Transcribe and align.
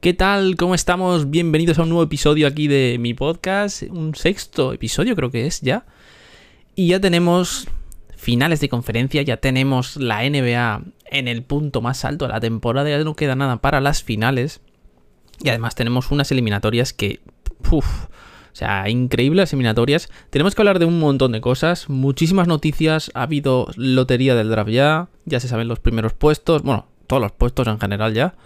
¿Qué 0.00 0.14
tal? 0.14 0.54
¿Cómo 0.54 0.76
estamos? 0.76 1.28
Bienvenidos 1.28 1.80
a 1.80 1.82
un 1.82 1.88
nuevo 1.88 2.04
episodio 2.04 2.46
aquí 2.46 2.68
de 2.68 2.98
mi 3.00 3.14
podcast, 3.14 3.82
un 3.82 4.14
sexto 4.14 4.72
episodio 4.72 5.16
creo 5.16 5.32
que 5.32 5.44
es 5.46 5.60
ya. 5.60 5.86
Y 6.76 6.86
ya 6.86 7.00
tenemos 7.00 7.66
finales 8.16 8.60
de 8.60 8.68
conferencia, 8.68 9.22
ya 9.22 9.38
tenemos 9.38 9.96
la 9.96 10.22
NBA 10.22 10.82
en 11.06 11.26
el 11.26 11.42
punto 11.42 11.80
más 11.80 12.04
alto 12.04 12.26
de 12.26 12.32
la 12.32 12.38
temporada, 12.38 12.88
ya 12.88 13.02
no 13.02 13.16
queda 13.16 13.34
nada 13.34 13.56
para 13.56 13.80
las 13.80 14.04
finales. 14.04 14.60
Y 15.42 15.48
además 15.48 15.74
tenemos 15.74 16.12
unas 16.12 16.30
eliminatorias 16.30 16.92
que... 16.92 17.18
Uf, 17.68 18.04
o 18.04 18.08
sea, 18.52 18.88
increíbles 18.88 19.52
eliminatorias. 19.52 20.10
Tenemos 20.30 20.54
que 20.54 20.62
hablar 20.62 20.78
de 20.78 20.84
un 20.84 21.00
montón 21.00 21.32
de 21.32 21.40
cosas, 21.40 21.88
muchísimas 21.88 22.46
noticias, 22.46 23.10
ha 23.14 23.24
habido 23.24 23.66
lotería 23.74 24.36
del 24.36 24.50
draft 24.50 24.70
ya, 24.70 25.08
ya 25.24 25.40
se 25.40 25.48
saben 25.48 25.66
los 25.66 25.80
primeros 25.80 26.12
puestos, 26.12 26.62
bueno, 26.62 26.86
todos 27.08 27.20
los 27.20 27.32
puestos 27.32 27.66
en 27.66 27.80
general 27.80 28.14
ya. 28.14 28.36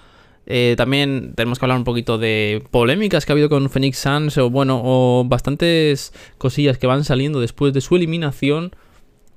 Eh, 0.47 0.75
también 0.77 1.35
tenemos 1.37 1.59
que 1.59 1.65
hablar 1.65 1.79
un 1.79 1.85
poquito 1.85 2.19
de 2.19 2.65
polémicas 2.71 3.25
que 3.25 3.33
ha 3.33 3.35
habido 3.35 3.49
con 3.49 3.71
Phoenix 3.71 3.99
Suns 3.99 4.39
o 4.39 4.51
bueno, 4.51 4.81
o 4.83 5.25
bastantes 5.25 6.13
cosillas 6.39 6.79
que 6.79 6.87
van 6.87 7.05
saliendo 7.05 7.41
después 7.41 7.73
de 7.73 7.81
su 7.81 7.97
eliminación. 7.97 8.75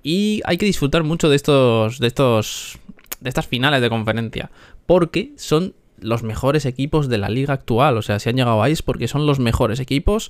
Y 0.02 0.42
hay 0.46 0.58
que 0.58 0.66
disfrutar 0.66 1.04
mucho 1.04 1.30
de 1.30 1.36
estos 1.36 2.00
de 2.00 2.08
estos 2.08 2.80
de 3.22 3.30
estas 3.30 3.48
finales 3.48 3.82
de 3.82 3.90
conferencia 3.90 4.52
porque 4.86 5.34
son 5.38 5.74
los 6.00 6.24
mejores 6.24 6.66
equipos 6.66 7.08
de 7.08 7.18
la 7.18 7.30
liga 7.30 7.54
actual, 7.54 7.98
o 7.98 8.02
sea, 8.02 8.20
si 8.20 8.30
han 8.30 8.36
llegado 8.36 8.62
ahí 8.62 8.74
es 8.74 8.82
porque 8.82 9.08
son 9.08 9.26
los 9.26 9.40
mejores 9.40 9.80
equipos 9.80 10.30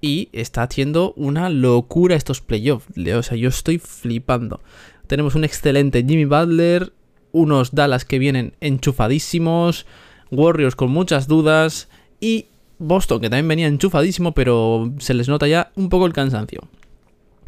y 0.00 0.28
está 0.32 0.62
haciendo 0.62 1.12
una 1.16 1.48
locura 1.48 2.16
estos 2.16 2.40
playoffs, 2.40 2.86
o 2.96 3.22
sea, 3.22 3.36
yo 3.36 3.48
estoy 3.48 3.78
flipando. 3.78 4.60
Tenemos 5.06 5.34
un 5.34 5.44
excelente 5.44 6.04
Jimmy 6.06 6.24
Butler, 6.24 6.92
unos 7.32 7.74
Dallas 7.74 8.04
que 8.04 8.18
vienen 8.18 8.54
enchufadísimos, 8.60 9.86
Warriors 10.30 10.76
con 10.76 10.90
muchas 10.90 11.28
dudas 11.28 11.88
y 12.20 12.46
Boston 12.78 13.20
que 13.20 13.30
también 13.30 13.48
venía 13.48 13.66
enchufadísimo, 13.66 14.32
pero 14.32 14.92
se 14.98 15.14
les 15.14 15.28
nota 15.28 15.46
ya 15.46 15.72
un 15.76 15.88
poco 15.88 16.06
el 16.06 16.12
cansancio. 16.12 16.60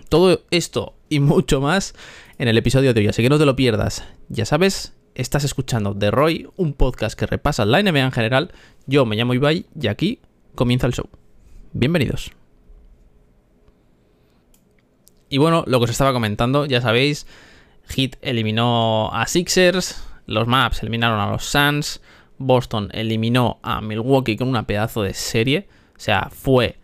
Todo 0.09 0.41
esto 0.51 0.95
y 1.09 1.21
mucho 1.21 1.61
más 1.61 1.95
en 2.39 2.49
el 2.49 2.59
episodio 2.59 2.95
de 2.95 3.01
hoy, 3.01 3.09
así 3.09 3.23
que 3.23 3.29
no 3.29 3.39
te 3.39 3.47
lo 3.47 3.57
pierdas. 3.57 4.05
Ya 4.29 4.45
sabes, 4.45 4.95
estás 5.15 5.45
escuchando 5.45 5.95
The 5.95 6.11
Roy, 6.11 6.49
un 6.57 6.73
podcast 6.73 7.19
que 7.19 7.27
repasa 7.27 7.65
la 7.65 7.83
NBA 7.83 8.01
en 8.01 8.13
general. 8.13 8.53
Yo 8.87 9.05
me 9.05 9.17
llamo 9.17 9.35
Ibai 9.35 9.67
y 9.79 9.89
aquí 9.89 10.21
comienza 10.55 10.87
el 10.87 10.95
show. 10.95 11.09
Bienvenidos. 11.73 12.33
Y 15.29 15.39
bueno, 15.39 15.65
lo 15.67 15.79
que 15.79 15.85
os 15.85 15.91
estaba 15.91 16.13
comentando, 16.13 16.65
ya 16.65 16.81
sabéis, 16.81 17.27
Heat 17.89 18.17
eliminó 18.23 19.11
a 19.13 19.27
Sixers, 19.27 20.03
los 20.27 20.47
Maps 20.47 20.83
eliminaron 20.83 21.21
a 21.21 21.31
los 21.31 21.45
Suns, 21.45 22.01
Boston 22.39 22.89
eliminó 22.93 23.59
a 23.63 23.81
Milwaukee 23.81 24.37
con 24.37 24.49
una 24.49 24.67
pedazo 24.67 25.03
de 25.03 25.15
serie. 25.15 25.69
O 25.97 26.01
sea, 26.01 26.31
fue 26.33 26.77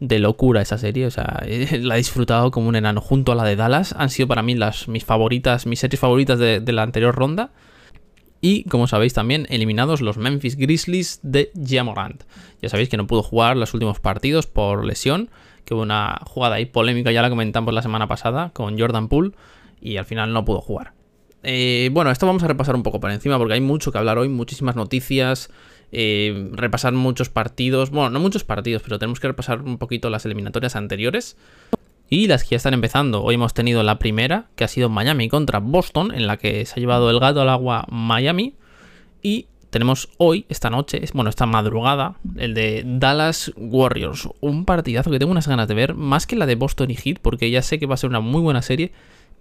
de 0.00 0.18
locura 0.18 0.62
esa 0.62 0.78
serie. 0.78 1.06
O 1.06 1.10
sea, 1.10 1.42
la 1.80 1.94
he 1.94 1.98
disfrutado 1.98 2.50
como 2.50 2.68
un 2.68 2.76
enano 2.76 3.00
junto 3.00 3.32
a 3.32 3.34
la 3.34 3.44
de 3.44 3.56
Dallas. 3.56 3.94
Han 3.96 4.10
sido 4.10 4.28
para 4.28 4.42
mí 4.42 4.54
las, 4.54 4.88
mis 4.88 5.04
favoritas, 5.04 5.66
mis 5.66 5.80
series 5.80 6.00
favoritas 6.00 6.38
de, 6.38 6.60
la 6.72 6.82
anterior 6.82 7.14
ronda. 7.14 7.50
Y 8.40 8.64
como 8.64 8.86
sabéis 8.86 9.14
también, 9.14 9.46
eliminados 9.50 10.00
los 10.00 10.16
Memphis 10.16 10.56
Grizzlies 10.56 11.20
de 11.22 11.50
Jamorant. 11.60 12.22
Ya 12.62 12.68
sabéis 12.68 12.88
que 12.88 12.96
no 12.96 13.06
pudo 13.06 13.22
jugar 13.22 13.56
los 13.56 13.74
últimos 13.74 13.98
partidos 13.98 14.46
por 14.46 14.84
lesión. 14.84 15.30
Que 15.64 15.74
hubo 15.74 15.82
una 15.82 16.20
jugada 16.24 16.54
ahí 16.54 16.66
polémica, 16.66 17.10
ya 17.10 17.20
la 17.20 17.30
comentamos 17.30 17.74
la 17.74 17.82
semana 17.82 18.06
pasada 18.06 18.50
con 18.54 18.78
Jordan 18.78 19.08
Poole. 19.08 19.32
Y 19.80 19.96
al 19.96 20.04
final 20.04 20.32
no 20.32 20.44
pudo 20.44 20.60
jugar. 20.60 20.97
Eh, 21.42 21.90
bueno, 21.92 22.10
esto 22.10 22.26
vamos 22.26 22.42
a 22.42 22.48
repasar 22.48 22.74
un 22.74 22.82
poco 22.82 23.00
por 23.00 23.10
encima 23.10 23.38
porque 23.38 23.54
hay 23.54 23.60
mucho 23.60 23.92
que 23.92 23.98
hablar 23.98 24.18
hoy, 24.18 24.28
muchísimas 24.28 24.76
noticias, 24.76 25.50
eh, 25.92 26.50
repasar 26.52 26.92
muchos 26.92 27.28
partidos, 27.28 27.90
bueno, 27.90 28.10
no 28.10 28.20
muchos 28.20 28.44
partidos, 28.44 28.82
pero 28.82 28.98
tenemos 28.98 29.20
que 29.20 29.28
repasar 29.28 29.62
un 29.62 29.78
poquito 29.78 30.10
las 30.10 30.24
eliminatorias 30.26 30.76
anteriores 30.76 31.36
y 32.10 32.26
las 32.26 32.42
que 32.42 32.50
ya 32.50 32.56
están 32.56 32.74
empezando. 32.74 33.22
Hoy 33.22 33.36
hemos 33.36 33.54
tenido 33.54 33.82
la 33.82 33.98
primera, 33.98 34.46
que 34.56 34.64
ha 34.64 34.68
sido 34.68 34.88
Miami 34.88 35.28
contra 35.28 35.60
Boston, 35.60 36.12
en 36.12 36.26
la 36.26 36.36
que 36.36 36.64
se 36.66 36.74
ha 36.74 36.80
llevado 36.80 37.10
el 37.10 37.20
gato 37.20 37.40
al 37.40 37.48
agua 37.48 37.86
Miami 37.88 38.54
y 39.22 39.46
tenemos 39.70 40.08
hoy, 40.16 40.46
esta 40.48 40.70
noche, 40.70 41.02
bueno, 41.12 41.28
esta 41.28 41.44
madrugada, 41.44 42.16
el 42.36 42.54
de 42.54 42.84
Dallas 42.86 43.52
Warriors. 43.56 44.28
Un 44.40 44.64
partidazo 44.64 45.10
que 45.10 45.18
tengo 45.18 45.30
unas 45.30 45.46
ganas 45.46 45.68
de 45.68 45.74
ver, 45.74 45.94
más 45.94 46.26
que 46.26 46.36
la 46.36 46.46
de 46.46 46.54
Boston 46.54 46.90
y 46.90 46.96
Heat, 46.96 47.18
porque 47.20 47.50
ya 47.50 47.60
sé 47.60 47.78
que 47.78 47.86
va 47.86 47.94
a 47.94 47.98
ser 47.98 48.08
una 48.08 48.20
muy 48.20 48.40
buena 48.40 48.62
serie. 48.62 48.92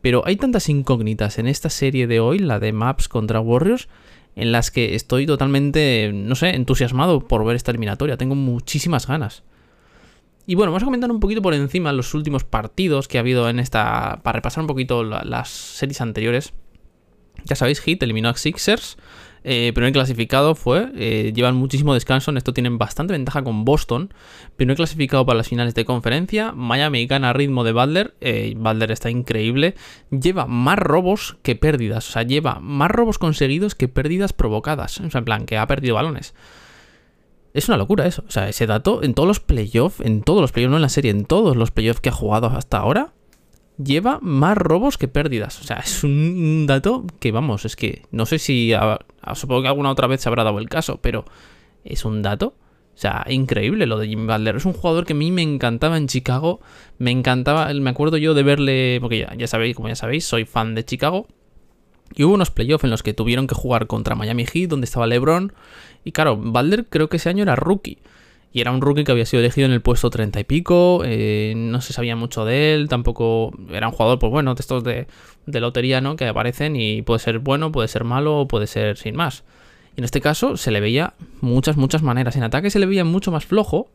Pero 0.01 0.23
hay 0.25 0.35
tantas 0.35 0.69
incógnitas 0.69 1.39
en 1.39 1.47
esta 1.47 1.69
serie 1.69 2.07
de 2.07 2.19
hoy, 2.19 2.39
la 2.39 2.59
de 2.59 2.71
Maps 2.71 3.07
contra 3.07 3.39
Warriors, 3.39 3.87
en 4.35 4.51
las 4.51 4.69
que 4.69 4.95
estoy 4.95 5.25
totalmente, 5.25 6.11
no 6.13 6.35
sé, 6.35 6.49
entusiasmado 6.49 7.27
por 7.27 7.43
ver 7.43 7.55
esta 7.55 7.71
eliminatoria. 7.71 8.17
Tengo 8.17 8.35
muchísimas 8.35 9.07
ganas. 9.07 9.43
Y 10.45 10.55
bueno, 10.55 10.71
vamos 10.71 10.83
a 10.83 10.85
comentar 10.85 11.11
un 11.11 11.19
poquito 11.19 11.41
por 11.41 11.53
encima 11.53 11.91
los 11.91 12.13
últimos 12.13 12.43
partidos 12.43 13.07
que 13.07 13.17
ha 13.17 13.21
habido 13.21 13.49
en 13.49 13.59
esta. 13.59 14.21
para 14.23 14.37
repasar 14.37 14.61
un 14.61 14.67
poquito 14.67 15.03
las 15.03 15.49
series 15.49 15.99
anteriores. 15.99 16.53
Ya 17.43 17.55
sabéis, 17.55 17.81
Heat 17.81 18.01
eliminó 18.03 18.29
a 18.29 18.35
Sixers. 18.35 18.97
Eh, 19.49 19.71
primer 19.73 19.93
clasificado 19.93 20.55
fue, 20.55 20.91
eh, 20.97 21.31
llevan 21.33 21.55
muchísimo 21.55 21.93
descanso, 21.93 22.31
en 22.31 22.35
esto 22.35 22.51
tienen 22.51 22.77
bastante 22.77 23.13
ventaja 23.13 23.45
con 23.45 23.63
Boston. 23.63 24.13
Primer 24.57 24.75
clasificado 24.75 25.25
para 25.25 25.37
las 25.37 25.47
finales 25.47 25.73
de 25.73 25.85
conferencia, 25.85 26.51
Miami 26.51 27.07
gana 27.07 27.31
ritmo 27.31 27.63
de 27.63 27.71
Butler, 27.71 28.13
eh, 28.19 28.55
Butler 28.57 28.91
está 28.91 29.09
increíble, 29.09 29.75
lleva 30.09 30.47
más 30.47 30.77
robos 30.77 31.37
que 31.43 31.55
pérdidas, 31.55 32.09
o 32.09 32.11
sea, 32.11 32.23
lleva 32.23 32.59
más 32.59 32.91
robos 32.91 33.19
conseguidos 33.19 33.73
que 33.73 33.87
pérdidas 33.87 34.33
provocadas, 34.33 34.99
o 34.99 35.09
sea, 35.09 35.19
en 35.19 35.23
plan, 35.25 35.45
que 35.45 35.57
ha 35.57 35.65
perdido 35.65 35.95
balones. 35.95 36.35
Es 37.53 37.69
una 37.69 37.77
locura 37.77 38.05
eso, 38.05 38.25
o 38.27 38.31
sea, 38.31 38.49
ese 38.49 38.67
dato 38.67 39.01
en 39.01 39.13
todos 39.13 39.27
los 39.27 39.39
playoffs, 39.39 40.01
en 40.01 40.23
todos 40.23 40.41
los 40.41 40.51
playoffs, 40.51 40.71
no 40.71 40.75
en 40.75 40.81
la 40.81 40.89
serie, 40.89 41.11
en 41.11 41.23
todos 41.23 41.55
los 41.55 41.71
playoffs 41.71 42.01
que 42.01 42.09
ha 42.09 42.11
jugado 42.11 42.47
hasta 42.47 42.79
ahora, 42.79 43.13
lleva 43.77 44.19
más 44.21 44.57
robos 44.57 44.97
que 44.97 45.07
pérdidas. 45.07 45.59
O 45.61 45.63
sea, 45.63 45.77
es 45.77 46.03
un 46.03 46.65
dato 46.67 47.05
que, 47.19 47.31
vamos, 47.31 47.65
es 47.65 47.75
que 47.75 48.03
no 48.11 48.25
sé 48.25 48.39
si. 48.39 48.73
supongo 49.35 49.61
que 49.63 49.67
alguna 49.67 49.91
otra 49.91 50.07
vez 50.07 50.21
se 50.21 50.29
habrá 50.29 50.43
dado 50.43 50.59
el 50.59 50.69
caso, 50.69 50.99
pero 51.01 51.25
es 51.83 52.05
un 52.05 52.21
dato. 52.21 52.55
O 52.95 52.99
sea, 52.99 53.25
increíble 53.29 53.85
lo 53.85 53.99
de 53.99 54.07
Jimmy 54.07 54.25
Butler. 54.25 54.55
Es 54.55 54.65
un 54.65 54.73
jugador 54.73 55.05
que 55.05 55.13
a 55.13 55.15
mí 55.15 55.31
me 55.31 55.43
encantaba 55.43 55.97
en 55.97 56.07
Chicago. 56.07 56.61
Me 56.97 57.11
encantaba, 57.11 57.71
me 57.71 57.91
acuerdo 57.91 58.17
yo 58.17 58.33
de 58.33 58.41
verle, 58.41 58.97
porque 59.01 59.19
ya, 59.19 59.35
ya 59.35 59.45
sabéis, 59.45 59.75
como 59.75 59.87
ya 59.87 59.95
sabéis, 59.95 60.25
soy 60.25 60.45
fan 60.45 60.73
de 60.73 60.83
Chicago. 60.83 61.27
Y 62.15 62.23
hubo 62.23 62.33
unos 62.33 62.49
playoffs 62.49 62.83
en 62.85 62.89
los 62.89 63.03
que 63.03 63.13
tuvieron 63.13 63.45
que 63.45 63.53
jugar 63.53 63.85
contra 63.85 64.15
Miami 64.15 64.45
Heat, 64.45 64.69
donde 64.69 64.85
estaba 64.85 65.05
LeBron. 65.05 65.53
Y 66.03 66.11
claro, 66.11 66.37
Butler 66.37 66.87
creo 66.89 67.09
que 67.09 67.17
ese 67.17 67.29
año 67.29 67.43
era 67.43 67.55
rookie. 67.55 67.99
Y 68.57 68.61
era 68.61 68.71
un 68.71 68.81
rookie 68.81 69.03
que 69.03 69.11
había 69.11 69.27
sido 69.27 69.41
elegido 69.41 69.67
en 69.67 69.71
el 69.71 69.81
puesto 69.81 70.09
30 70.09 70.39
y 70.39 70.43
pico. 70.43 71.03
Eh, 71.05 71.53
no 71.55 71.79
se 71.79 71.93
sabía 71.93 72.15
mucho 72.15 72.43
de 72.43 72.73
él. 72.73 72.89
Tampoco 72.89 73.51
era 73.71 73.87
un 73.87 73.93
jugador, 73.93 74.17
pues 74.17 74.31
bueno, 74.31 74.55
de 74.55 74.61
estos 74.61 74.83
de, 74.83 75.05
lotería, 75.45 76.01
¿no? 76.01 76.15
Que 76.15 76.25
aparecen 76.27 76.75
y 76.75 77.03
puede 77.03 77.19
ser 77.19 77.37
bueno, 77.37 77.71
puede 77.71 77.87
ser 77.87 78.03
malo 78.03 78.47
puede 78.47 78.65
ser 78.65 78.97
sin 78.97 79.15
más. 79.15 79.43
Y 79.95 79.99
en 79.99 80.05
este 80.05 80.21
caso 80.21 80.57
se 80.57 80.71
le 80.71 80.79
veía 80.79 81.13
muchas, 81.39 81.77
muchas 81.77 82.01
maneras. 82.01 82.35
En 82.35 82.41
ataque 82.41 82.71
se 82.71 82.79
le 82.79 82.87
veía 82.87 83.05
mucho 83.05 83.31
más 83.31 83.45
flojo. 83.45 83.91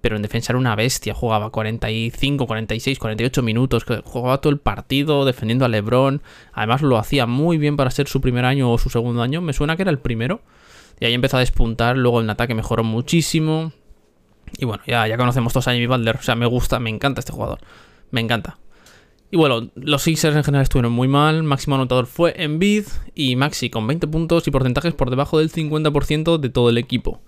Pero 0.00 0.16
en 0.16 0.22
defensa 0.22 0.50
era 0.50 0.58
una 0.58 0.74
bestia. 0.74 1.14
Jugaba 1.14 1.50
45, 1.50 2.48
46, 2.48 2.98
48 2.98 3.42
minutos. 3.44 3.84
Jugaba 4.02 4.40
todo 4.40 4.52
el 4.52 4.58
partido 4.58 5.24
defendiendo 5.24 5.64
a 5.64 5.68
LeBron. 5.68 6.20
Además 6.52 6.82
lo 6.82 6.98
hacía 6.98 7.26
muy 7.26 7.58
bien 7.58 7.76
para 7.76 7.92
ser 7.92 8.08
su 8.08 8.20
primer 8.20 8.44
año 8.44 8.72
o 8.72 8.78
su 8.78 8.90
segundo 8.90 9.22
año. 9.22 9.40
Me 9.40 9.52
suena 9.52 9.76
que 9.76 9.82
era 9.82 9.92
el 9.92 10.00
primero. 10.00 10.40
Y 10.98 11.04
ahí 11.04 11.14
empezó 11.14 11.36
a 11.36 11.40
despuntar. 11.40 11.96
Luego 11.96 12.20
en 12.20 12.28
ataque 12.28 12.56
mejoró 12.56 12.82
muchísimo. 12.82 13.72
Y 14.58 14.64
bueno, 14.64 14.82
ya, 14.86 15.06
ya 15.06 15.16
conocemos 15.16 15.52
todos 15.52 15.68
a 15.68 15.72
Jimmy 15.72 15.86
Butler. 15.86 16.16
O 16.16 16.22
sea, 16.22 16.34
me 16.34 16.46
gusta, 16.46 16.80
me 16.80 16.90
encanta 16.90 17.20
este 17.20 17.32
jugador. 17.32 17.60
Me 18.10 18.20
encanta. 18.20 18.58
Y 19.30 19.36
bueno, 19.36 19.70
los 19.76 20.02
Sixers 20.02 20.36
en 20.36 20.42
general 20.42 20.64
estuvieron 20.64 20.92
muy 20.92 21.06
mal. 21.06 21.42
Máximo 21.42 21.76
anotador 21.76 22.06
fue 22.06 22.34
Embiid 22.42 22.86
y 23.14 23.36
Maxi 23.36 23.70
con 23.70 23.86
20 23.86 24.08
puntos 24.08 24.46
y 24.48 24.50
porcentajes 24.50 24.94
por 24.94 25.10
debajo 25.10 25.38
del 25.38 25.52
50% 25.52 26.38
de 26.38 26.48
todo 26.48 26.68
el 26.70 26.78
equipo. 26.78 27.20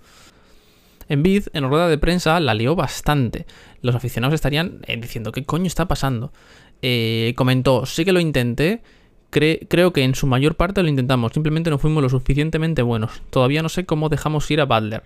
Embiid 1.07 1.47
en 1.53 1.69
rueda 1.69 1.87
de 1.87 1.97
prensa 1.97 2.39
la 2.41 2.53
lió 2.53 2.75
bastante. 2.75 3.45
Los 3.81 3.95
aficionados 3.95 4.33
estarían 4.33 4.81
eh, 4.87 4.97
diciendo 4.97 5.31
qué 5.31 5.45
coño 5.45 5.67
está 5.67 5.87
pasando. 5.87 6.33
Eh, 6.81 7.33
comentó, 7.37 7.85
sí 7.85 8.03
que 8.03 8.11
lo 8.11 8.19
intenté, 8.19 8.81
creo 9.29 9.93
que 9.93 10.03
en 10.03 10.15
su 10.15 10.27
mayor 10.27 10.55
parte 10.55 10.83
lo 10.83 10.89
intentamos, 10.89 11.31
simplemente 11.31 11.69
no 11.69 11.77
fuimos 11.77 12.03
lo 12.03 12.09
suficientemente 12.09 12.81
buenos. 12.81 13.21
Todavía 13.29 13.61
no 13.61 13.69
sé 13.69 13.85
cómo 13.85 14.09
dejamos 14.09 14.49
ir 14.51 14.59
a 14.59 14.65
Butler 14.65 15.03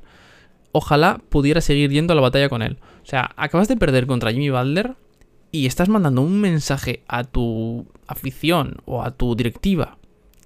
ojalá 0.71 1.21
pudiera 1.29 1.61
seguir 1.61 1.91
yendo 1.91 2.13
a 2.13 2.15
la 2.15 2.21
batalla 2.21 2.49
con 2.49 2.61
él. 2.61 2.77
O 3.03 3.05
sea, 3.05 3.31
acabas 3.37 3.67
de 3.67 3.77
perder 3.77 4.07
contra 4.07 4.31
Jimmy 4.31 4.49
Butler 4.49 4.95
y 5.51 5.65
estás 5.65 5.89
mandando 5.89 6.21
un 6.21 6.39
mensaje 6.39 7.03
a 7.07 7.23
tu 7.23 7.85
afición 8.07 8.77
o 8.85 9.03
a 9.03 9.11
tu 9.11 9.35
directiva 9.35 9.97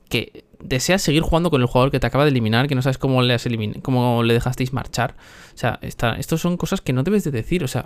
que 0.09 0.43
deseas 0.59 1.01
seguir 1.01 1.23
jugando 1.23 1.49
con 1.49 1.61
el 1.61 1.67
jugador 1.67 1.89
que 1.89 1.99
te 1.99 2.05
acaba 2.05 2.25
de 2.25 2.31
eliminar, 2.31 2.67
que 2.67 2.75
no 2.75 2.81
sabes 2.81 2.97
cómo 2.97 3.21
le, 3.23 3.33
has 3.33 3.45
le 3.45 4.33
dejasteis 4.33 4.73
marchar. 4.73 5.15
O 5.55 5.57
sea, 5.57 5.79
estas 5.81 6.41
son 6.41 6.57
cosas 6.57 6.81
que 6.81 6.93
no 6.93 7.03
debes 7.03 7.23
de 7.23 7.31
decir. 7.31 7.63
O 7.63 7.67
sea, 7.67 7.85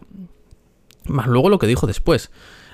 más 1.07 1.27
luego 1.27 1.49
lo 1.49 1.59
que 1.59 1.67
dijo 1.67 1.88
después. 1.88 2.31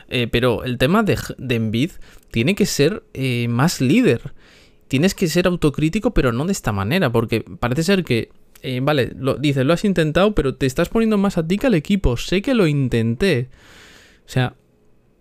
Eh, 0.07 0.27
pero 0.27 0.63
el 0.63 0.77
tema 0.77 1.03
de, 1.03 1.17
de 1.37 1.55
Embiid 1.55 1.91
tiene 2.31 2.55
que 2.55 2.65
ser 2.65 3.03
eh, 3.13 3.47
más 3.47 3.81
líder. 3.81 4.33
Tienes 4.87 5.13
que 5.15 5.27
ser 5.27 5.47
autocrítico, 5.47 6.13
pero 6.13 6.31
no 6.31 6.45
de 6.45 6.51
esta 6.51 6.71
manera, 6.71 7.11
porque 7.11 7.41
parece 7.41 7.83
ser 7.83 8.03
que 8.03 8.29
eh, 8.61 8.79
vale, 8.81 9.13
lo, 9.17 9.35
dice, 9.35 9.63
lo 9.63 9.73
has 9.73 9.85
intentado, 9.85 10.33
pero 10.33 10.55
te 10.55 10.65
estás 10.65 10.89
poniendo 10.89 11.17
más 11.17 11.37
a 11.37 11.47
ti 11.47 11.57
que 11.57 11.67
al 11.67 11.73
equipo. 11.73 12.17
Sé 12.17 12.41
que 12.41 12.53
lo 12.53 12.67
intenté. 12.67 13.49
O 14.25 14.29
sea, 14.29 14.55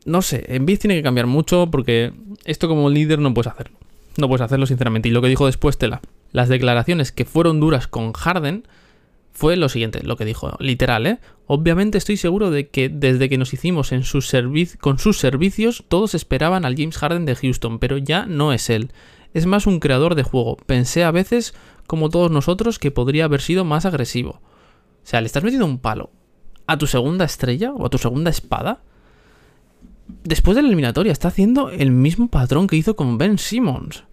no 0.04 0.22
sé, 0.22 0.44
en 0.48 0.66
Biz 0.66 0.80
tiene 0.80 0.96
que 0.96 1.02
cambiar 1.02 1.26
mucho 1.26 1.68
porque 1.70 2.12
esto 2.44 2.68
como 2.68 2.90
líder 2.90 3.18
no 3.18 3.34
puedes 3.34 3.52
hacerlo. 3.52 3.78
No 4.16 4.28
puedes 4.28 4.42
hacerlo, 4.42 4.66
sinceramente. 4.66 5.08
Y 5.08 5.12
lo 5.12 5.22
que 5.22 5.28
dijo 5.28 5.46
después 5.46 5.78
Tela, 5.78 6.00
las 6.32 6.48
declaraciones 6.48 7.12
que 7.12 7.24
fueron 7.24 7.60
duras 7.60 7.86
con 7.86 8.12
Harden 8.12 8.64
fue 9.32 9.56
lo 9.56 9.68
siguiente, 9.68 10.02
lo 10.02 10.16
que 10.16 10.24
dijo, 10.24 10.56
literal, 10.60 11.06
¿eh? 11.06 11.18
Obviamente 11.46 11.98
estoy 11.98 12.16
seguro 12.16 12.50
de 12.50 12.68
que 12.68 12.88
desde 12.88 13.28
que 13.28 13.38
nos 13.38 13.54
hicimos 13.54 13.92
en 13.92 14.02
su 14.04 14.20
con 14.80 14.98
sus 14.98 15.18
servicios, 15.18 15.84
todos 15.88 16.14
esperaban 16.14 16.64
al 16.64 16.76
James 16.76 16.98
Harden 16.98 17.24
de 17.24 17.36
Houston, 17.36 17.78
pero 17.78 17.96
ya 17.96 18.26
no 18.26 18.52
es 18.52 18.70
él. 18.70 18.92
Es 19.32 19.46
más 19.46 19.66
un 19.66 19.80
creador 19.80 20.14
de 20.14 20.24
juego. 20.24 20.56
Pensé 20.66 21.04
a 21.04 21.10
veces, 21.10 21.54
como 21.90 22.08
todos 22.08 22.30
nosotros, 22.30 22.78
que 22.78 22.92
podría 22.92 23.24
haber 23.24 23.40
sido 23.40 23.64
más 23.64 23.84
agresivo. 23.84 24.40
O 25.02 25.02
sea, 25.02 25.20
le 25.20 25.26
estás 25.26 25.42
metiendo 25.42 25.66
un 25.66 25.80
palo 25.80 26.10
a 26.68 26.78
tu 26.78 26.86
segunda 26.86 27.24
estrella 27.24 27.72
o 27.72 27.84
a 27.84 27.90
tu 27.90 27.98
segunda 27.98 28.30
espada. 28.30 28.78
Después 30.22 30.54
de 30.54 30.62
la 30.62 30.68
eliminatoria, 30.68 31.10
está 31.10 31.26
haciendo 31.26 31.68
el 31.68 31.90
mismo 31.90 32.28
patrón 32.28 32.68
que 32.68 32.76
hizo 32.76 32.94
con 32.94 33.18
Ben 33.18 33.38
Simmons. 33.38 34.04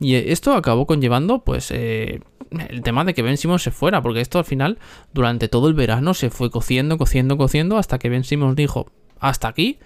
Y 0.00 0.14
esto 0.14 0.54
acabó 0.54 0.86
conllevando, 0.86 1.44
pues, 1.44 1.70
eh, 1.70 2.20
el 2.70 2.80
tema 2.80 3.04
de 3.04 3.12
que 3.12 3.20
Ben 3.20 3.36
Simmons 3.36 3.62
se 3.62 3.72
fuera, 3.72 4.00
porque 4.00 4.22
esto 4.22 4.38
al 4.38 4.46
final, 4.46 4.78
durante 5.12 5.48
todo 5.48 5.68
el 5.68 5.74
verano, 5.74 6.14
se 6.14 6.30
fue 6.30 6.50
cociendo, 6.50 6.96
cociendo, 6.96 7.36
cociendo, 7.36 7.76
hasta 7.76 7.98
que 7.98 8.08
Ben 8.08 8.24
Simmons 8.24 8.56
dijo, 8.56 8.90
hasta 9.20 9.48
aquí, 9.48 9.80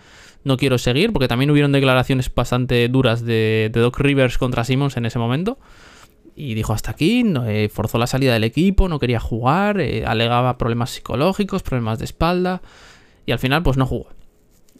no 0.44 0.56
quiero 0.56 0.78
seguir, 0.78 1.12
porque 1.12 1.26
también 1.26 1.50
hubieron 1.50 1.72
declaraciones 1.72 2.32
bastante 2.32 2.88
duras 2.88 3.24
de, 3.24 3.68
Doc 3.74 3.98
Rivers 3.98 4.38
contra 4.38 4.62
Simmons 4.62 4.96
en 4.96 5.06
ese 5.06 5.18
momento. 5.18 5.58
Y 6.34 6.54
dijo 6.54 6.72
hasta 6.72 6.90
aquí, 6.92 7.24
eh, 7.46 7.68
forzó 7.72 7.98
la 7.98 8.06
salida 8.06 8.32
del 8.32 8.44
equipo, 8.44 8.88
no 8.88 8.98
quería 8.98 9.20
jugar, 9.20 9.80
eh, 9.80 10.06
alegaba 10.06 10.56
problemas 10.56 10.90
psicológicos, 10.90 11.62
problemas 11.62 11.98
de 11.98 12.06
espalda, 12.06 12.62
y 13.26 13.32
al 13.32 13.38
final 13.38 13.62
pues 13.62 13.76
no 13.76 13.86
jugó. 13.86 14.08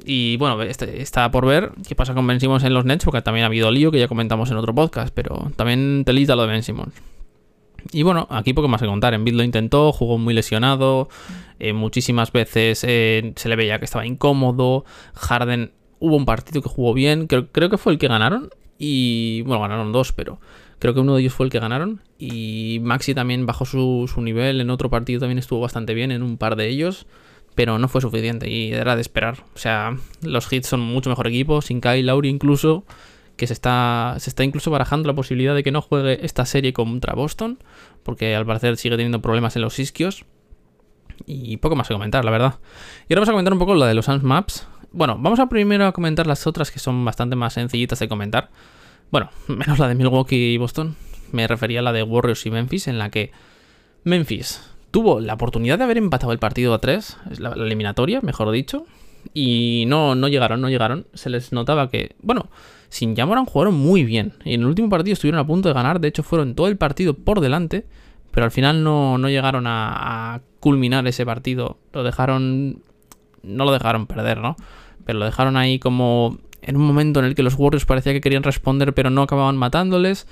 Y 0.05 0.37
bueno, 0.39 0.61
este, 0.63 1.03
está 1.03 1.31
por 1.31 1.47
ver 1.47 1.73
qué 1.87 1.95
pasa 1.95 2.15
con 2.15 2.27
Ben 2.27 2.41
Simmons 2.41 2.65
en 2.65 2.73
los 2.73 2.85
Nets, 2.85 3.05
porque 3.05 3.21
también 3.21 3.45
ha 3.45 3.47
habido 3.47 3.71
lío 3.71 3.91
que 3.93 3.99
ya 3.99 4.09
comentamos 4.09 4.51
en 4.51 4.57
otro 4.57 4.75
podcast, 4.75 5.15
pero 5.15 5.53
también 5.57 6.05
telita 6.07 6.35
lo 6.35 6.43
de 6.43 6.49
Ben 6.49 6.63
Simmons. 6.63 6.95
Y 7.93 8.03
bueno, 8.03 8.27
aquí 8.31 8.55
poco 8.55 8.69
más 8.69 8.81
que 8.81 8.87
contar. 8.87 9.13
En 9.13 9.25
lo 9.37 9.43
intentó, 9.43 9.93
jugó 9.93 10.17
muy 10.17 10.35
lesionado. 10.35 11.09
Eh, 11.59 11.73
muchísimas 11.73 12.31
veces 12.33 12.79
se 12.79 13.49
le 13.49 13.57
veía 13.57 13.79
que 13.79 13.85
estaba 13.85 14.07
incómodo. 14.07 14.85
Harden 15.15 15.73
hubo 15.99 16.17
un 16.17 16.25
partido 16.25 16.63
que 16.63 16.69
jugó 16.69 16.95
bien. 16.95 17.27
Creo, 17.27 17.49
creo, 17.51 17.71
que 17.71 17.79
fue 17.79 17.93
el 17.93 17.99
que 17.99 18.07
ganaron. 18.07 18.51
Y 18.79 19.43
bueno, 19.43 19.63
ganaron 19.63 19.93
dos, 19.93 20.13
pero 20.13 20.39
creo 20.83 20.95
que 20.95 21.01
uno 21.01 21.15
de 21.15 21.21
ellos 21.21 21.33
fue 21.33 21.47
el 21.47 21.53
que 21.53 21.61
ganaron. 21.61 22.03
Y 22.19 22.81
Maxi 22.83 23.15
también 23.15 23.47
bajó 23.47 23.65
su, 23.65 24.09
nivel. 24.17 24.61
En 24.61 24.69
otro 24.69 24.91
partido 24.91 25.21
también 25.21 25.39
estuvo 25.39 25.61
bastante 25.61 25.95
bien 25.95 26.11
en 26.11 26.25
un 26.25 26.39
par 26.39 26.57
de 26.57 26.67
ellos. 26.67 27.07
Pero 27.55 27.79
no 27.79 27.87
fue 27.87 28.01
suficiente 28.01 28.51
y 28.51 28.73
era 28.73 28.97
de 28.97 29.01
esperar. 29.01 29.45
O 29.55 29.59
sea, 29.59 29.97
los 30.23 30.53
Hits 30.53 30.67
son 30.67 30.81
mucho 30.81 31.09
mejor 31.09 31.29
equipo. 31.29 31.63
Sin 31.63 31.81
Kyle 31.81 32.05
Lowry 32.05 32.29
incluso 32.29 32.85
que 33.37 33.47
se 33.47 33.53
está, 33.53 34.17
se 34.19 34.29
está 34.29 34.43
incluso 34.43 34.73
barajando 34.73 35.07
la 35.07 35.15
posibilidad 35.15 35.55
de 35.55 35.63
que 35.63 35.71
no 35.71 35.83
juegue 35.83 36.27
esta 36.27 36.45
serie 36.47 36.73
contra 36.73 37.15
Boston, 37.15 37.61
porque 38.03 38.35
al 38.35 38.45
parecer 38.45 38.77
sigue 38.77 38.97
teniendo 38.97 39.23
problemas 39.23 39.55
en 39.55 39.63
los 39.63 39.79
isquios. 39.79 40.25
Y 41.27 41.59
poco 41.59 41.77
más 41.77 41.87
que 41.87 41.95
comentar, 41.95 42.25
la 42.25 42.33
verdad. 42.33 42.59
Y 43.09 43.13
ahora 43.13 43.21
vamos 43.21 43.29
a 43.29 43.33
comentar 43.33 43.53
un 43.53 43.61
poco 43.61 43.77
la 43.77 43.87
de 43.87 43.95
los 43.95 44.09
Maps. 44.25 44.67
Bueno, 44.91 45.17
vamos 45.21 45.39
a 45.39 45.49
primero 45.49 45.87
a 45.87 45.93
comentar 45.93 46.27
las 46.27 46.49
otras 46.49 46.73
que 46.73 46.81
son 46.81 47.05
bastante 47.05 47.37
más 47.37 47.53
sencillitas 47.53 48.01
de 48.01 48.09
comentar. 48.09 48.51
Bueno, 49.13 49.29
menos 49.47 49.79
la 49.79 49.87
de 49.87 49.95
Milwaukee 49.95 50.55
y 50.55 50.57
Boston. 50.57 50.97
Me 51.31 51.47
refería 51.47 51.79
a 51.81 51.83
la 51.83 51.93
de 51.93 52.03
Warriors 52.03 52.45
y 52.47 52.51
Memphis, 52.51 52.89
en 52.89 52.99
la 52.99 53.11
que 53.11 53.31
Memphis 54.05 54.69
tuvo 54.91 55.21
la 55.21 55.35
oportunidad 55.35 55.79
de 55.79 55.85
haber 55.85 55.99
empatado 55.99 56.33
el 56.33 56.39
partido 56.39 56.75
a 56.75 56.81
3, 56.81 57.19
la, 57.39 57.51
eliminatoria, 57.53 58.21
mejor 58.23 58.51
dicho, 58.51 58.87
y 59.33 59.85
no, 59.87 60.15
no 60.15 60.29
llegaron, 60.29 60.61
no 60.61 60.69
llegaron. 60.69 61.07
Se 61.13 61.31
les 61.31 61.53
notaba 61.53 61.89
que, 61.91 62.17
bueno, 62.23 62.49
sin 62.89 63.15
Yamoran 63.15 63.45
jugaron 63.45 63.75
muy 63.75 64.05
bien. 64.05 64.33
Y 64.45 64.55
en 64.55 64.63
el 64.63 64.67
último 64.67 64.89
partido 64.89 65.13
estuvieron 65.13 65.41
a 65.41 65.47
punto 65.47 65.69
de 65.69 65.75
ganar. 65.75 66.01
De 66.01 66.09
hecho, 66.09 66.23
fueron 66.23 66.55
todo 66.55 66.69
el 66.69 66.77
partido 66.77 67.15
por 67.15 67.41
delante. 67.41 67.87
Pero 68.31 68.47
al 68.47 68.51
final 68.51 68.83
no, 68.83 69.19
llegaron 69.29 69.67
a, 69.67 70.41
culminar 70.59 71.07
ese 71.07 71.27
partido. 71.27 71.79
Lo 71.93 72.03
dejaron. 72.03 72.83
No 73.43 73.65
lo 73.65 73.73
dejaron 73.73 74.07
perder, 74.07 74.39
¿no? 74.39 74.57
Pero 75.05 75.19
lo 75.19 75.25
dejaron 75.27 75.57
ahí 75.57 75.79
como 75.79 76.39
en 76.63 76.77
un 76.77 76.83
momento 76.83 77.21
en 77.21 77.27
el 77.27 77.35
que 77.35 77.43
los 77.43 77.55
Warriors 77.55 77.85
parecía 77.85 78.13
que 78.13 78.21
querían 78.21 78.43
responder, 78.43 78.95
pero 78.95 79.11
no 79.11 79.23
acababan 79.23 79.57
matándoles. 79.57 80.27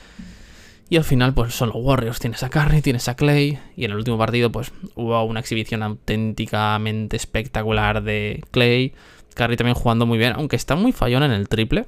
Y 0.88 0.96
al 0.96 1.04
final, 1.04 1.34
pues 1.34 1.54
son 1.54 1.68
los 1.68 1.76
Warriors. 1.78 2.18
Tienes 2.18 2.42
a 2.42 2.50
Curry, 2.50 2.82
tienes 2.82 3.08
a 3.08 3.14
Clay. 3.14 3.60
Y 3.76 3.84
en 3.84 3.92
el 3.92 3.96
último 3.96 4.18
partido, 4.18 4.50
pues 4.50 4.72
hubo 4.96 5.22
una 5.22 5.38
exhibición 5.38 5.84
auténticamente 5.84 7.16
espectacular 7.16 8.02
de 8.02 8.42
Clay. 8.50 8.92
Curry 9.34 9.56
también 9.56 9.76
jugando 9.76 10.04
muy 10.04 10.18
bien, 10.18 10.32
aunque 10.34 10.56
está 10.56 10.74
muy 10.74 10.90
fallón 10.90 11.22
en 11.22 11.30
el 11.30 11.48
triple. 11.48 11.86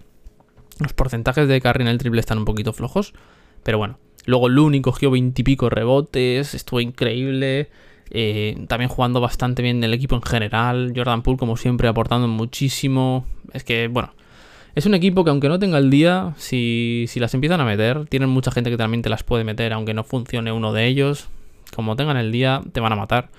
Los 0.79 0.93
porcentajes 0.93 1.49
de 1.49 1.61
Curry 1.61 1.83
en 1.83 1.89
el 1.89 1.99
triple 1.99 2.21
están 2.21 2.39
un 2.39 2.45
poquito 2.45 2.73
flojos. 2.73 3.13
Pero 3.65 3.79
bueno. 3.79 3.99
Luego 4.25 4.49
Looney 4.49 4.81
cogió 4.83 5.11
20 5.11 5.43
y 5.45 5.57
rebotes. 5.57 6.55
Estuvo 6.55 6.81
increíble. 6.81 7.71
Eh, 8.11 8.67
también 8.69 8.89
jugando 8.89 9.21
bastante 9.21 9.63
bien 9.63 9.83
el 9.83 9.95
equipo 9.95 10.15
en 10.15 10.23
general. 10.23 10.93
Jordan 10.95 11.23
Poole, 11.23 11.39
como 11.39 11.57
siempre, 11.57 11.89
aportando 11.89 12.29
muchísimo. 12.29 13.27
Es 13.53 13.65
que, 13.65 13.89
bueno. 13.89 14.13
Es 14.75 14.87
un 14.87 14.95
equipo 14.95 15.23
que 15.25 15.31
aunque 15.31 15.49
no 15.49 15.59
tenga 15.59 15.79
el 15.79 15.91
día, 15.91 16.35
si, 16.39 17.05
si 17.09 17.21
las 17.21 17.35
empiezan 17.35 17.61
a 17.61 17.65
meter, 17.65 18.07
tienen 18.07 18.31
mucha 18.31 18.51
gente 18.51 18.71
que 18.71 18.79
también 18.79 19.03
te 19.03 19.11
las 19.11 19.23
puede 19.23 19.45
meter, 19.45 19.73
aunque 19.73 19.93
no 19.93 20.03
funcione 20.03 20.51
uno 20.51 20.73
de 20.73 20.87
ellos. 20.87 21.29
Como 21.75 21.97
tengan 21.97 22.17
el 22.17 22.33
día, 22.33 22.63
te 22.73 22.81
van 22.81 22.93
a 22.93 22.97
matar. 22.97 23.31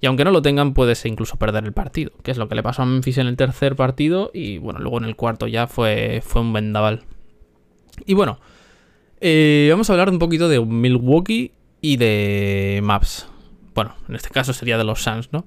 Y 0.00 0.06
aunque 0.06 0.24
no 0.24 0.30
lo 0.30 0.42
tengan, 0.42 0.74
puedes 0.74 1.04
incluso 1.04 1.36
perder 1.36 1.64
el 1.64 1.72
partido, 1.72 2.12
que 2.22 2.30
es 2.30 2.38
lo 2.38 2.48
que 2.48 2.54
le 2.54 2.62
pasó 2.62 2.82
a 2.82 2.86
Memphis 2.86 3.18
en 3.18 3.26
el 3.26 3.36
tercer 3.36 3.74
partido 3.76 4.30
y 4.32 4.58
bueno, 4.58 4.78
luego 4.78 4.98
en 4.98 5.04
el 5.04 5.16
cuarto 5.16 5.46
ya 5.48 5.66
fue, 5.66 6.22
fue 6.24 6.42
un 6.42 6.52
vendaval. 6.52 7.02
Y 8.06 8.14
bueno, 8.14 8.38
eh, 9.20 9.68
vamos 9.70 9.90
a 9.90 9.92
hablar 9.92 10.10
un 10.10 10.20
poquito 10.20 10.48
de 10.48 10.60
Milwaukee 10.64 11.52
y 11.80 11.96
de 11.96 12.80
Maps. 12.82 13.26
Bueno, 13.74 13.94
en 14.08 14.14
este 14.14 14.30
caso 14.30 14.52
sería 14.52 14.78
de 14.78 14.84
los 14.84 15.02
Suns, 15.02 15.30
¿no? 15.32 15.46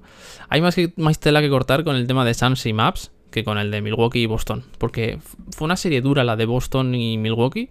Hay 0.50 0.60
más, 0.60 0.74
que, 0.74 0.92
más 0.96 1.18
tela 1.18 1.40
que 1.40 1.48
cortar 1.48 1.82
con 1.82 1.96
el 1.96 2.06
tema 2.06 2.24
de 2.24 2.34
Suns 2.34 2.66
y 2.66 2.72
Maps 2.74 3.10
que 3.32 3.42
con 3.42 3.58
el 3.58 3.72
de 3.72 3.82
Milwaukee 3.82 4.22
y 4.22 4.26
Boston, 4.26 4.64
porque 4.78 5.18
fue 5.50 5.64
una 5.64 5.76
serie 5.76 6.00
dura 6.00 6.22
la 6.22 6.36
de 6.36 6.46
Boston 6.46 6.94
y 6.94 7.18
Milwaukee, 7.18 7.70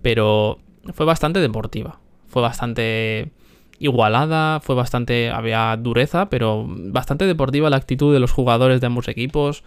pero 0.00 0.58
fue 0.94 1.04
bastante 1.04 1.40
deportiva, 1.40 2.00
fue 2.28 2.40
bastante 2.40 3.32
igualada, 3.80 4.60
fue 4.60 4.74
bastante, 4.74 5.30
había 5.30 5.76
dureza, 5.76 6.30
pero 6.30 6.66
bastante 6.68 7.26
deportiva 7.26 7.70
la 7.70 7.76
actitud 7.76 8.12
de 8.12 8.20
los 8.20 8.30
jugadores 8.30 8.80
de 8.80 8.86
ambos 8.86 9.08
equipos. 9.08 9.64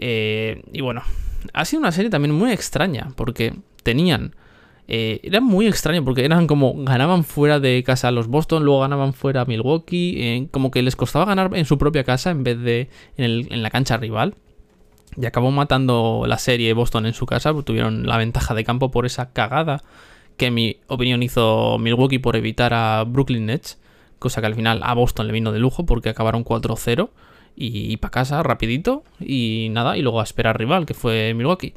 Eh, 0.00 0.62
y 0.72 0.80
bueno, 0.80 1.02
ha 1.52 1.64
sido 1.64 1.80
una 1.80 1.92
serie 1.92 2.10
también 2.10 2.34
muy 2.34 2.52
extraña, 2.52 3.08
porque 3.16 3.54
tenían... 3.82 4.34
Eh, 4.92 5.20
era 5.22 5.40
muy 5.40 5.68
extraño 5.68 6.04
porque 6.04 6.24
eran 6.24 6.48
como 6.48 6.74
ganaban 6.82 7.22
fuera 7.22 7.60
de 7.60 7.84
casa 7.84 8.10
los 8.10 8.26
Boston, 8.26 8.64
luego 8.64 8.80
ganaban 8.80 9.12
fuera 9.12 9.44
Milwaukee, 9.44 10.16
eh, 10.18 10.48
como 10.50 10.72
que 10.72 10.82
les 10.82 10.96
costaba 10.96 11.26
ganar 11.26 11.52
en 11.54 11.64
su 11.64 11.78
propia 11.78 12.02
casa 12.02 12.32
en 12.32 12.42
vez 12.42 12.58
de 12.58 12.88
en, 13.16 13.62
la 13.62 13.70
cancha 13.70 13.98
rival. 13.98 14.34
Y 15.16 15.26
acabó 15.26 15.50
matando 15.50 16.24
la 16.26 16.38
serie 16.38 16.72
Boston 16.72 17.06
en 17.06 17.14
su 17.14 17.26
casa, 17.26 17.52
tuvieron 17.64 18.06
la 18.06 18.16
ventaja 18.16 18.54
de 18.54 18.64
campo 18.64 18.90
por 18.90 19.06
esa 19.06 19.32
cagada 19.32 19.82
que 20.36 20.46
en 20.46 20.54
mi 20.54 20.78
opinión 20.86 21.22
hizo 21.22 21.78
Milwaukee 21.78 22.18
por 22.18 22.34
evitar 22.34 22.72
a 22.72 23.04
Brooklyn 23.04 23.46
Nets, 23.46 23.78
cosa 24.18 24.40
que 24.40 24.46
al 24.46 24.54
final 24.54 24.80
a 24.82 24.94
Boston 24.94 25.26
le 25.26 25.34
vino 25.34 25.52
de 25.52 25.58
lujo 25.58 25.84
porque 25.84 26.08
acabaron 26.08 26.44
4-0 26.44 27.10
y, 27.56 27.96
para 27.98 28.10
casa 28.10 28.42
rapidito 28.42 29.04
y 29.20 29.68
nada, 29.70 29.98
y 29.98 30.02
luego 30.02 30.20
a 30.20 30.24
esperar 30.24 30.58
rival, 30.58 30.86
que 30.86 30.94
fue 30.94 31.34
Milwaukee. 31.34 31.74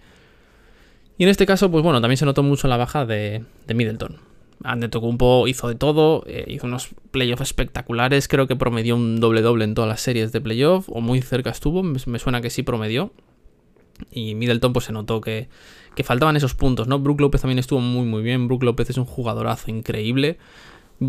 Y 1.18 1.24
en 1.24 1.30
este 1.30 1.46
caso, 1.46 1.70
pues 1.70 1.84
bueno, 1.84 2.00
también 2.00 2.18
se 2.18 2.25
notó 2.25 2.42
mucho 2.42 2.70
la 2.70 2.78
baja 2.78 3.06
de, 3.06 3.44
de 3.68 3.74
Middleton. 3.74 4.18
Antetokounmpo 4.63 5.48
hizo 5.48 5.67
de 5.67 5.75
todo, 5.75 6.24
eh, 6.27 6.46
hizo 6.48 6.67
unos 6.67 6.89
playoffs 7.12 7.41
espectaculares, 7.41 8.27
creo 8.27 8.48
que 8.48 8.55
promedió 8.55 8.96
un 8.96 9.20
doble-doble 9.20 9.65
en 9.65 9.74
todas 9.75 9.89
las 9.89 10.01
series 10.01 10.32
de 10.32 10.41
playoff, 10.41 10.89
o 10.89 11.01
muy 11.01 11.22
cerca 11.22 11.50
estuvo, 11.50 11.84
me, 11.84 12.00
me 12.05 12.20
suena 12.20 12.41
que 12.41 12.50
sí 12.50 12.63
promedió. 12.63 13.12
Y 14.12 14.36
Middleton 14.36 14.74
pues 14.74 14.86
se 14.86 14.91
notó 14.91 15.22
que, 15.22 15.50
que 15.96 16.03
faltaban 16.03 16.36
esos 16.36 16.55
puntos, 16.55 16.88
¿no? 16.88 17.00
Brook 17.00 17.22
López 17.22 17.41
también 17.41 17.60
estuvo 17.60 17.79
muy 17.79 18.05
muy 18.05 18.24
bien, 18.24 18.48
Brook 18.48 18.63
López 18.63 18.89
es 18.89 18.98
un 18.98 19.05
jugadorazo 19.05 19.70
increíble. 19.70 20.38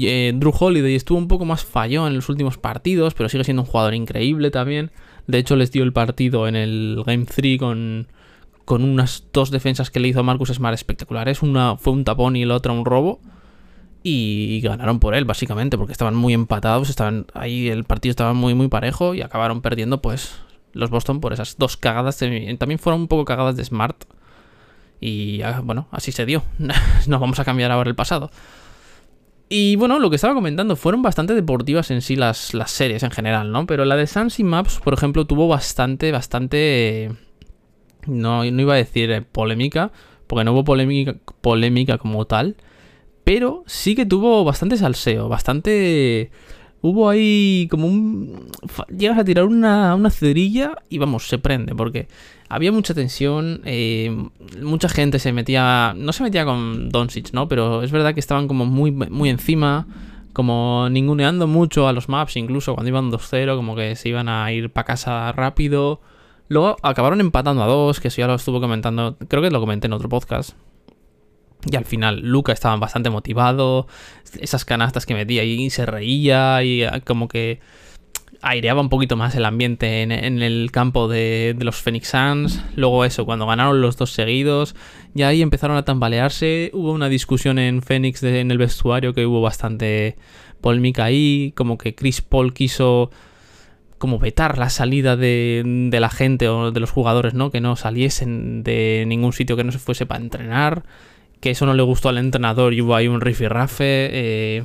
Eh, 0.01 0.33
Drew 0.35 0.53
Holiday 0.59 0.95
estuvo 0.95 1.19
un 1.19 1.29
poco 1.29 1.45
más 1.45 1.65
falló 1.65 2.07
en 2.07 2.15
los 2.15 2.29
últimos 2.29 2.59
partidos, 2.59 3.15
pero 3.15 3.29
sigue 3.29 3.45
siendo 3.45 3.63
un 3.63 3.69
jugador 3.69 3.95
increíble 3.95 4.51
también. 4.51 4.91
De 5.27 5.39
hecho, 5.39 5.57
les 5.57 5.71
dio 5.71 5.85
el 5.85 5.93
partido 5.93 6.49
en 6.49 6.57
el 6.57 7.03
Game 7.07 7.27
3 7.27 7.59
con, 7.59 8.09
con 8.65 8.83
unas 8.83 9.27
dos 9.33 9.51
defensas 9.51 9.91
que 9.91 10.01
le 10.01 10.09
hizo 10.09 10.23
Marcus 10.23 10.51
Smart 10.51 10.75
espectaculares. 10.75 11.43
Una 11.43 11.77
fue 11.77 11.93
un 11.93 12.05
tapón 12.05 12.37
y 12.37 12.45
la 12.45 12.57
otra 12.57 12.73
un 12.73 12.85
robo. 12.85 13.21
Y 14.07 14.61
ganaron 14.61 15.01
por 15.01 15.15
él, 15.15 15.25
básicamente, 15.25 15.79
porque 15.79 15.93
estaban 15.93 16.15
muy 16.15 16.35
empatados. 16.35 16.91
Estaban 16.91 17.27
ahí, 17.33 17.69
el 17.69 17.85
partido 17.85 18.11
estaba 18.11 18.35
muy, 18.35 18.53
muy 18.53 18.69
parejo 18.69 19.15
y 19.15 19.23
acabaron 19.23 19.63
perdiendo, 19.63 20.03
pues, 20.03 20.39
los 20.75 20.91
Boston 20.91 21.21
por 21.21 21.33
esas 21.33 21.57
dos 21.57 21.79
cagadas. 21.79 22.19
También 22.19 22.79
fueron 22.79 23.01
un 23.01 23.09
poco 23.09 23.25
cagadas 23.25 23.57
de 23.57 23.65
Smart. 23.65 24.05
Y 25.01 25.41
bueno, 25.63 25.89
así 25.91 26.13
se 26.13 26.27
dio. 26.27 26.43
no 27.07 27.19
vamos 27.19 27.39
a 27.41 27.47
cambiar 27.47 27.71
ahora 27.71 27.89
el 27.89 27.97
pasado. 27.97 28.31
Y 29.49 29.77
bueno, 29.77 29.99
lo 29.99 30.11
que 30.11 30.17
estaba 30.17 30.35
comentando, 30.35 30.77
fueron 30.77 31.01
bastante 31.01 31.35
deportivas 31.35 31.91
en 31.91 32.03
sí 32.03 32.17
las, 32.17 32.53
las 32.53 32.71
series 32.71 33.03
en 33.03 33.11
general, 33.11 33.53
¿no? 33.53 33.67
Pero 33.67 33.87
la 33.87 33.97
de 33.97 34.07
Sans 34.07 34.39
y 34.39 34.45
Maps, 34.45 34.81
por 34.83 34.93
ejemplo, 34.95 35.27
tuvo 35.27 35.49
bastante, 35.49 36.13
bastante... 36.13 37.11
No, 38.07 38.45
no 38.45 38.61
iba 38.61 38.75
a 38.75 38.77
decir 38.77 39.11
eh, 39.11 39.23
polémica, 39.23 39.93
porque 40.27 40.45
no 40.45 40.53
hubo 40.53 40.65
polémica, 40.65 41.15
polémica 41.41 41.97
como 41.97 42.27
tal, 42.27 42.57
pero 43.25 43.65
sí 43.67 43.95
que 43.95 44.07
tuvo 44.07 44.45
bastante 44.45 44.77
salseo, 44.77 45.29
bastante... 45.29 46.31
Hubo 46.83 47.09
ahí 47.09 47.67
como 47.71 47.87
un... 47.87 48.51
Llegas 48.95 49.19
a 49.19 49.25
tirar 49.25 49.47
una, 49.47 49.95
una 49.95 50.11
cerilla 50.11 50.77
y 50.91 50.99
vamos, 50.99 51.27
se 51.27 51.39
prende, 51.39 51.75
porque 51.75 52.09
había 52.51 52.73
mucha 52.73 52.93
tensión, 52.93 53.63
eh, 53.65 54.15
mucha 54.63 54.91
gente 54.91 55.19
se 55.19 55.33
metía, 55.33 55.95
no 55.97 56.13
se 56.13 56.23
metía 56.23 56.45
con 56.45 56.91
Doncic, 56.91 57.33
¿no? 57.33 57.49
Pero 57.49 57.83
es 57.83 57.91
verdad 57.91 58.13
que 58.13 58.21
estaban 58.21 58.47
como 58.49 58.67
muy, 58.67 58.91
muy 58.91 59.31
encima, 59.31 59.87
como 60.35 60.89
ninguneando 60.91 61.47
mucho 61.47 61.89
a 61.89 61.95
los 61.95 62.11
maps, 62.11 62.37
incluso 62.37 62.75
cuando 62.75 62.91
iban 62.91 63.11
2-0, 63.11 63.57
como 63.57 63.75
que 63.75 63.97
se 63.97 64.11
iban 64.11 64.29
a 64.29 64.53
ir 64.53 64.71
para 64.71 64.85
casa 64.85 65.33
rápido. 65.33 66.01
Luego 66.49 66.77
acabaron 66.83 67.21
empatando 67.21 67.63
a 67.63 67.67
dos, 67.67 67.99
que 67.99 68.09
eso 68.09 68.19
ya 68.19 68.27
lo 68.27 68.35
estuvo 68.35 68.61
comentando, 68.61 69.17
creo 69.27 69.43
que 69.43 69.51
lo 69.51 69.61
comenté 69.61 69.87
en 69.87 69.95
otro 69.95 70.11
podcast. 70.11 70.55
Y 71.71 71.77
al 71.77 71.85
final 71.85 72.21
Luca 72.21 72.53
estaba 72.53 72.77
bastante 72.77 73.11
motivado, 73.11 73.87
esas 74.39 74.65
canastas 74.65 75.07
que 75.07 75.15
metía 75.15 75.45
y 75.45 75.71
se 75.71 75.87
reía 75.87 76.63
y 76.63 76.83
ah, 76.85 77.01
como 77.05 77.29
que 77.29 77.61
aireaba 78.43 78.81
un 78.83 78.91
poquito 78.91 79.17
más 79.17 79.35
el 79.35 79.45
ambiente 79.47 80.03
en, 80.03 80.13
el 80.13 80.71
campo 80.71 81.09
de, 81.09 81.57
los 81.59 81.77
Phoenix 81.77 82.09
Suns. 82.09 82.63
Luego 82.77 83.05
eso, 83.05 83.25
cuando 83.25 83.47
ganaron 83.47 83.81
los 83.81 83.97
dos 83.97 84.13
seguidos, 84.13 84.77
ya 85.15 85.29
ahí 85.29 85.41
empezaron 85.41 85.77
a 85.77 85.85
tambalearse. 85.85 86.71
Hubo 86.75 86.93
una 86.93 87.09
discusión 87.09 87.59
en 87.59 87.81
Phoenix 87.81 88.23
en 88.23 88.51
el 88.51 88.59
vestuario 88.59 89.15
que 89.15 89.25
hubo 89.25 89.41
bastante 89.41 90.17
polémica 90.61 91.05
ahí, 91.05 91.53
como 91.57 91.79
que 91.79 91.95
Chris 91.95 92.21
Paul 92.21 92.53
quiso 92.53 93.11
como 93.99 94.19
vetar 94.19 94.59
la 94.59 94.69
salida 94.69 95.17
de, 95.17 95.63
de, 95.91 96.01
la 96.01 96.11
gente 96.11 96.49
o 96.49 96.71
de 96.71 96.81
los 96.81 96.91
jugadores, 96.91 97.33
¿no? 97.33 97.51
Que 97.51 97.63
no 97.63 97.77
saliesen 97.77 98.63
de 98.63 99.05
ningún 99.07 99.33
sitio 99.33 99.57
que 99.57 99.65
no 99.65 99.73
se 99.73 99.79
fuese 99.79 100.05
para 100.05 100.23
entrenar 100.23 100.85
que 101.45 101.51
eso 101.51 101.67
no 101.67 101.75
le 101.75 101.83
gustó 101.83 102.09
al 102.09 102.17
entrenador 102.17 102.73
y 102.73 102.81
hubo 102.81 102.95
ahí 102.95 103.07
un 103.07 103.21
rifirrafe. 103.21 104.09
Eh, 104.13 104.65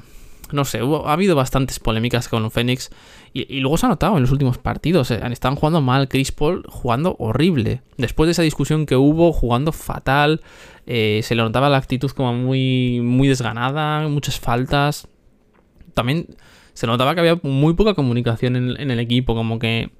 no 0.54 0.64
sé, 0.64 0.80
ha 0.80 1.12
habido 1.12 1.36
bastantes 1.36 1.78
polémicas 1.78 2.30
con 2.30 2.50
Phoenix 2.52 2.90
y, 3.34 3.60
luego 3.60 3.78
se 3.78 3.86
ha 3.86 3.90
notado 3.90 4.16
en 4.16 4.22
los 4.22 4.32
últimos 4.32 4.60
partidos. 4.60 5.12
Eh, 5.12 5.20
están 5.30 5.58
jugando 5.58 5.82
mal, 5.82 6.08
Chris 6.08 6.32
Paul 6.32 6.64
jugando 6.70 7.18
horrible. 7.20 7.82
Después 7.98 8.28
de 8.28 8.32
esa 8.32 8.44
discusión 8.44 8.86
que 8.86 8.96
hubo, 8.96 9.34
jugando 9.34 9.74
fatal, 9.74 10.40
eh, 10.88 11.20
se 11.22 11.36
le 11.36 11.44
notaba 11.44 11.68
la 11.68 11.76
actitud 11.76 12.12
como 12.12 12.34
muy, 12.34 13.02
muy 13.02 13.28
desganada, 13.28 14.08
muchas 14.08 14.40
faltas. 14.40 15.10
También 15.94 16.28
se 16.74 16.88
notaba 16.88 17.14
que 17.14 17.20
había 17.20 17.42
muy 17.44 17.74
poca 17.74 17.94
comunicación 17.94 18.56
en 18.56 18.90
el 18.90 19.00
equipo, 19.02 19.36
como 19.36 19.60
que 19.60 19.92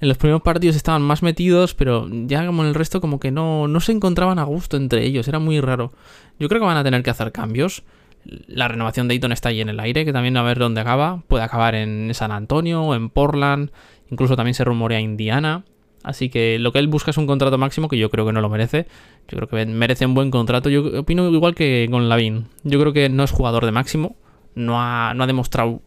en 0.00 0.08
los 0.08 0.16
primeros 0.16 0.42
partidos 0.42 0.76
estaban 0.76 1.02
más 1.02 1.22
metidos, 1.22 1.74
pero 1.74 2.08
ya 2.10 2.46
como 2.46 2.62
en 2.62 2.68
el 2.68 2.74
resto 2.74 3.00
como 3.00 3.20
que 3.20 3.30
no, 3.30 3.68
no 3.68 3.80
se 3.80 3.92
encontraban 3.92 4.38
a 4.38 4.44
gusto 4.44 4.76
entre 4.76 5.04
ellos, 5.04 5.28
era 5.28 5.38
muy 5.38 5.60
raro. 5.60 5.92
Yo 6.38 6.48
creo 6.48 6.60
que 6.60 6.66
van 6.66 6.78
a 6.78 6.84
tener 6.84 7.02
que 7.02 7.10
hacer 7.10 7.32
cambios. 7.32 7.82
La 8.24 8.68
renovación 8.68 9.08
de 9.08 9.14
Eaton 9.14 9.32
está 9.32 9.50
ahí 9.50 9.60
en 9.60 9.68
el 9.68 9.78
aire, 9.78 10.04
que 10.04 10.12
también 10.12 10.36
a 10.36 10.42
ver 10.42 10.58
dónde 10.58 10.80
acaba. 10.80 11.22
Puede 11.28 11.44
acabar 11.44 11.74
en 11.74 12.12
San 12.14 12.32
Antonio 12.32 12.94
en 12.94 13.10
Portland, 13.10 13.70
incluso 14.10 14.36
también 14.36 14.54
se 14.54 14.64
rumorea 14.64 15.00
Indiana. 15.00 15.64
Así 16.02 16.30
que 16.30 16.58
lo 16.58 16.72
que 16.72 16.78
él 16.78 16.88
busca 16.88 17.10
es 17.10 17.18
un 17.18 17.26
contrato 17.26 17.58
máximo 17.58 17.88
que 17.88 17.98
yo 17.98 18.10
creo 18.10 18.24
que 18.24 18.32
no 18.32 18.40
lo 18.40 18.48
merece. 18.48 18.86
Yo 19.28 19.36
creo 19.36 19.48
que 19.48 19.66
merece 19.66 20.06
un 20.06 20.14
buen 20.14 20.30
contrato. 20.30 20.70
Yo 20.70 21.00
opino 21.00 21.28
igual 21.28 21.54
que 21.54 21.86
con 21.90 22.08
Lavin. 22.08 22.46
Yo 22.64 22.80
creo 22.80 22.94
que 22.94 23.10
no 23.10 23.22
es 23.22 23.30
jugador 23.32 23.66
de 23.66 23.72
máximo. 23.72 24.16
No 24.54 24.80
ha, 24.80 25.12
no 25.14 25.24
ha 25.24 25.26
demostrado 25.26 25.82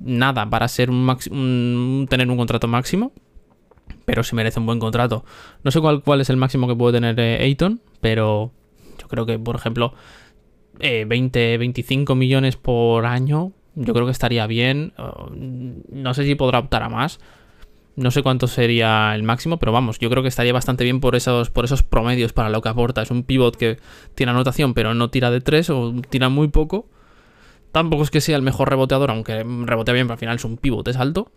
nada 0.00 0.48
para 0.48 0.68
ser 0.68 0.90
un, 0.90 2.06
tener 2.08 2.30
un 2.30 2.36
contrato 2.36 2.66
máximo 2.66 3.12
pero 4.04 4.22
si 4.22 4.34
merece 4.34 4.60
un 4.60 4.66
buen 4.66 4.78
contrato. 4.78 5.24
No 5.64 5.70
sé 5.70 5.80
cuál, 5.80 6.02
cuál 6.02 6.20
es 6.20 6.30
el 6.30 6.36
máximo 6.36 6.68
que 6.68 6.76
puede 6.76 6.94
tener 6.94 7.18
eh, 7.20 7.42
Ayton, 7.42 7.80
pero 8.00 8.52
yo 8.98 9.08
creo 9.08 9.26
que, 9.26 9.38
por 9.38 9.56
ejemplo, 9.56 9.94
20, 10.78 11.54
eh, 11.54 11.58
25 11.58 12.14
millones 12.14 12.56
por 12.56 13.06
año, 13.06 13.52
yo 13.74 13.92
creo 13.94 14.06
que 14.06 14.12
estaría 14.12 14.46
bien. 14.46 14.92
No 15.88 16.14
sé 16.14 16.24
si 16.24 16.34
podrá 16.34 16.58
optar 16.58 16.82
a 16.82 16.88
más. 16.88 17.20
No 17.94 18.10
sé 18.10 18.22
cuánto 18.22 18.46
sería 18.46 19.14
el 19.14 19.22
máximo, 19.22 19.58
pero 19.58 19.70
vamos, 19.70 19.98
yo 19.98 20.08
creo 20.08 20.22
que 20.22 20.28
estaría 20.30 20.52
bastante 20.52 20.82
bien 20.82 21.00
por 21.00 21.14
esos, 21.14 21.50
por 21.50 21.66
esos 21.66 21.82
promedios 21.82 22.32
para 22.32 22.48
lo 22.48 22.62
que 22.62 22.70
aporta. 22.70 23.02
Es 23.02 23.10
un 23.10 23.22
pivot 23.22 23.54
que 23.56 23.78
tiene 24.14 24.32
anotación, 24.32 24.72
pero 24.72 24.94
no 24.94 25.10
tira 25.10 25.30
de 25.30 25.40
3 25.40 25.70
o 25.70 25.94
tira 26.08 26.30
muy 26.30 26.48
poco. 26.48 26.86
Tampoco 27.70 28.02
es 28.02 28.10
que 28.10 28.20
sea 28.20 28.36
el 28.36 28.42
mejor 28.42 28.70
reboteador, 28.70 29.10
aunque 29.10 29.44
rebotea 29.44 29.94
bien, 29.94 30.06
pero 30.06 30.14
al 30.14 30.18
final 30.18 30.36
es 30.36 30.44
un 30.44 30.56
pivot, 30.56 30.88
es 30.88 30.96
alto. 30.96 31.30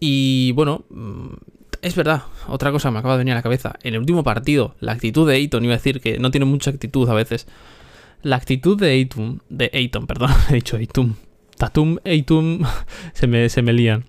Y 0.00 0.52
bueno, 0.52 0.84
mm, 0.90 1.34
es 1.82 1.96
verdad, 1.96 2.22
otra 2.48 2.70
cosa 2.70 2.90
me 2.90 3.00
acaba 3.00 3.14
de 3.14 3.18
venir 3.18 3.32
a 3.32 3.36
la 3.36 3.42
cabeza. 3.42 3.74
En 3.82 3.94
el 3.94 4.00
último 4.00 4.22
partido, 4.22 4.76
la 4.80 4.92
actitud 4.92 5.28
de 5.28 5.34
Ayton, 5.34 5.64
iba 5.64 5.74
a 5.74 5.76
decir 5.76 6.00
que 6.00 6.18
no 6.18 6.30
tiene 6.30 6.46
mucha 6.46 6.70
actitud 6.70 7.08
a 7.08 7.14
veces. 7.14 7.46
La 8.22 8.36
actitud 8.36 8.78
de 8.78 8.90
Ayton, 8.90 9.42
de 9.48 9.70
Ayton, 9.74 10.06
perdón, 10.06 10.30
he 10.50 10.54
dicho 10.54 10.76
Ayton. 10.76 11.16
Tatum, 11.58 11.98
Ayton, 12.04 12.60
se 13.12 13.26
me, 13.26 13.48
se 13.48 13.62
me 13.62 13.72
lían. 13.72 14.04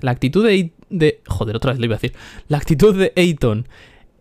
La 0.00 0.12
actitud 0.12 0.46
de, 0.46 0.72
de. 0.88 1.20
Joder, 1.26 1.56
otra 1.56 1.72
vez 1.72 1.80
le 1.80 1.86
iba 1.86 1.96
a 1.96 1.98
decir. 1.98 2.16
La 2.48 2.56
actitud 2.56 2.96
de 2.96 3.12
Ayton 3.16 3.68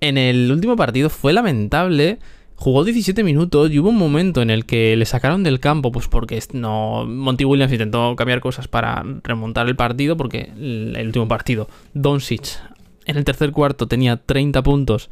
en 0.01 0.17
el 0.17 0.51
último 0.51 0.75
partido 0.75 1.09
fue 1.09 1.31
lamentable 1.31 2.19
Jugó 2.61 2.83
17 2.83 3.23
minutos 3.23 3.71
y 3.71 3.79
hubo 3.79 3.89
un 3.89 3.97
momento 3.97 4.43
en 4.43 4.51
el 4.51 4.67
que 4.67 4.95
le 4.95 5.05
sacaron 5.07 5.41
del 5.41 5.59
campo, 5.59 5.91
pues 5.91 6.07
porque 6.07 6.39
no 6.53 7.07
Monty 7.07 7.43
Williams 7.43 7.71
intentó 7.71 8.15
cambiar 8.15 8.39
cosas 8.39 8.67
para 8.67 9.03
remontar 9.23 9.67
el 9.67 9.75
partido, 9.75 10.15
porque 10.15 10.51
el, 10.55 11.07
último 11.07 11.27
partido, 11.27 11.67
Doncic 11.95 12.59
en 13.07 13.17
el 13.17 13.23
tercer 13.23 13.51
cuarto 13.51 13.87
tenía 13.87 14.17
30 14.17 14.61
puntos 14.61 15.09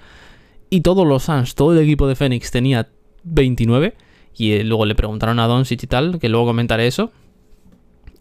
y 0.70 0.82
todos 0.82 1.08
los 1.08 1.24
Suns, 1.24 1.56
todo 1.56 1.74
el 1.74 1.80
equipo 1.80 2.08
de 2.08 2.14
Phoenix 2.14 2.52
tenía 2.52 2.88
29 3.24 3.96
y 4.38 4.52
eh, 4.52 4.64
luego 4.64 4.86
le 4.86 4.94
preguntaron 4.94 5.40
a 5.40 5.48
Doncic 5.48 5.82
y 5.82 5.88
tal, 5.88 6.20
que 6.20 6.30
luego 6.30 6.46
comentaré 6.46 6.86
eso. 6.86 7.12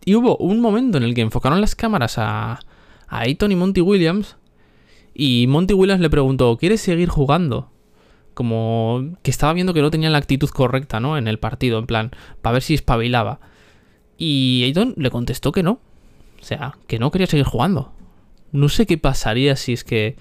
Y 0.07 0.15
hubo 0.15 0.39
un 0.39 0.59
momento 0.59 0.97
en 0.97 1.05
el 1.05 1.13
que 1.13 1.21
enfocaron 1.21 1.61
las 1.61 1.75
cámaras 1.75 2.17
a, 2.17 2.61
a 3.09 3.21
Ayton 3.21 3.53
y 3.53 3.57
Monty 3.57 3.83
Williams 3.83 4.39
y 5.13 5.45
Monty 5.49 5.75
Williams 5.75 6.01
le 6.01 6.09
preguntó, 6.09 6.57
¿quieres 6.57 6.81
seguir 6.81 7.11
jugando? 7.11 7.69
Como 8.39 9.17
que 9.25 9.33
estaba 9.33 9.53
viendo 9.53 9.75
que 9.75 9.83
no 9.83 9.91
tenía 9.91 10.11
la 10.11 10.19
actitud 10.19 10.49
correcta, 10.49 11.01
¿no? 11.01 11.19
En 11.19 11.27
el 11.27 11.41
partido, 11.41 11.81
en 11.81 11.87
plan, 11.89 12.13
para 12.41 12.53
ver 12.53 12.63
si 12.63 12.73
espabilaba. 12.73 13.41
Y 14.17 14.63
Ayton 14.65 14.95
le 14.97 15.11
contestó 15.11 15.51
que 15.51 15.65
no. 15.65 15.81
O 16.41 16.45
sea, 16.45 16.79
que 16.87 17.01
no 17.01 17.11
quería 17.11 17.27
seguir 17.27 17.47
jugando. 17.47 17.91
No 18.53 18.69
sé 18.69 18.87
qué 18.87 18.97
pasaría 18.97 19.57
si 19.57 19.73
es 19.73 19.83
que 19.83 20.15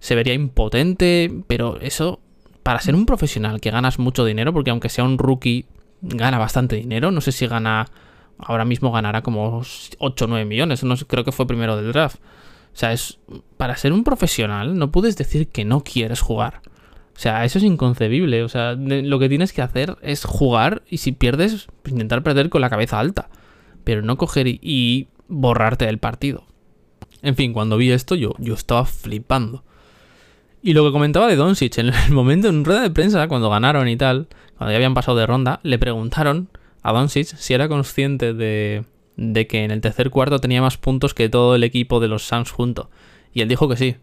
se 0.00 0.14
vería 0.14 0.32
impotente, 0.32 1.30
pero 1.46 1.78
eso, 1.82 2.18
para 2.62 2.80
ser 2.80 2.94
un 2.94 3.04
profesional 3.04 3.60
que 3.60 3.70
ganas 3.70 3.98
mucho 3.98 4.24
dinero, 4.24 4.54
porque 4.54 4.70
aunque 4.70 4.88
sea 4.88 5.04
un 5.04 5.18
rookie, 5.18 5.66
gana 6.00 6.38
bastante 6.38 6.76
dinero, 6.76 7.10
no 7.10 7.20
sé 7.20 7.30
si 7.30 7.46
gana, 7.46 7.88
ahora 8.38 8.64
mismo 8.64 8.90
ganará 8.90 9.20
como 9.20 9.60
8 9.98 10.24
o 10.24 10.28
9 10.28 10.46
millones, 10.46 10.82
creo 11.06 11.24
que 11.24 11.32
fue 11.32 11.46
primero 11.46 11.76
del 11.76 11.92
draft. 11.92 12.16
O 12.72 12.76
sea, 12.76 12.94
es, 12.94 13.18
para 13.58 13.76
ser 13.76 13.92
un 13.92 14.02
profesional 14.02 14.78
no 14.78 14.90
puedes 14.90 15.18
decir 15.18 15.48
que 15.48 15.66
no 15.66 15.82
quieres 15.82 16.22
jugar. 16.22 16.62
O 17.16 17.18
sea, 17.18 17.44
eso 17.44 17.58
es 17.58 17.64
inconcebible. 17.64 18.42
O 18.42 18.48
sea, 18.48 18.74
lo 18.74 19.18
que 19.18 19.28
tienes 19.28 19.52
que 19.52 19.62
hacer 19.62 19.96
es 20.02 20.24
jugar 20.24 20.82
y 20.88 20.98
si 20.98 21.12
pierdes, 21.12 21.68
intentar 21.86 22.22
perder 22.22 22.48
con 22.48 22.60
la 22.60 22.70
cabeza 22.70 22.98
alta. 22.98 23.28
Pero 23.84 24.02
no 24.02 24.16
coger 24.16 24.46
y, 24.48 25.08
borrarte 25.28 25.86
del 25.86 25.98
partido. 25.98 26.44
En 27.22 27.36
fin, 27.36 27.52
cuando 27.52 27.76
vi 27.76 27.90
esto 27.90 28.14
yo, 28.14 28.34
yo 28.38 28.54
estaba 28.54 28.84
flipando. 28.84 29.64
Y 30.62 30.72
lo 30.72 30.84
que 30.84 30.92
comentaba 30.92 31.28
de 31.28 31.36
Doncic, 31.36 31.78
en 31.78 31.88
el 31.88 31.94
momento 32.10 32.48
en 32.48 32.64
rueda 32.64 32.82
de 32.82 32.90
prensa, 32.90 33.28
cuando 33.28 33.50
ganaron 33.50 33.88
y 33.88 33.96
tal, 33.96 34.28
cuando 34.56 34.72
ya 34.72 34.76
habían 34.76 34.94
pasado 34.94 35.16
de 35.16 35.26
ronda, 35.26 35.60
le 35.62 35.78
preguntaron 35.78 36.48
a 36.82 36.92
Doncic 36.92 37.26
si 37.26 37.54
era 37.54 37.68
consciente 37.68 38.34
de, 38.34 38.84
de 39.16 39.46
que 39.46 39.64
en 39.64 39.70
el 39.70 39.80
tercer 39.80 40.10
cuarto 40.10 40.40
tenía 40.40 40.60
más 40.60 40.76
puntos 40.76 41.14
que 41.14 41.28
todo 41.28 41.54
el 41.54 41.64
equipo 41.64 42.00
de 42.00 42.08
los 42.08 42.26
Suns 42.26 42.50
junto. 42.50 42.90
Y 43.32 43.40
él 43.40 43.48
dijo 43.48 43.68
que 43.68 43.76
sí 43.76 43.96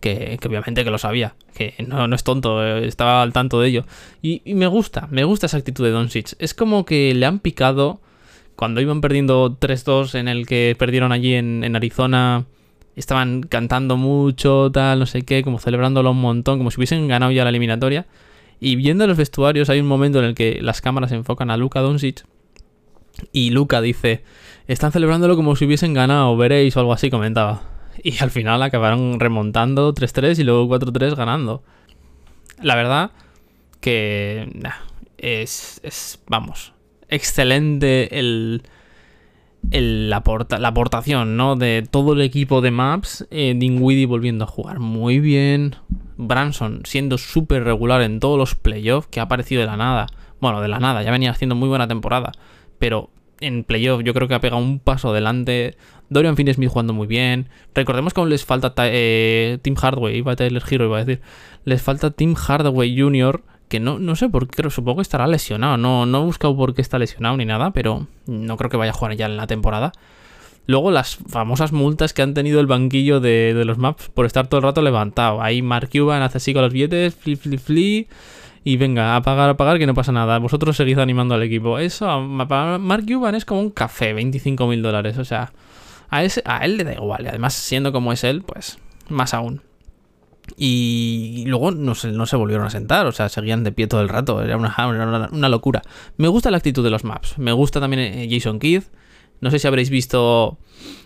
que, 0.00 0.38
obviamente 0.44 0.84
que 0.84 0.90
lo 0.90 0.98
sabía, 0.98 1.34
que 1.54 1.74
no, 1.86 2.08
no 2.08 2.16
es 2.16 2.24
tonto, 2.24 2.64
eh, 2.64 2.86
estaba 2.86 3.22
al 3.22 3.32
tanto 3.32 3.60
de 3.60 3.68
ello. 3.68 3.84
Y, 4.22 4.42
me 4.54 4.66
gusta, 4.66 5.08
me 5.10 5.24
gusta 5.24 5.46
esa 5.46 5.58
actitud 5.58 5.84
de 5.84 5.90
Doncic. 5.90 6.34
Es 6.38 6.54
como 6.54 6.84
que 6.84 7.14
le 7.14 7.26
han 7.26 7.38
picado 7.38 8.00
cuando 8.56 8.80
iban 8.80 9.00
perdiendo 9.00 9.58
3-2 9.58 10.18
en 10.18 10.28
el 10.28 10.46
que 10.46 10.74
perdieron 10.78 11.12
allí 11.12 11.34
en, 11.34 11.76
Arizona. 11.76 12.46
Estaban 12.96 13.42
cantando 13.42 13.96
mucho, 13.96 14.70
tal, 14.72 14.98
no 14.98 15.06
sé 15.06 15.22
qué, 15.22 15.42
como 15.42 15.58
celebrándolo 15.58 16.10
un 16.10 16.20
montón, 16.20 16.58
como 16.58 16.70
si 16.70 16.78
hubiesen 16.78 17.08
ganado 17.08 17.32
ya 17.32 17.44
la 17.44 17.50
eliminatoria. 17.50 18.06
Y 18.58 18.76
viendo 18.76 19.06
los 19.06 19.16
vestuarios 19.16 19.70
hay 19.70 19.80
un 19.80 19.86
momento 19.86 20.18
en 20.18 20.26
el 20.26 20.34
que 20.34 20.58
las 20.60 20.80
cámaras 20.80 21.12
enfocan 21.12 21.50
a 21.50 21.56
Luka 21.56 21.80
Doncic 21.80 22.24
y 23.32 23.50
Luka 23.50 23.80
dice, 23.80 24.22
están 24.66 24.92
celebrándolo 24.92 25.36
como 25.36 25.56
si 25.56 25.64
hubiesen 25.64 25.94
ganado, 25.94 26.36
veréis 26.36 26.76
o 26.76 26.80
algo 26.80 26.92
así, 26.92 27.10
comentaba. 27.10 27.62
Y 28.04 28.22
al 28.22 28.30
final 28.30 28.62
acabaron 28.62 29.20
remontando 29.20 29.94
3-3 29.94 30.38
y 30.38 30.44
luego 30.44 30.68
4-3 30.68 31.14
ganando. 31.16 31.62
La 32.62 32.74
verdad 32.74 33.10
que 33.80 34.50
es, 35.18 35.80
es, 35.82 36.22
vamos, 36.26 36.72
excelente 37.08 38.18
el, 38.18 38.62
la, 39.70 40.16
aportación 40.16 41.36
¿no? 41.36 41.56
de 41.56 41.86
todo 41.88 42.14
el 42.14 42.22
equipo 42.22 42.60
de 42.60 42.70
Maps. 42.70 43.26
Eh, 43.30 43.54
Dingwiddie 43.56 44.06
volviendo 44.06 44.44
a 44.44 44.48
jugar 44.48 44.78
muy 44.78 45.20
bien. 45.20 45.76
Branson 46.16 46.82
siendo 46.84 47.18
súper 47.18 47.64
regular 47.64 48.02
en 48.02 48.20
todos 48.20 48.38
los 48.38 48.54
playoffs, 48.54 49.08
que 49.08 49.20
ha 49.20 49.24
aparecido 49.24 49.60
de 49.60 49.66
la 49.66 49.76
nada. 49.76 50.06
Bueno, 50.40 50.60
de 50.60 50.68
la 50.68 50.78
nada, 50.80 51.02
ya 51.02 51.10
venía 51.10 51.30
haciendo 51.30 51.54
muy 51.54 51.68
buena 51.68 51.88
temporada. 51.88 52.32
Pero 52.78 53.10
en 53.40 53.64
playoff 53.64 54.02
yo 54.02 54.14
creo 54.14 54.28
que 54.28 54.34
ha 54.34 54.40
pegado 54.40 54.62
un 54.62 54.78
paso 54.78 55.10
adelante. 55.10 55.76
Dorian 56.10 56.36
Finney-Smith 56.36 56.68
jugando 56.68 56.92
muy 56.92 57.06
bien. 57.06 57.48
Recordemos 57.74 58.12
que 58.12 58.20
aún 58.20 58.28
les 58.28 58.44
falta 58.44 58.74
eh, 58.78 59.58
Tim 59.62 59.76
Hardway, 59.76 60.18
iba 60.18 60.32
a 60.32 60.36
Tyler 60.36 60.62
Hero, 60.68 60.84
iba 60.86 60.98
a 60.98 61.04
decir. 61.04 61.22
Les 61.64 61.80
falta 61.80 62.10
Tim 62.10 62.34
Hardway 62.34 63.00
Jr., 63.00 63.42
que 63.68 63.78
no, 63.78 64.00
no 64.00 64.16
sé 64.16 64.28
por 64.28 64.48
qué, 64.48 64.68
supongo 64.68 64.96
que 64.96 65.02
estará 65.02 65.28
lesionado. 65.28 65.76
No, 65.76 66.04
no 66.04 66.22
he 66.22 66.24
buscado 66.24 66.56
por 66.56 66.74
qué 66.74 66.82
está 66.82 66.98
lesionado 66.98 67.36
ni 67.36 67.44
nada, 67.44 67.70
pero 67.70 68.08
no 68.26 68.56
creo 68.56 68.68
que 68.68 68.76
vaya 68.76 68.90
a 68.90 68.94
jugar 68.94 69.16
ya 69.16 69.26
en 69.26 69.36
la 69.36 69.46
temporada. 69.46 69.92
Luego 70.66 70.90
las 70.90 71.16
famosas 71.16 71.72
multas 71.72 72.12
que 72.12 72.22
han 72.22 72.34
tenido 72.34 72.60
el 72.60 72.66
banquillo 72.66 73.20
de, 73.20 73.60
los 73.64 73.78
maps 73.78 74.08
por 74.12 74.26
estar 74.26 74.48
todo 74.48 74.58
el 74.58 74.64
rato 74.64 74.82
levantado. 74.82 75.40
Ahí 75.40 75.62
Mark 75.62 75.88
Cuban 75.90 76.22
hace 76.22 76.38
así 76.38 76.52
con 76.52 76.62
los 76.62 76.72
billetes, 76.72 77.14
flip, 77.14 77.40
flip, 77.40 77.60
flip. 77.60 78.10
Y 78.62 78.76
venga, 78.76 79.16
a 79.16 79.22
pagar, 79.22 79.50
a 79.50 79.56
pagar, 79.56 79.78
que 79.78 79.86
no 79.86 79.94
pasa 79.94 80.12
nada. 80.12 80.38
Vosotros 80.38 80.76
seguís 80.76 80.98
animando 80.98 81.34
al 81.34 81.42
equipo. 81.42 81.78
Eso, 81.78 82.20
Mark 82.20 83.04
Cuban 83.06 83.34
es 83.34 83.44
como 83.44 83.60
un 83.60 83.70
café, 83.70 84.12
25 84.12 84.66
mil 84.66 84.82
dólares. 84.82 85.16
O 85.18 85.24
sea, 85.24 85.52
a, 86.10 86.24
él 86.64 86.76
le 86.76 86.84
da 86.84 86.94
igual. 86.94 87.24
Y 87.24 87.28
además, 87.28 87.54
siendo 87.54 87.92
como 87.92 88.12
es 88.12 88.24
él, 88.24 88.42
pues 88.42 88.78
más 89.08 89.34
aún. 89.34 89.62
Y 90.56 91.44
luego 91.46 91.70
no 91.70 91.94
se, 91.94 92.08
no 92.10 92.26
se 92.26 92.36
volvieron 92.36 92.66
a 92.66 92.70
sentar, 92.70 93.06
o 93.06 93.12
sea, 93.12 93.28
seguían 93.28 93.62
de 93.62 93.70
pie 93.70 93.86
todo 93.86 94.00
el 94.00 94.08
rato, 94.08 94.42
era 94.42 94.56
una, 94.56 95.28
una, 95.30 95.48
locura. 95.48 95.82
Me 96.16 96.26
gusta 96.26 96.50
la 96.50 96.56
actitud 96.56 96.82
de 96.82 96.90
los 96.90 97.04
maps, 97.04 97.38
me 97.38 97.52
gusta 97.52 97.78
también 97.78 98.02
eh, 98.02 98.28
Jason 98.28 98.58
Kidd. 98.58 98.82
No 99.40 99.50
sé 99.50 99.58
si 99.58 99.68
habréis 99.68 99.90
visto 99.90 100.58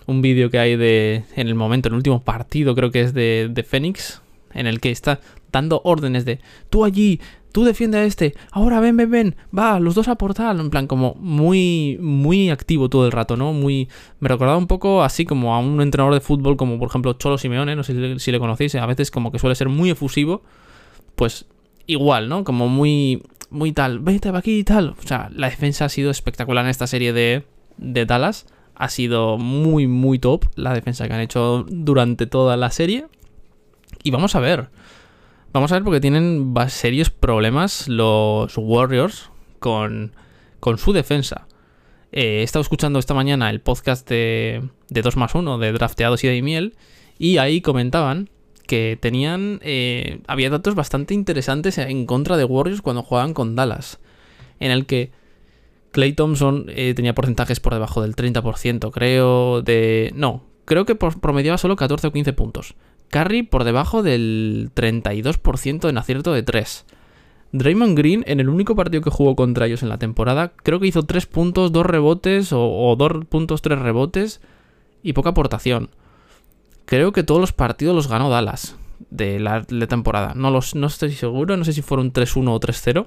un 0.06 0.22
vídeo 0.22 0.50
que 0.50 0.58
hay 0.58 0.76
de, 0.76 1.24
en 1.36 1.48
el 1.48 1.54
momento, 1.54 1.88
el 1.88 1.94
último 1.94 2.24
partido, 2.24 2.74
creo 2.74 2.90
que 2.90 3.02
es 3.02 3.12
de, 3.12 3.48
de 3.50 3.62
Phoenix, 3.62 4.22
en 4.54 4.66
el 4.66 4.80
que 4.80 4.90
está 4.90 5.20
dando 5.54 5.80
órdenes 5.84 6.24
de 6.24 6.40
tú 6.68 6.84
allí, 6.84 7.20
tú 7.52 7.62
defiende 7.62 7.98
a 7.98 8.04
este, 8.04 8.34
ahora 8.50 8.80
ven, 8.80 8.96
ven, 8.96 9.10
ven, 9.10 9.36
va, 9.56 9.78
los 9.78 9.94
dos 9.94 10.08
a 10.08 10.16
portal, 10.16 10.58
en 10.58 10.70
plan 10.70 10.88
como 10.88 11.14
muy, 11.14 11.96
muy 12.00 12.50
activo 12.50 12.90
todo 12.90 13.06
el 13.06 13.12
rato, 13.12 13.36
¿no? 13.36 13.52
Muy, 13.52 13.88
me 14.18 14.28
recordaba 14.28 14.58
un 14.58 14.66
poco 14.66 15.04
así 15.04 15.24
como 15.24 15.54
a 15.54 15.60
un 15.60 15.80
entrenador 15.80 16.12
de 16.14 16.20
fútbol 16.20 16.56
como 16.56 16.80
por 16.80 16.88
ejemplo 16.88 17.12
Cholo 17.12 17.38
Simeone, 17.38 17.76
no 17.76 17.84
sé 17.84 18.18
si, 18.18 18.32
le 18.32 18.40
conocéis, 18.40 18.74
a 18.74 18.86
veces 18.86 19.12
como 19.12 19.30
que 19.30 19.38
suele 19.38 19.54
ser 19.54 19.68
muy 19.68 19.90
efusivo, 19.90 20.42
pues 21.14 21.46
igual, 21.86 22.28
¿no? 22.28 22.42
Como 22.42 22.68
muy, 22.68 23.22
muy 23.50 23.70
tal, 23.70 24.00
vete 24.00 24.30
aquí 24.30 24.58
y 24.58 24.64
tal. 24.64 24.96
O 24.98 25.06
sea, 25.06 25.30
la 25.32 25.48
defensa 25.48 25.84
ha 25.84 25.88
sido 25.88 26.10
espectacular 26.10 26.64
en 26.64 26.70
esta 26.70 26.88
serie 26.88 27.12
de, 27.12 27.44
de 27.76 28.04
Dallas. 28.04 28.46
Ha 28.74 28.88
sido 28.88 29.38
muy, 29.38 29.86
muy 29.86 30.18
top 30.18 30.46
la 30.56 30.74
defensa 30.74 31.06
que 31.06 31.14
han 31.14 31.20
hecho 31.20 31.64
durante 31.68 32.26
toda 32.26 32.56
la 32.56 32.72
serie. 32.72 33.06
Y 34.02 34.10
vamos 34.10 34.34
a 34.34 34.40
ver. 34.40 34.70
Vamos 35.54 35.70
a 35.70 35.76
ver 35.76 35.84
porque 35.84 36.00
tienen 36.00 36.52
serios 36.66 37.10
problemas 37.10 37.86
los 37.86 38.58
Warriors 38.58 39.30
con, 39.60 40.10
con 40.58 40.78
su 40.78 40.92
defensa. 40.92 41.46
Eh, 42.10 42.40
he 42.40 42.42
estado 42.42 42.60
escuchando 42.60 42.98
esta 42.98 43.14
mañana 43.14 43.50
el 43.50 43.60
podcast 43.60 44.08
de, 44.08 44.68
de 44.88 45.02
2 45.02 45.16
más 45.16 45.32
1 45.32 45.58
de 45.58 45.70
Drafteados 45.70 46.24
y 46.24 46.26
de 46.26 46.42
Miel 46.42 46.74
y 47.20 47.38
ahí 47.38 47.60
comentaban 47.60 48.30
que 48.66 48.98
tenían... 49.00 49.60
Eh, 49.62 50.22
había 50.26 50.50
datos 50.50 50.74
bastante 50.74 51.14
interesantes 51.14 51.78
en 51.78 52.04
contra 52.04 52.36
de 52.36 52.44
Warriors 52.44 52.82
cuando 52.82 53.04
jugaban 53.04 53.32
con 53.32 53.54
Dallas. 53.54 54.00
En 54.58 54.72
el 54.72 54.86
que 54.86 55.12
Clay 55.92 56.14
Thompson 56.14 56.66
eh, 56.70 56.94
tenía 56.96 57.14
porcentajes 57.14 57.60
por 57.60 57.74
debajo 57.74 58.02
del 58.02 58.16
30%, 58.16 58.90
creo, 58.90 59.62
de... 59.62 60.10
No, 60.16 60.42
creo 60.64 60.84
que 60.84 60.96
promediaba 60.96 61.58
solo 61.58 61.76
14 61.76 62.08
o 62.08 62.12
15 62.12 62.32
puntos. 62.32 62.74
Curry 63.10 63.42
por 63.42 63.64
debajo 63.64 64.02
del 64.02 64.70
32% 64.74 65.88
en 65.88 65.98
acierto 65.98 66.32
de 66.32 66.42
3. 66.42 66.86
Draymond 67.52 67.96
Green, 67.96 68.24
en 68.26 68.40
el 68.40 68.48
único 68.48 68.74
partido 68.74 69.00
que 69.00 69.10
jugó 69.10 69.36
contra 69.36 69.66
ellos 69.66 69.84
en 69.84 69.88
la 69.88 69.98
temporada, 69.98 70.52
creo 70.62 70.80
que 70.80 70.88
hizo 70.88 71.04
3 71.04 71.26
puntos, 71.26 71.70
2 71.70 71.86
rebotes 71.86 72.50
o, 72.52 72.96
2 72.98 73.26
puntos, 73.26 73.62
3 73.62 73.78
rebotes 73.78 74.40
y 75.04 75.12
poca 75.12 75.30
aportación. 75.30 75.90
Creo 76.84 77.12
que 77.12 77.22
todos 77.22 77.40
los 77.40 77.52
partidos 77.52 77.94
los 77.94 78.08
ganó 78.08 78.28
Dallas 78.28 78.76
de 79.10 79.38
la, 79.38 79.62
temporada. 79.62 80.34
No, 80.34 80.50
los, 80.50 80.74
no 80.74 80.88
estoy 80.88 81.12
seguro, 81.12 81.56
no 81.56 81.64
sé 81.64 81.72
si 81.72 81.82
fueron 81.82 82.12
3-1 82.12 82.48
o 82.48 82.58
3-0. 82.58 83.06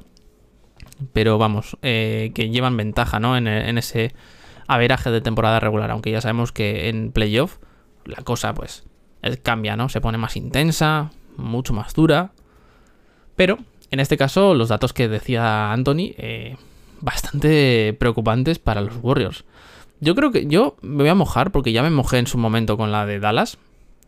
Pero 1.12 1.38
vamos, 1.38 1.78
eh, 1.82 2.32
que 2.34 2.50
llevan 2.50 2.78
ventaja 2.78 3.20
¿no? 3.20 3.36
en, 3.36 3.48
en 3.48 3.78
ese 3.78 4.14
averaje 4.68 5.12
de 5.12 5.20
temporada 5.20 5.60
regular. 5.60 5.92
Aunque 5.92 6.12
ya 6.12 6.22
sabemos 6.22 6.54
que 6.54 6.88
en 6.88 7.12
playoff 7.12 7.58
la 8.06 8.24
cosa 8.24 8.54
pues 8.54 8.87
cambia, 9.44 9.76
¿no? 9.76 9.90
Se 9.90 10.02
pone 10.02 10.18
más 10.18 10.36
intensa, 10.36 11.12
mucho 11.38 11.74
más 11.74 11.94
dura. 11.94 12.32
Pero, 13.36 13.60
en 13.92 14.00
este 14.00 14.18
caso, 14.18 14.54
los 14.54 14.70
datos 14.70 14.94
que 14.94 15.08
decía 15.08 15.72
Anthony, 15.72 16.14
eh, 16.18 16.58
bastante 17.02 17.96
preocupantes 18.00 18.60
para 18.60 18.82
los 18.82 18.96
Warriors. 19.02 19.46
Yo 20.00 20.16
creo 20.16 20.32
que 20.32 20.46
yo 20.46 20.78
me 20.82 21.04
voy 21.04 21.10
a 21.10 21.16
mojar 21.16 21.52
porque 21.52 21.72
ya 21.72 21.82
me 21.84 21.90
mojé 21.90 22.20
en 22.20 22.28
su 22.28 22.38
momento 22.38 22.78
con 22.78 22.92
la 22.92 23.06
de 23.06 23.20
Dallas. 23.20 23.58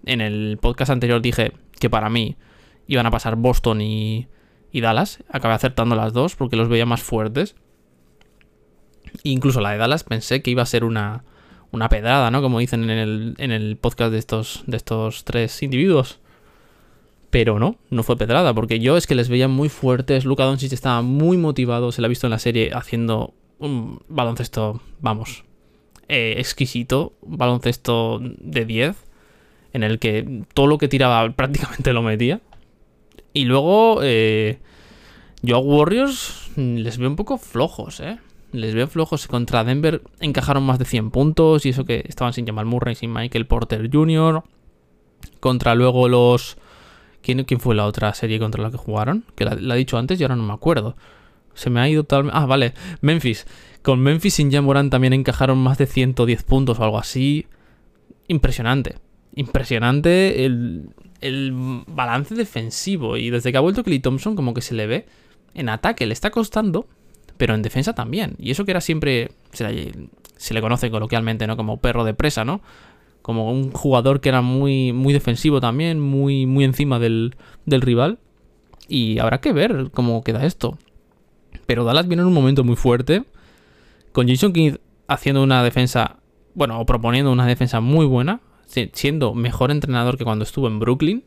En 0.06 0.22
el 0.22 0.58
podcast 0.62 0.92
anterior 0.92 1.22
dije 1.22 1.54
que 1.80 1.90
para 1.90 2.10
mí 2.10 2.38
iban 2.88 3.06
a 3.06 3.12
pasar 3.12 3.36
Boston 3.36 3.82
y, 3.82 4.28
y 4.72 4.82
Dallas. 4.82 5.24
Acabé 5.30 5.56
acertando 5.56 5.96
las 5.96 6.14
dos 6.14 6.36
porque 6.36 6.56
los 6.56 6.70
veía 6.70 6.86
más 6.86 7.02
fuertes. 7.02 7.56
incluso 9.24 9.62
la 9.62 9.72
de 9.72 9.78
Dallas 9.78 10.04
pensé 10.04 10.42
que 10.42 10.52
iba 10.52 10.62
a 10.62 10.68
ser 10.68 10.84
una, 10.84 11.24
una 11.72 11.90
pedrada, 11.90 12.32
¿no? 12.32 12.42
Como 12.42 12.60
dicen 12.60 12.90
en 12.90 13.52
el, 13.52 13.78
podcast 13.78 14.12
de 14.12 14.18
estos, 14.20 14.64
de 14.68 14.78
estos 14.78 15.24
tres 15.24 15.62
individuos. 15.62 16.20
Pero 17.30 17.60
no, 17.60 17.78
no 17.92 18.02
fue 18.02 18.18
pedrada, 18.18 18.54
porque 18.54 18.80
yo 18.80 18.98
es 18.98 19.06
que 19.06 19.14
les 19.14 19.30
veía 19.30 19.48
muy 19.48 19.70
fuertes. 19.70 20.26
Luka 20.26 20.46
Doncic 20.46 20.74
estaba 20.74 21.02
muy 21.02 21.38
motivado, 21.38 21.92
se 21.92 22.02
lo 22.02 22.06
ha 22.06 22.10
visto 22.10 22.26
en 22.26 22.32
la 22.32 22.40
serie 22.40 22.72
haciendo 22.74 23.34
un 23.60 24.02
baloncesto, 24.08 24.82
vamos, 25.00 25.44
eh, 26.08 26.36
exquisito, 26.38 27.14
un 27.22 27.38
baloncesto 27.38 28.20
de 28.22 28.66
10, 28.66 28.96
en 29.74 29.84
el 29.84 30.00
que 30.00 30.44
todo 30.56 30.66
lo 30.66 30.80
que 30.80 30.88
tiraba 30.88 31.30
prácticamente 31.36 31.94
lo 31.94 32.02
metía. 32.02 32.42
Y 33.32 33.46
luego, 33.46 34.00
eh, 34.02 34.58
yo 35.44 35.58
a 35.58 35.60
Warriors 35.60 36.50
les 36.56 36.98
veo 36.98 37.10
un 37.10 37.16
poco 37.16 37.38
flojos, 37.38 38.00
¿eh? 38.00 38.18
Les 38.52 38.74
veo 38.74 38.88
flojos. 38.88 39.28
Contra 39.28 39.64
Denver 39.64 40.02
encajaron 40.20 40.64
más 40.64 40.80
de 40.80 40.86
100 40.86 41.12
puntos 41.12 41.66
y 41.66 41.70
eso 41.70 41.86
que 41.86 42.04
estaban 42.08 42.34
sin 42.34 42.46
Jamal 42.46 42.66
Murray, 42.66 42.96
sin 42.96 43.14
Michael 43.14 43.48
Porter 43.48 43.90
Jr. 43.92 44.44
Contra 45.40 45.76
luego 45.76 46.08
los... 46.08 46.58
¿Quién, 47.22 47.44
¿Quién, 47.44 47.60
fue 47.60 47.76
la 47.76 47.86
otra 47.86 48.14
serie 48.14 48.40
contra 48.40 48.64
la 48.64 48.72
que 48.72 48.78
jugaron? 48.78 49.26
Que 49.36 49.44
la, 49.46 49.76
he 49.76 49.78
dicho 49.78 49.98
antes 49.98 50.20
y 50.20 50.24
ahora 50.24 50.36
no 50.36 50.44
me 50.44 50.54
acuerdo. 50.54 50.96
Se 51.54 51.70
me 51.70 51.82
ha 51.82 51.90
ido 51.90 52.06
tal... 52.06 52.30
Ah, 52.34 52.46
vale. 52.46 52.74
Memphis. 53.02 53.46
Con 53.82 54.00
Memphis 54.00 54.36
sin 54.36 54.52
Jamoran 54.52 54.90
también 54.90 55.14
encajaron 55.14 55.58
más 55.58 55.78
de 55.78 55.86
110 55.86 56.44
puntos 56.44 56.80
o 56.80 56.84
algo 56.84 56.98
así. 56.98 57.48
Impresionante. 58.28 58.96
Impresionante 59.36 60.46
el, 60.46 60.90
el 61.20 61.84
balance 61.88 62.36
defensivo. 62.36 63.18
Y 63.18 63.30
desde 63.30 63.52
que 63.52 63.58
ha 63.58 63.62
vuelto 63.62 63.84
Clay 63.84 64.00
Thompson 64.00 64.36
como 64.36 64.54
que 64.54 64.62
se 64.62 64.74
le 64.74 64.88
ve 64.88 65.06
en 65.54 65.68
ataque. 65.68 66.06
Le 66.06 66.14
está 66.14 66.32
costando 66.32 66.88
pero 67.40 67.56
en 67.56 67.62
defensa 67.62 67.94
también. 67.94 68.36
Y 68.38 68.52
eso 68.52 68.66
que 68.66 68.72
era 68.72 68.82
siempre, 68.82 69.32
se 69.54 70.54
le, 70.54 70.62
conoce 70.62 70.92
coloquialmente, 70.92 71.48
¿no? 71.48 71.56
Como 71.56 71.78
perro 71.78 72.04
de 72.04 72.14
presa, 72.14 72.44
¿no? 72.44 72.60
Como 73.22 73.50
un 73.50 73.72
jugador 73.72 74.20
que 74.20 74.28
era 74.28 74.42
muy, 74.42 74.92
muy 74.92 75.14
defensivo 75.14 75.62
también, 75.62 76.02
muy, 76.02 76.46
muy 76.46 76.66
encima 76.66 77.00
del, 77.00 77.38
del 77.66 77.80
rival. 77.80 78.20
Y 78.90 79.20
habrá 79.20 79.40
que 79.40 79.54
ver 79.54 79.90
cómo 79.94 80.22
queda 80.22 80.46
esto. 80.46 80.78
Pero 81.66 81.86
Dallas 81.86 82.10
viene 82.10 82.24
en 82.24 82.28
un 82.28 82.34
momento 82.34 82.66
muy 82.66 82.76
fuerte. 82.76 83.24
Con 84.12 84.28
Jason 84.28 84.52
King 84.52 84.74
haciendo 85.08 85.42
una 85.42 85.64
defensa, 85.64 86.18
bueno, 86.56 86.78
o 86.78 86.86
proponiendo 86.86 87.32
una 87.32 87.48
defensa 87.48 87.80
muy 87.80 88.06
buena. 88.06 88.42
Siendo 88.66 89.34
mejor 89.34 89.72
entrenador 89.72 90.18
que 90.18 90.26
cuando 90.26 90.44
estuvo 90.44 90.68
en 90.68 90.80
Brooklyn. 90.80 91.24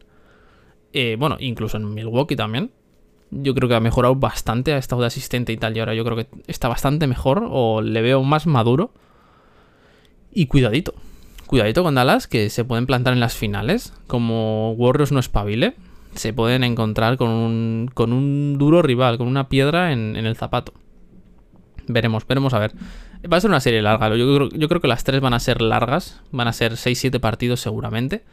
Eh, 0.92 1.16
bueno, 1.18 1.38
incluso 1.40 1.78
en 1.78 1.94
Milwaukee 1.94 2.36
también 2.36 2.70
yo 3.32 3.54
creo 3.54 3.68
que 3.68 3.74
ha 3.74 3.80
mejorado 3.80 4.14
bastante, 4.14 4.74
ha 4.74 4.78
estado 4.78 5.00
de 5.00 5.06
asistente 5.06 5.52
y 5.52 5.56
tal, 5.56 5.76
y 5.76 5.80
ahora 5.80 5.94
yo 5.94 6.04
creo 6.04 6.16
que 6.16 6.28
está 6.46 6.68
bastante 6.68 7.06
mejor 7.06 7.48
o 7.50 7.80
le 7.80 8.02
veo 8.02 8.22
más 8.22 8.46
maduro. 8.46 8.92
Y 10.30 10.46
cuidadito, 10.46 10.94
cuidadito 11.46 11.82
con 11.82 11.94
Dallas, 11.94 12.26
que 12.26 12.50
se 12.50 12.64
pueden 12.64 12.86
plantar 12.86 13.14
en 13.14 13.20
las 13.20 13.34
finales, 13.34 13.94
como 14.06 14.72
Warriors 14.72 15.12
no 15.12 15.20
espabile, 15.20 15.74
se 16.14 16.34
pueden 16.34 16.62
encontrar 16.62 17.16
con 17.16 17.30
un, 17.30 17.90
con 17.92 18.12
un 18.12 18.58
duro 18.58 18.82
rival, 18.82 19.16
con 19.16 19.28
una 19.28 19.48
piedra 19.48 19.92
en, 19.92 20.16
el 20.16 20.36
zapato. 20.36 20.74
Veremos, 21.88 22.26
veremos 22.26 22.52
a 22.52 22.58
ver. 22.58 22.72
Va 23.30 23.38
a 23.38 23.40
ser 23.40 23.50
una 23.50 23.60
serie 23.60 23.80
larga, 23.80 24.14
yo 24.14 24.34
creo, 24.34 24.48
yo 24.50 24.68
creo 24.68 24.80
que 24.80 24.88
las 24.88 25.04
tres 25.04 25.20
van 25.20 25.32
a 25.32 25.40
ser 25.40 25.62
largas, 25.62 26.20
van 26.32 26.48
a 26.48 26.52
ser 26.52 26.72
6-7 26.72 27.18
partidos 27.18 27.60
seguramente. 27.60 28.24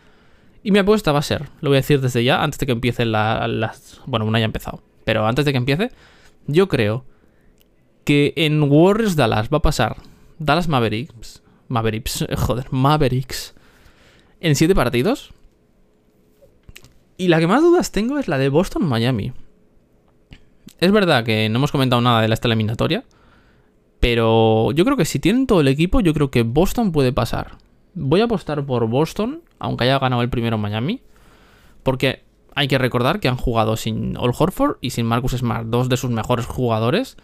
Y 0.62 0.72
mi 0.72 0.80
apuesta 0.80 1.14
va 1.14 1.20
a 1.20 1.24
ser, 1.24 1.50
lo 1.62 1.70
voy 1.70 1.78
a 1.78 1.82
decir 1.82 2.02
desde 2.02 2.24
ya, 2.24 2.44
antes 2.44 2.60
de 2.60 2.66
que 2.66 2.74
empiece 2.74 3.06
las... 3.06 4.02
Bueno, 4.06 4.26
una 4.26 4.40
ya 4.40 4.46
ha 4.46 4.48
empezado. 4.48 4.82
Pero 5.10 5.26
antes 5.26 5.44
de 5.44 5.52
que 5.52 5.58
empiece, 5.58 5.90
yo 6.46 6.68
creo 6.68 7.04
que 8.04 8.32
en 8.36 8.62
Warriors 8.62 9.16
Dallas 9.16 9.50
va 9.52 9.58
a 9.58 9.64
pasar 9.64 9.96
Dallas 10.38 10.68
Mavericks, 10.68 11.42
Mavericks, 11.68 12.28
joder, 12.38 12.68
Mavericks, 12.70 13.56
en 14.40 14.56
7 14.56 14.76
partidos. 14.76 15.34
Y 17.18 17.30
la 17.30 17.40
que 17.40 17.48
más 17.48 17.64
dudas 17.64 17.92
tengo 17.92 18.20
es 18.20 18.28
la 18.28 18.38
de 18.38 18.50
Boston-Miami. 18.50 19.34
Es 20.80 20.92
verdad 20.92 21.24
que 21.24 21.50
no 21.50 21.58
hemos 21.58 21.72
comentado 21.72 22.04
nada 22.04 22.22
de 22.22 22.28
la 22.28 22.36
esta 22.36 22.48
eliminatoria. 22.48 23.04
Pero 24.00 24.72
yo 24.74 24.86
creo 24.86 24.96
que 24.96 25.06
si 25.06 25.18
tienen 25.18 25.48
todo 25.48 25.62
el 25.62 25.70
equipo, 25.70 26.02
yo 26.02 26.14
creo 26.14 26.30
que 26.30 26.44
Boston 26.44 26.92
puede 26.92 27.14
pasar. 27.14 27.58
Voy 27.96 28.22
a 28.22 28.26
apostar 28.26 28.64
por 28.64 28.88
Boston, 28.88 29.42
aunque 29.58 29.86
haya 29.86 29.98
ganado 29.98 30.22
el 30.22 30.30
primero 30.30 30.60
Miami. 30.60 31.02
Porque 31.82 32.29
hay 32.60 32.68
que 32.68 32.78
recordar 32.78 33.22
que 33.22 33.30
han 33.30 33.38
jugado 33.38 33.78
sin 33.78 34.18
All 34.18 34.34
Horford 34.38 34.80
y 34.82 34.90
sin 34.90 35.06
Marcus 35.06 35.32
Smart, 35.32 35.68
dos 35.68 35.88
de 35.88 35.96
sus 35.96 36.10
mejores 36.10 36.46
jugadores, 36.46 37.16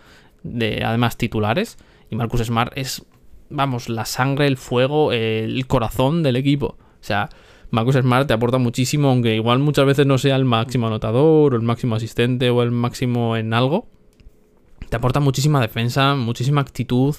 de, 0.43 0.81
además 0.85 1.17
titulares. 1.17 1.77
Y 2.09 2.15
Marcus 2.15 2.43
Smart 2.45 2.71
es, 2.77 3.05
vamos, 3.49 3.89
la 3.89 4.05
sangre, 4.05 4.47
el 4.47 4.55
fuego, 4.55 5.11
el 5.11 5.67
corazón 5.67 6.23
del 6.23 6.37
equipo. 6.37 6.77
O 6.79 7.01
sea, 7.01 7.27
Marcus 7.69 7.95
Smart 7.95 8.29
te 8.29 8.33
aporta 8.33 8.59
muchísimo, 8.59 9.09
aunque 9.09 9.35
igual 9.35 9.59
muchas 9.59 9.85
veces 9.85 10.05
no 10.05 10.17
sea 10.17 10.37
el 10.37 10.45
máximo 10.45 10.87
anotador, 10.87 11.53
o 11.53 11.57
el 11.57 11.63
máximo 11.63 11.95
asistente, 11.95 12.49
o 12.49 12.63
el 12.63 12.71
máximo 12.71 13.35
en 13.35 13.53
algo. 13.53 13.89
Te 14.87 14.95
aporta 14.95 15.19
muchísima 15.19 15.59
defensa, 15.59 16.15
muchísima 16.15 16.61
actitud. 16.61 17.13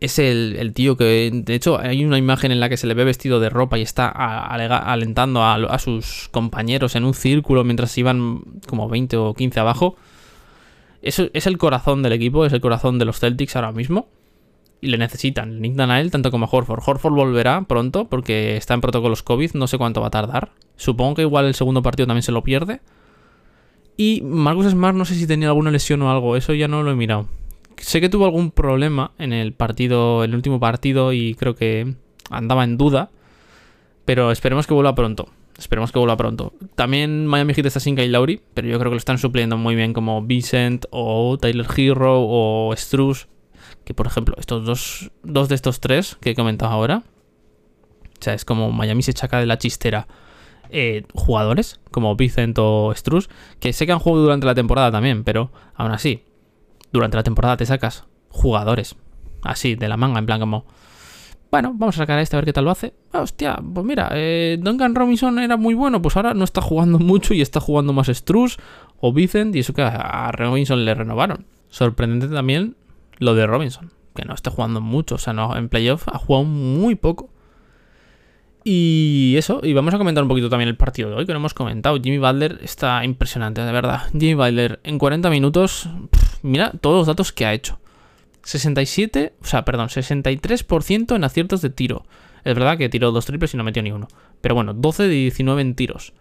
Es 0.00 0.18
el, 0.18 0.72
tío 0.74 0.96
que, 0.96 1.30
de 1.32 1.54
hecho, 1.54 1.78
hay 1.78 2.04
una 2.04 2.18
imagen 2.18 2.52
en 2.52 2.60
la 2.60 2.68
que 2.68 2.76
se 2.76 2.86
le 2.86 2.94
ve 2.94 3.04
vestido 3.04 3.40
de 3.40 3.48
ropa 3.48 3.78
y 3.78 3.82
está 3.82 4.08
alentando 4.08 5.42
a, 5.42 5.78
sus 5.78 6.28
compañeros 6.30 6.94
en 6.94 7.04
un 7.04 7.14
círculo 7.14 7.64
mientras 7.64 7.96
iban 7.96 8.42
como 8.66 8.88
20 8.88 9.16
o 9.16 9.34
15 9.34 9.60
abajo. 9.60 9.96
Eso 11.00 11.28
es 11.32 11.46
el 11.46 11.58
corazón 11.58 12.02
del 12.02 12.12
equipo, 12.12 12.44
es 12.44 12.52
el 12.52 12.60
corazón 12.60 12.98
de 12.98 13.04
los 13.04 13.18
Celtics 13.20 13.56
ahora 13.56 13.72
mismo 13.72 14.08
y 14.84 14.88
le 14.88 14.98
necesitan. 14.98 15.54
Le 15.54 15.60
necesitan 15.60 15.90
a 15.90 16.00
él 16.00 16.10
tanto 16.10 16.30
como 16.30 16.44
a 16.44 16.48
Horford. 16.50 16.82
Horford 16.84 17.14
volverá 17.14 17.62
pronto 17.62 18.04
porque 18.06 18.56
está 18.56 18.74
en 18.74 18.82
protocolos 18.82 19.22
COVID, 19.22 19.52
no 19.54 19.66
sé 19.66 19.78
cuánto 19.78 20.02
va 20.02 20.08
a 20.08 20.10
tardar. 20.10 20.52
Supongo 20.76 21.14
que 21.14 21.22
igual 21.22 21.46
el 21.46 21.54
segundo 21.54 21.82
partido 21.82 22.06
también 22.06 22.22
se 22.22 22.32
lo 22.32 22.44
pierde. 22.44 22.80
Y 23.96 24.20
Marcus 24.22 24.66
Smart 24.66 24.96
no 24.96 25.04
sé 25.04 25.14
si 25.14 25.26
tenía 25.26 25.48
alguna 25.48 25.70
lesión 25.70 26.02
o 26.02 26.10
algo, 26.10 26.36
eso 26.36 26.52
ya 26.52 26.68
no 26.68 26.82
lo 26.82 26.90
he 26.90 26.96
mirado. 26.96 27.28
Sé 27.78 28.00
que 28.00 28.08
tuvo 28.08 28.24
algún 28.24 28.50
problema 28.50 29.12
en 29.18 29.32
el 29.32 29.52
partido, 29.52 30.24
el 30.24 30.34
último 30.34 30.60
partido 30.60 31.12
y 31.12 31.34
creo 31.34 31.54
que 31.54 31.94
andaba 32.30 32.64
en 32.64 32.76
duda. 32.76 33.10
Pero 34.04 34.30
esperemos 34.30 34.66
que 34.66 34.74
vuelva 34.74 34.94
pronto. 34.94 35.28
Esperemos 35.58 35.92
que 35.92 35.98
vuelva 35.98 36.16
pronto. 36.16 36.52
También 36.74 37.26
Miami 37.26 37.54
Heat 37.54 37.66
está 37.66 37.80
sin 37.80 37.96
Kyle 37.96 38.10
Lowry, 38.10 38.40
pero 38.54 38.68
yo 38.68 38.78
creo 38.78 38.90
que 38.90 38.96
lo 38.96 38.98
están 38.98 39.18
supliendo 39.18 39.56
muy 39.56 39.76
bien 39.76 39.92
como 39.92 40.22
Vincent 40.22 40.86
o 40.90 41.38
Tyler 41.38 41.66
Hero 41.76 42.22
o 42.26 42.74
Struz 42.76 43.28
que 43.84 43.94
por 43.94 44.06
ejemplo, 44.06 44.34
estos 44.38 44.64
dos, 44.64 45.10
dos 45.22 45.48
de 45.48 45.54
estos 45.54 45.80
tres 45.80 46.16
que 46.20 46.30
he 46.30 46.34
comentado 46.34 46.72
ahora, 46.72 47.02
o 48.18 48.22
sea, 48.22 48.34
es 48.34 48.44
como 48.44 48.72
Miami 48.72 49.02
se 49.02 49.12
chaca 49.12 49.38
de 49.38 49.46
la 49.46 49.58
chistera 49.58 50.08
eh, 50.70 51.04
jugadores, 51.14 51.80
como 51.90 52.16
Vicent 52.16 52.58
o 52.58 52.92
Struz, 52.94 53.28
que 53.60 53.72
sé 53.72 53.86
que 53.86 53.92
han 53.92 53.98
jugado 53.98 54.22
durante 54.22 54.46
la 54.46 54.54
temporada 54.54 54.90
también, 54.90 55.24
pero 55.24 55.52
aún 55.74 55.92
así, 55.92 56.24
durante 56.94 57.16
la 57.16 57.24
temporada 57.24 57.56
te 57.56 57.66
sacas 57.66 58.04
jugadores, 58.28 58.96
así, 59.42 59.74
de 59.74 59.88
la 59.88 59.96
manga, 59.96 60.20
en 60.20 60.26
plan 60.26 60.40
como... 60.40 60.64
Bueno, 61.50 61.72
vamos 61.76 61.96
a 61.96 61.98
sacar 61.98 62.18
a 62.18 62.22
este 62.22 62.36
a 62.36 62.38
ver 62.38 62.46
qué 62.46 62.52
tal 62.52 62.64
lo 62.64 62.70
hace. 62.70 62.94
Ah, 63.12 63.20
hostia, 63.20 63.56
pues 63.56 63.84
mira, 63.84 64.10
eh, 64.12 64.58
Duncan 64.60 64.94
Robinson 64.94 65.38
era 65.38 65.56
muy 65.56 65.74
bueno, 65.74 66.02
pues 66.02 66.16
ahora 66.16 66.34
no 66.34 66.44
está 66.44 66.60
jugando 66.60 66.98
mucho 66.98 67.34
y 67.34 67.42
está 67.42 67.60
jugando 67.60 67.92
más 67.92 68.08
Struz 68.08 68.58
o 69.00 69.12
Vicent, 69.12 69.54
y 69.54 69.60
eso 69.60 69.74
que 69.74 69.82
a 69.82 70.32
Robinson 70.32 70.84
le 70.84 70.94
renovaron. 70.94 71.46
Sorprendente 71.68 72.28
también 72.28 72.76
lo 73.18 73.34
de 73.34 73.46
Robinson, 73.46 73.92
que 74.14 74.24
no 74.24 74.34
esté 74.34 74.50
jugando 74.50 74.80
mucho, 74.80 75.16
o 75.16 75.18
sea, 75.18 75.32
no, 75.32 75.56
en 75.56 75.68
playoff 75.68 76.08
ha 76.08 76.18
jugado 76.18 76.44
muy 76.44 76.94
poco. 76.94 77.30
Y 78.64 79.34
eso, 79.36 79.60
y 79.62 79.74
vamos 79.74 79.92
a 79.92 79.98
comentar 79.98 80.24
un 80.24 80.28
poquito 80.28 80.48
también 80.48 80.68
el 80.68 80.76
partido 80.76 81.10
de 81.10 81.16
hoy, 81.16 81.26
que 81.26 81.32
no 81.32 81.38
hemos 81.38 81.52
comentado. 81.52 82.00
Jimmy 82.02 82.16
Butler 82.16 82.60
está 82.62 83.04
impresionante, 83.04 83.60
de 83.60 83.70
verdad. 83.70 84.04
Jimmy 84.12 84.34
Butler 84.34 84.80
en 84.84 84.98
40 84.98 85.28
minutos, 85.28 85.88
mira 86.44 86.72
todos 86.80 86.98
los 86.98 87.06
datos 87.06 87.32
que 87.32 87.46
ha 87.46 87.52
hecho. 87.52 87.78
67, 88.42 89.34
o 89.42 89.44
sea, 89.44 89.64
perdón, 89.64 89.88
63% 89.88 91.16
en 91.16 91.24
aciertos 91.24 91.62
de 91.62 91.70
tiro. 91.70 92.04
Es 92.44 92.54
verdad 92.54 92.76
que 92.76 92.88
tiró 92.88 93.10
dos 93.10 93.24
triples 93.24 93.54
y 93.54 93.56
no 93.56 93.64
metió 93.64 93.82
ni 93.82 93.90
uno. 93.90 94.06
Pero 94.40 94.54
bueno, 94.54 94.74
12 94.74 95.04
de 95.04 95.08
19 95.08 95.62
en 95.62 95.74
tiros. 95.74 96.12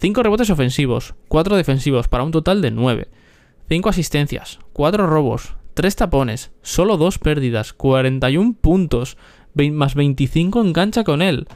5 0.00 0.22
rebotes 0.22 0.50
ofensivos, 0.50 1.14
4 1.28 1.56
defensivos, 1.56 2.08
para 2.08 2.24
un 2.24 2.30
total 2.30 2.62
de 2.62 2.70
9. 2.70 3.08
5 3.68 3.88
asistencias, 3.88 4.58
4 4.72 5.06
robos, 5.06 5.54
3 5.74 5.96
tapones, 5.96 6.52
solo 6.62 6.96
2 6.96 7.18
pérdidas, 7.18 7.72
41 7.72 8.54
puntos, 8.60 9.16
más 9.54 9.94
25 9.94 10.60
engancha 10.60 11.04
con 11.04 11.22
él. 11.22 11.48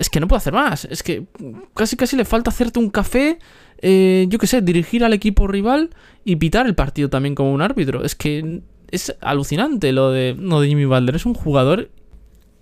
Es 0.00 0.08
que 0.08 0.18
no 0.18 0.28
puedo 0.28 0.38
hacer 0.38 0.54
más. 0.54 0.86
Es 0.86 1.02
que 1.02 1.26
casi 1.74 1.94
casi 1.94 2.16
le 2.16 2.24
falta 2.24 2.48
hacerte 2.48 2.78
un 2.78 2.88
café, 2.88 3.38
eh, 3.82 4.24
yo 4.30 4.38
qué 4.38 4.46
sé, 4.46 4.62
dirigir 4.62 5.04
al 5.04 5.12
equipo 5.12 5.46
rival 5.46 5.90
y 6.24 6.36
pitar 6.36 6.66
el 6.66 6.74
partido 6.74 7.10
también 7.10 7.34
como 7.34 7.52
un 7.52 7.60
árbitro. 7.60 8.02
Es 8.02 8.14
que 8.14 8.62
es 8.90 9.14
alucinante 9.20 9.92
lo 9.92 10.10
de, 10.10 10.32
de 10.32 10.66
Jimmy 10.66 10.86
Butler. 10.86 11.16
Es 11.16 11.26
un 11.26 11.34
jugador 11.34 11.90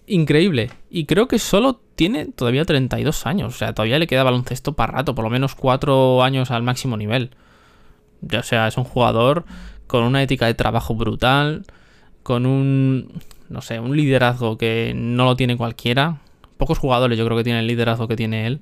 increíble. 0.08 0.72
Y 0.90 1.04
creo 1.04 1.28
que 1.28 1.38
solo 1.38 1.80
tiene 1.94 2.26
todavía 2.26 2.64
32 2.64 3.24
años. 3.24 3.54
O 3.54 3.56
sea, 3.56 3.72
todavía 3.72 4.00
le 4.00 4.08
queda 4.08 4.24
baloncesto 4.24 4.72
para 4.72 4.94
rato. 4.94 5.14
Por 5.14 5.22
lo 5.22 5.30
menos 5.30 5.54
4 5.54 6.24
años 6.24 6.50
al 6.50 6.64
máximo 6.64 6.96
nivel. 6.96 7.30
O 8.36 8.42
sea, 8.42 8.66
es 8.66 8.76
un 8.76 8.82
jugador 8.82 9.44
con 9.86 10.02
una 10.02 10.24
ética 10.24 10.46
de 10.46 10.54
trabajo 10.54 10.96
brutal, 10.96 11.66
con 12.24 12.46
un, 12.46 13.12
no 13.48 13.60
sé, 13.60 13.78
un 13.78 13.96
liderazgo 13.96 14.58
que 14.58 14.92
no 14.96 15.24
lo 15.24 15.36
tiene 15.36 15.56
cualquiera. 15.56 16.18
Pocos 16.58 16.78
jugadores 16.78 17.16
yo 17.16 17.24
creo 17.24 17.38
que 17.38 17.44
tienen 17.44 17.60
el 17.60 17.66
liderazgo 17.66 18.06
que 18.08 18.16
tiene 18.16 18.46
él. 18.46 18.60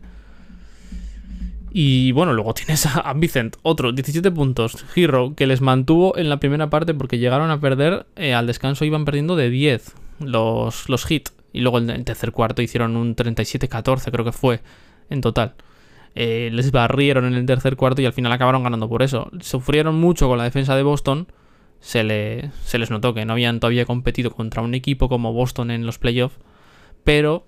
Y 1.78 2.12
bueno, 2.12 2.32
luego 2.32 2.54
tienes 2.54 2.86
a 2.86 3.12
Vicent, 3.14 3.56
otro, 3.62 3.92
17 3.92 4.30
puntos, 4.30 4.84
Hero, 4.94 5.34
que 5.36 5.46
les 5.46 5.60
mantuvo 5.60 6.16
en 6.16 6.28
la 6.28 6.38
primera 6.38 6.70
parte 6.70 6.94
porque 6.94 7.18
llegaron 7.18 7.50
a 7.50 7.60
perder, 7.60 8.06
eh, 8.16 8.32
al 8.32 8.46
descanso 8.46 8.84
iban 8.84 9.04
perdiendo 9.04 9.36
de 9.36 9.50
10 9.50 9.94
los, 10.20 10.88
los 10.88 11.10
hits. 11.10 11.34
Y 11.52 11.60
luego 11.60 11.78
en 11.78 11.90
el 11.90 12.04
tercer 12.04 12.32
cuarto 12.32 12.62
hicieron 12.62 12.96
un 12.96 13.16
37-14, 13.16 14.10
creo 14.10 14.24
que 14.24 14.32
fue, 14.32 14.60
en 15.10 15.20
total. 15.20 15.54
Eh, 16.14 16.48
les 16.50 16.70
barrieron 16.70 17.26
en 17.26 17.34
el 17.34 17.44
tercer 17.44 17.76
cuarto 17.76 18.00
y 18.00 18.06
al 18.06 18.14
final 18.14 18.32
acabaron 18.32 18.62
ganando 18.62 18.88
por 18.88 19.02
eso. 19.02 19.30
Sufrieron 19.40 20.00
mucho 20.00 20.28
con 20.28 20.38
la 20.38 20.44
defensa 20.44 20.74
de 20.76 20.82
Boston. 20.82 21.28
Se, 21.80 22.04
le, 22.04 22.52
se 22.64 22.78
les 22.78 22.90
notó 22.90 23.12
que 23.12 23.26
no 23.26 23.34
habían 23.34 23.60
todavía 23.60 23.84
competido 23.84 24.30
contra 24.30 24.62
un 24.62 24.74
equipo 24.74 25.10
como 25.10 25.34
Boston 25.34 25.70
en 25.70 25.84
los 25.84 25.98
playoffs. 25.98 26.38
Pero 27.04 27.46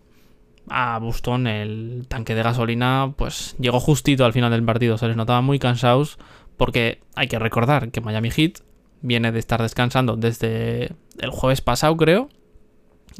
a 0.70 0.98
Boston 0.98 1.46
el 1.46 2.06
tanque 2.08 2.34
de 2.34 2.42
gasolina 2.42 3.14
pues 3.16 3.56
llegó 3.58 3.80
justito 3.80 4.24
al 4.24 4.32
final 4.32 4.50
del 4.50 4.64
partido. 4.64 4.98
Se 4.98 5.08
les 5.08 5.16
notaba 5.16 5.40
muy 5.40 5.58
cansados 5.58 6.18
porque 6.56 7.00
hay 7.14 7.28
que 7.28 7.38
recordar 7.38 7.90
que 7.90 8.00
Miami 8.00 8.30
Heat 8.30 8.60
viene 9.00 9.32
de 9.32 9.38
estar 9.38 9.62
descansando 9.62 10.16
desde 10.16 10.92
el 11.18 11.30
jueves 11.30 11.60
pasado 11.60 11.96
creo. 11.96 12.28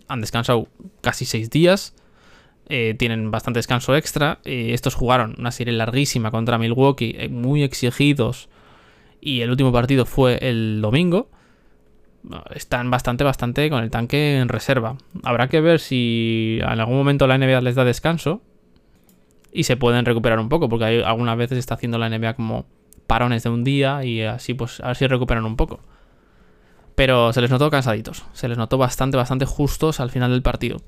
Han 0.07 0.21
descansado 0.21 0.69
casi 1.01 1.25
seis 1.25 1.51
días. 1.51 1.95
Eh, 2.69 2.95
tienen 2.99 3.31
bastante 3.31 3.59
descanso 3.59 3.97
extra. 3.97 4.41
Estos 4.45 4.95
jugaron 4.95 5.35
una 5.39 5.53
serie 5.53 5.73
larguísima 5.73 6.31
contra 6.31 6.59
Milwaukee, 6.59 7.15
eh, 7.19 7.29
muy 7.29 7.63
exigidos. 7.63 8.49
Y 9.21 9.41
el 9.41 9.51
último 9.51 9.73
partido 9.73 10.05
fue 10.05 10.39
el 10.43 10.81
domingo. 10.83 11.31
Están 12.55 12.91
bastante, 12.91 13.25
bastante 13.25 13.71
con 13.71 13.83
el 13.83 13.91
tanque 13.91 14.39
en 14.39 14.49
reserva. 14.49 14.97
Habrá 15.23 15.49
que 15.49 15.61
ver 15.61 15.81
si 15.81 16.59
en 16.61 16.81
algún 16.81 16.97
momento 16.97 17.27
la 17.27 17.39
NBA 17.39 17.61
les 17.61 17.75
da 17.75 17.85
descanso 17.85 18.43
y 19.53 19.65
se 19.65 19.77
pueden 19.77 20.05
recuperar 20.05 20.39
un 20.39 20.49
poco, 20.49 20.69
porque 20.69 21.03
algunas 21.05 21.37
veces 21.37 21.59
está 21.59 21.75
haciendo 21.75 21.99
la 21.99 22.09
NBA 22.09 22.35
como 22.35 22.67
parones 23.07 23.43
de 23.43 23.51
un 23.51 23.65
día 23.65 24.05
y 24.05 24.23
así 24.23 24.55
pues 24.55 24.81
a 24.81 24.89
ver 24.89 24.97
si 24.97 25.07
recuperan 25.07 25.45
un 25.45 25.57
poco. 25.57 25.81
Pero 26.95 27.33
se 27.33 27.41
les 27.41 27.51
notó 27.51 27.71
cansaditos, 27.71 28.25
se 28.33 28.49
les 28.49 28.59
notó 28.59 28.77
bastante, 28.77 29.17
bastante 29.17 29.47
justos 29.47 30.01
al 30.01 30.11
final 30.11 30.31
del 30.31 30.43
partido. 30.43 30.79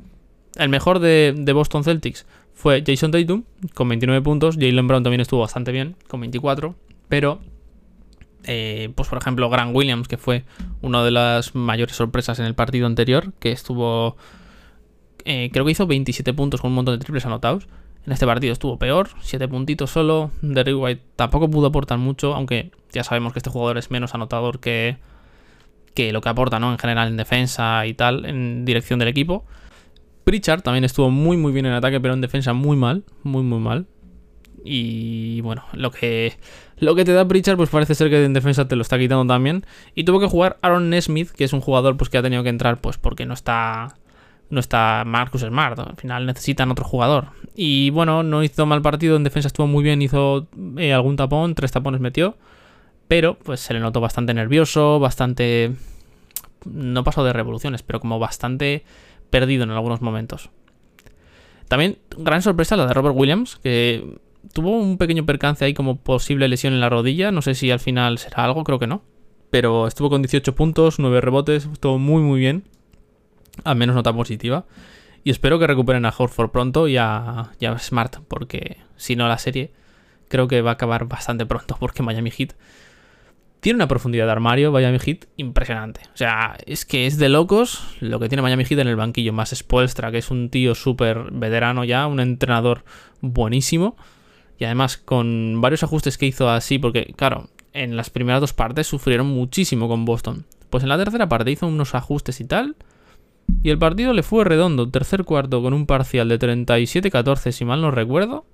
El 0.57 0.68
mejor 0.68 0.98
de, 0.98 1.50
Boston 1.55 1.85
Celtics 1.85 2.26
fue 2.55 2.83
Jason 2.87 3.11
Tatum 3.11 3.44
con 3.74 3.88
29 3.88 4.22
puntos. 4.22 4.57
Jalen 4.57 4.87
Brown 4.88 5.03
también 5.03 5.20
estuvo 5.20 5.40
bastante 5.40 5.72
bien 5.72 5.96
con 6.09 6.20
24. 6.20 6.74
Pero, 7.09 7.40
eh, 8.44 8.90
pues 8.94 9.09
por 9.09 9.18
ejemplo, 9.18 9.48
Grant 9.50 9.74
Williams, 9.74 10.09
que 10.09 10.16
fue 10.16 10.44
una 10.83 11.05
de 11.05 11.11
las 11.11 11.55
mayores 11.55 11.96
sorpresas 11.96 12.38
en 12.38 12.46
el 12.46 12.55
partido 12.55 12.87
anterior, 12.87 13.33
que 13.38 13.53
estuvo, 13.53 14.16
eh, 15.24 15.50
creo 15.53 15.64
que 15.64 15.72
hizo 15.72 15.87
27 15.87 16.33
puntos 16.33 16.61
con 16.61 16.70
un 16.70 16.76
montón 16.76 16.98
de 16.98 17.05
triples 17.05 17.26
anotados. 17.26 17.68
En 18.07 18.12
este 18.12 18.26
partido 18.26 18.53
estuvo 18.53 18.79
peor, 18.79 19.11
7 19.20 19.46
puntitos 19.48 19.90
solo. 19.90 20.31
Derrick 20.40 20.76
White 20.79 21.03
tampoco 21.16 21.50
pudo 21.50 21.66
aportar 21.66 21.98
mucho, 21.98 22.35
aunque 22.35 22.70
ya 22.92 23.05
sabemos 23.05 23.33
que 23.33 23.38
este 23.38 23.50
jugador 23.50 23.76
es 23.76 23.90
menos 23.90 24.14
anotador 24.14 24.59
que, 24.59 24.96
que 25.94 26.12
lo 26.12 26.22
que 26.22 26.31
aporta 26.31 26.59
¿no? 26.59 26.72
en 26.72 26.79
general 26.79 27.09
en 27.09 27.16
defensa 27.18 27.87
y 27.87 27.94
tal, 27.94 28.24
en 28.24 28.64
dirección 28.64 28.98
del 28.98 29.09
equipo. 29.09 29.44
Pritchard 30.24 30.62
también 30.62 30.85
estuvo 30.85 31.11
muy 31.11 31.37
muy 31.37 31.53
bien 31.53 31.66
en 31.66 31.72
ataque, 31.72 32.00
pero 32.00 32.14
en 32.14 32.20
defensa 32.20 32.53
muy 32.53 32.76
mal, 32.76 33.05
muy 33.22 33.42
muy 33.42 33.59
mal. 33.59 33.87
Y 34.64 35.40
bueno, 35.40 35.64
lo 35.73 35.90
que, 35.90 36.37
lo 36.79 36.94
que 36.94 37.05
te 37.05 37.12
da 37.12 37.27
Pritchard, 37.27 37.57
pues 37.57 37.70
parece 37.70 37.94
ser 37.94 38.11
que 38.11 38.25
en 38.25 38.33
defensa 38.33 38.68
te 38.68 38.77
lo 38.77 38.83
está 38.83 38.99
quitando 38.99 39.33
también. 39.33 39.64
Y 39.94 40.05
tuvo 40.05 40.20
que 40.20 40.27
jugar 40.27 40.59
Aaron 40.62 40.90
Nesmith, 40.90 41.31
que 41.31 41.44
es 41.44 41.53
un 41.53 41.61
jugador 41.61 41.96
pues, 41.96 42.11
que 42.11 42.18
ha 42.18 42.23
tenido 42.23 42.42
que 42.42 42.49
entrar 42.49 42.81
pues 42.81 42.99
porque 42.99 43.27
no 43.27 43.35
está. 43.35 43.96
No 44.51 44.59
está 44.59 45.05
Marcus 45.07 45.42
Smart. 45.42 45.79
Al 45.79 45.94
final 45.94 46.27
necesitan 46.27 46.73
otro 46.73 46.85
jugador. 46.85 47.29
Y 47.55 47.90
bueno, 47.90 48.25
no 48.25 48.42
hizo 48.42 48.66
mal 48.66 48.83
partido. 48.83 49.14
En 49.14 49.23
defensa 49.23 49.46
estuvo 49.46 49.68
muy 49.68 49.85
bien. 49.85 50.03
Hizo 50.03 50.49
eh, 50.77 50.92
algún 50.92 51.14
tapón. 51.14 51.55
Tres 51.55 51.70
tapones 51.70 52.01
metió. 52.01 52.37
Pero 53.07 53.38
pues 53.38 53.61
se 53.61 53.75
le 53.75 53.79
notó 53.79 54.01
bastante 54.01 54.35
nervioso. 54.35 54.99
Bastante. 54.99 55.77
No 56.64 57.05
pasó 57.05 57.23
de 57.23 57.33
revoluciones, 57.33 57.85
pero 57.85 58.01
como 58.01 58.18
bastante 58.18 58.83
perdido 59.31 59.62
en 59.62 59.70
algunos 59.70 60.01
momentos. 60.01 60.51
También, 61.68 61.99
gran 62.18 62.42
sorpresa 62.42 62.77
la 62.77 62.87
de 62.87 62.94
Robert 62.94 63.14
Williams, 63.16 63.57
que 63.62 64.18
tuvo 64.53 64.79
un 64.79 64.98
pequeño 64.98 65.26
percance 65.26 65.64
ahí 65.64 65.74
como 65.74 65.96
posible 65.96 66.48
lesión 66.48 66.72
en 66.72 66.81
la 66.81 66.88
rodilla. 66.88 67.31
No 67.31 67.42
sé 67.42 67.55
si 67.55 67.70
al 67.70 67.81
final 67.81 68.18
será 68.18 68.44
algo, 68.44 68.64
creo 68.64 68.79
que 68.79 68.87
no. 68.87 69.03
Pero 69.50 69.87
estuvo 69.87 70.11
con 70.11 70.22
18 70.22 70.55
puntos, 70.55 70.98
9 70.98 71.20
rebotes, 71.20 71.68
estuvo 71.72 71.98
muy 71.98 72.22
muy 72.22 72.38
bien. 72.38 72.64
Al 73.64 73.76
menos 73.76 73.96
nota 73.96 74.12
positiva. 74.12 74.66
Y 75.24 75.31
espero 75.31 75.59
que 75.59 75.66
recuperen 75.66 76.07
a 76.07 76.14
Horford 76.16 76.50
pronto 76.50 76.88
y 76.88 76.96
a, 76.96 77.50
y 77.59 77.66
Smart, 77.79 78.18
porque 78.29 78.79
si 78.96 79.16
no 79.16 79.29
la 79.29 79.38
serie 79.38 79.72
creo 80.29 80.48
que 80.48 80.62
va 80.62 80.70
a 80.70 80.74
acabar 80.74 81.07
bastante 81.07 81.44
pronto, 81.44 81.76
porque 81.79 82.03
Miami 82.03 82.31
Heat 82.31 82.55
tiene 83.61 83.76
una 83.76 83.88
profundidad 83.88 84.24
de 84.24 84.33
armario, 84.33 84.72
Miami 84.72 84.98
Heat, 84.98 85.26
impresionante. 85.37 86.00
O 86.14 86.16
sea, 86.16 86.57
es 86.64 86.87
que 86.87 87.07
es 87.07 87.18
de 87.18 87.29
locos 87.29 87.96
lo 88.00 88.18
que 88.18 88.29
tiene 88.29 88.40
Miami 88.40 88.64
Heat 88.64 88.81
en 88.81 88.88
el 88.88 88.96
banquillo. 88.96 89.35
Más 89.35 89.50
Spoelstra, 89.50 90.11
que 90.11 90.18
es 90.18 90.31
un 90.31 90.48
tío 90.48 90.74
súper 90.74 91.31
veterano 91.31 91.85
ya, 91.85 92.07
un 92.07 92.20
entrenador 92.20 92.85
buenísimo. 93.20 93.96
Y 94.61 94.66
además 94.66 94.99
con 94.99 95.61
varios 95.62 95.83
ajustes 95.83 96.18
que 96.18 96.27
hizo 96.27 96.51
así, 96.51 96.79
porque 96.79 97.14
claro, 97.16 97.49
en 97.73 97.96
las 97.96 98.11
primeras 98.11 98.42
dos 98.42 98.53
partes 98.53 98.87
sufrieron 98.87 99.27
muchísimo 99.27 99.88
con 99.88 100.05
Boston. 100.05 100.44
Pues 100.68 100.83
en 100.83 100.90
la 100.90 100.99
tercera 100.99 101.31
parte 101.31 101.51
hizo 101.51 101.66
unos 101.66 101.94
ajustes 101.94 102.40
y 102.42 102.44
tal. 102.44 102.77
Y 103.62 103.70
el 103.70 103.79
partido 103.79 104.12
le 104.12 104.23
fue 104.23 104.44
redondo, 104.44 104.90
tercer 104.90 105.25
cuarto 105.25 105.62
con 105.62 105.73
un 105.73 105.87
parcial 105.87 106.29
de 106.29 106.38
37-14, 106.38 107.53
si 107.53 107.64
mal 107.64 107.81
no 107.81 107.90
recuerdo. 107.90 108.44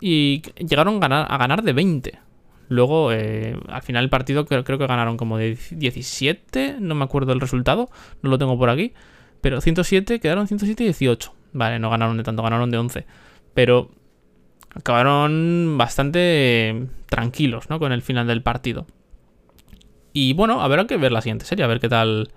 Y 0.00 0.40
llegaron 0.56 1.02
a 1.04 1.36
ganar, 1.38 1.62
de 1.62 1.74
20. 1.74 2.18
Luego, 2.70 3.12
eh, 3.12 3.58
al 3.68 3.82
final 3.82 4.04
el 4.04 4.10
partido 4.10 4.46
creo, 4.46 4.64
que 4.64 4.86
ganaron 4.86 5.18
como 5.18 5.36
de 5.36 5.58
17, 5.70 6.76
no 6.80 6.94
me 6.94 7.04
acuerdo 7.04 7.34
el 7.34 7.40
resultado, 7.40 7.90
no 8.22 8.30
lo 8.30 8.38
tengo 8.38 8.58
por 8.58 8.70
aquí, 8.70 8.94
pero 9.42 9.60
107, 9.60 10.18
quedaron 10.18 10.48
107 10.48 10.82
y 10.82 10.86
18. 10.86 11.34
Vale, 11.52 11.78
no 11.78 11.90
ganaron 11.90 12.16
de 12.16 12.22
tanto, 12.22 12.42
ganaron 12.42 12.70
de 12.70 12.78
11. 12.78 13.06
Pero 13.52 13.90
acabaron 14.74 15.76
bastante 15.78 16.88
tranquilos, 17.06 17.70
¿no? 17.70 17.78
Con 17.78 17.92
el 17.92 18.02
final 18.02 18.26
del 18.26 18.42
partido. 18.42 18.86
Y 20.12 20.32
bueno, 20.32 20.60
habrá 20.60 20.86
que 20.86 20.96
ver 20.96 21.12
la 21.12 21.20
siguiente 21.20 21.44
serie, 21.44 21.64
a 21.64 21.68
ver 21.68 21.80
qué 21.80 21.88
tal... 21.88 22.30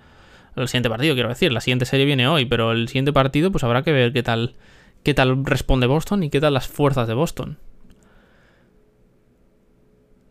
El 0.55 0.67
siguiente 0.67 0.89
partido, 0.89 1.13
quiero 1.13 1.29
decir. 1.29 1.51
La 1.51 1.61
siguiente 1.61 1.85
serie 1.85 2.05
viene 2.05 2.27
hoy, 2.27 2.45
pero 2.45 2.71
el 2.71 2.87
siguiente 2.87 3.13
partido, 3.13 3.51
pues 3.51 3.63
habrá 3.63 3.83
que 3.83 3.91
ver 3.91 4.11
qué 4.11 4.23
tal, 4.23 4.55
qué 5.03 5.13
tal 5.13 5.45
responde 5.45 5.85
Boston 5.85 6.23
y 6.23 6.31
qué 6.31 6.41
tal 6.41 6.55
las 6.55 6.67
fuerzas 6.67 7.07
de 7.07 7.13
Boston. 7.13 7.59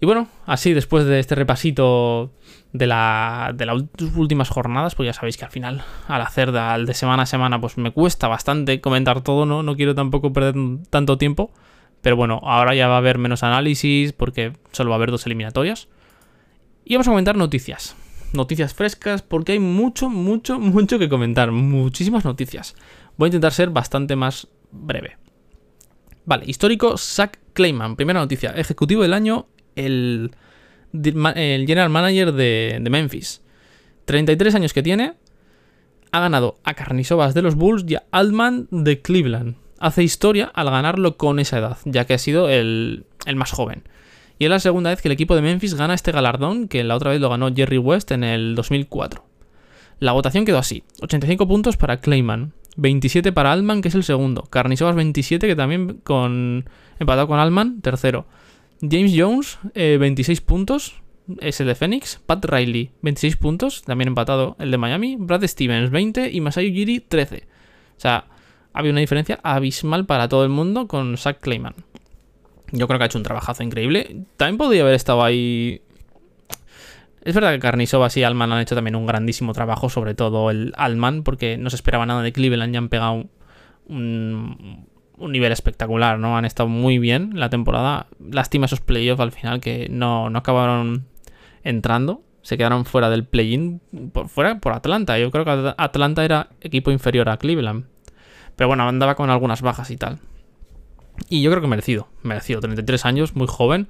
Y 0.01 0.07
bueno, 0.07 0.29
así 0.45 0.75
después 0.75 1.07
de 1.07 1.21
este 1.21 1.37
repasito 1.37 2.33
de, 2.73 2.88
la, 2.88 3.53
de 3.55 3.66
las 3.66 3.85
últimas 4.16 4.49
jornadas, 4.49 4.97
pues 4.97 5.07
ya 5.07 5.12
sabéis 5.12 5.37
que 5.37 5.45
al 5.45 5.51
final, 5.53 5.85
al 6.09 6.21
hacer 6.21 6.51
de, 6.51 6.85
de, 6.85 6.95
semana 6.95 7.23
a 7.23 7.27
semana, 7.27 7.61
pues 7.61 7.79
me 7.79 7.92
cuesta 7.92 8.27
bastante 8.27 8.81
comentar 8.81 9.23
todo, 9.23 9.47
¿no? 9.47 9.62
No 9.62 9.77
quiero 9.77 9.95
tampoco 9.95 10.33
perder 10.33 10.55
tanto 10.90 11.16
tiempo. 11.16 11.53
Pero 12.02 12.16
bueno, 12.16 12.40
ahora 12.42 12.74
ya 12.74 12.88
va 12.88 12.94
a 12.94 12.98
haber 12.98 13.18
menos 13.18 13.42
análisis 13.42 14.12
porque 14.12 14.52
solo 14.72 14.90
va 14.90 14.96
a 14.96 14.98
haber 14.98 15.11
dos 15.11 15.26
eliminatorias. 15.26 15.88
Y 16.85 16.94
vamos 16.94 17.09
a 17.09 17.11
comentar 17.11 17.37
noticias. 17.37 17.96
Noticias 18.32 18.74
frescas 18.74 19.22
porque 19.22 19.52
hay 19.52 19.59
mucho, 19.59 20.09
mucho, 20.09 20.59
mucho 20.61 20.98
que 20.98 21.09
comentar. 21.09 21.50
Muchísimas 21.50 22.24
noticias. 22.24 22.74
Voy 23.16 23.26
a 23.26 23.28
intentar 23.28 23.52
ser 23.52 23.70
bastante 23.70 24.14
más 24.14 24.48
breve. 24.70 25.16
Vale, 26.24 26.44
histórico 26.46 26.96
Zach 26.98 27.38
Clayman. 27.52 27.96
Primera 27.96 28.20
noticia. 28.20 28.50
Ejecutivo 28.50 29.02
del 29.02 29.14
año 29.14 29.46
el, 29.76 30.32
el 30.92 31.66
general 31.66 31.90
manager 31.90 32.32
de, 32.32 32.85
Memphis. 32.90 33.42
33 34.06 34.54
años 34.54 34.72
que 34.72 34.82
tiene. 34.82 35.14
Ha 36.12 36.20
ganado 36.20 36.59
a 36.64 36.74
Carnisovas 36.74 37.35
de 37.35 37.42
los 37.42 37.56
Bulls 37.56 37.85
y 37.88 37.96
a 37.96 38.04
Altman 38.11 38.68
de 38.70 39.02
Cleveland. 39.02 39.56
Hace 39.78 40.02
historia 40.02 40.50
al 40.54 40.70
ganarlo 40.70 41.16
con 41.16 41.38
esa 41.38 41.58
edad, 41.58 41.78
ya 41.84 42.06
que 42.06 42.14
ha 42.14 42.18
sido 42.18 42.48
el, 42.48 43.04
el 43.26 43.36
más 43.36 43.50
joven. 43.50 43.82
Y 44.38 44.44
es 44.44 44.50
la 44.50 44.60
segunda 44.60 44.90
vez 44.90 45.00
que 45.00 45.08
el 45.08 45.12
equipo 45.12 45.34
de 45.34 45.42
Memphis 45.42 45.74
gana 45.74 45.94
este 45.94 46.12
galardón, 46.12 46.68
que 46.68 46.84
la 46.84 46.96
otra 46.96 47.10
vez 47.10 47.20
lo 47.20 47.30
ganó 47.30 47.54
Jerry 47.54 47.78
West 47.78 48.10
en 48.12 48.24
el 48.24 48.54
2004. 48.54 49.24
La 49.98 50.12
votación 50.12 50.44
quedó 50.44 50.58
así: 50.58 50.84
85 51.00 51.48
puntos 51.48 51.76
para 51.76 51.98
Clayman, 52.00 52.52
27 52.76 53.32
para 53.32 53.52
Altman, 53.52 53.80
que 53.80 53.88
es 53.88 53.94
el 53.94 54.04
segundo, 54.04 54.42
Carnisovas 54.42 54.94
27, 54.94 55.46
que 55.46 55.56
también 55.56 56.00
con 56.04 56.68
empatado 56.98 57.26
con 57.28 57.38
Altman, 57.38 57.80
tercero. 57.80 58.26
James 58.82 59.12
Jones, 59.16 59.58
26 59.74 60.38
eh, 60.38 60.42
puntos, 60.44 60.94
es 61.40 61.60
el 61.60 61.66
de 61.66 61.74
Phoenix. 61.74 62.20
Pat 62.26 62.44
Riley, 62.44 62.90
26 63.00 63.36
puntos, 63.36 63.82
también 63.82 64.08
empatado 64.08 64.56
el 64.58 64.70
de 64.70 64.78
Miami. 64.78 65.16
Brad 65.18 65.44
Stevens, 65.46 65.90
20 65.90 66.30
y 66.30 66.40
Masai 66.42 66.70
Ujiri, 66.70 67.00
13. 67.00 67.36
O 67.96 68.00
sea, 68.00 68.26
había 68.76 68.92
una 68.92 69.00
diferencia 69.00 69.40
abismal 69.42 70.04
para 70.04 70.28
todo 70.28 70.44
el 70.44 70.50
mundo 70.50 70.86
con 70.86 71.16
Zach 71.16 71.40
Clayman. 71.40 71.74
Yo 72.72 72.86
creo 72.86 72.98
que 72.98 73.04
ha 73.04 73.06
hecho 73.06 73.16
un 73.16 73.24
trabajazo 73.24 73.62
increíble. 73.62 74.24
También 74.36 74.58
podría 74.58 74.82
haber 74.82 74.94
estado 74.94 75.24
ahí. 75.24 75.80
Es 77.22 77.34
verdad 77.34 77.52
que 77.52 77.58
Carnisovas 77.58 78.16
y 78.18 78.22
Alman 78.22 78.52
han 78.52 78.60
hecho 78.60 78.74
también 78.74 78.94
un 78.94 79.06
grandísimo 79.06 79.54
trabajo, 79.54 79.88
sobre 79.88 80.14
todo 80.14 80.50
el 80.50 80.74
Alman, 80.76 81.22
porque 81.22 81.56
no 81.56 81.70
se 81.70 81.76
esperaba 81.76 82.04
nada 82.04 82.22
de 82.22 82.32
Cleveland 82.32 82.74
y 82.74 82.76
han 82.76 82.90
pegado 82.90 83.24
un, 83.86 84.86
un 85.16 85.32
nivel 85.32 85.52
espectacular, 85.52 86.18
¿no? 86.18 86.36
Han 86.36 86.44
estado 86.44 86.68
muy 86.68 86.98
bien 86.98 87.30
la 87.32 87.48
temporada. 87.48 88.08
Lástima 88.20 88.66
esos 88.66 88.82
playoffs 88.82 89.20
al 89.20 89.32
final 89.32 89.60
que 89.60 89.88
no, 89.90 90.28
no 90.28 90.38
acabaron 90.38 91.06
entrando. 91.64 92.20
Se 92.42 92.58
quedaron 92.58 92.84
fuera 92.84 93.08
del 93.08 93.24
play-in, 93.24 93.80
por, 94.12 94.28
fuera 94.28 94.58
por 94.60 94.74
Atlanta. 94.74 95.18
Yo 95.18 95.30
creo 95.30 95.46
que 95.46 95.74
Atlanta 95.78 96.26
era 96.26 96.50
equipo 96.60 96.90
inferior 96.90 97.30
a 97.30 97.38
Cleveland. 97.38 97.86
Pero 98.57 98.69
bueno, 98.69 98.88
andaba 98.88 99.14
con 99.14 99.31
algunas 99.31 99.62
bajas 99.62 99.90
y 99.90 99.97
tal. 99.97 100.19
Y 101.29 101.42
yo 101.42 101.51
creo 101.51 101.62
que 101.62 101.69
merecido, 101.69 102.09
merecido. 102.23 102.61
33 102.61 103.05
años, 103.05 103.37
muy 103.37 103.47
joven. 103.49 103.88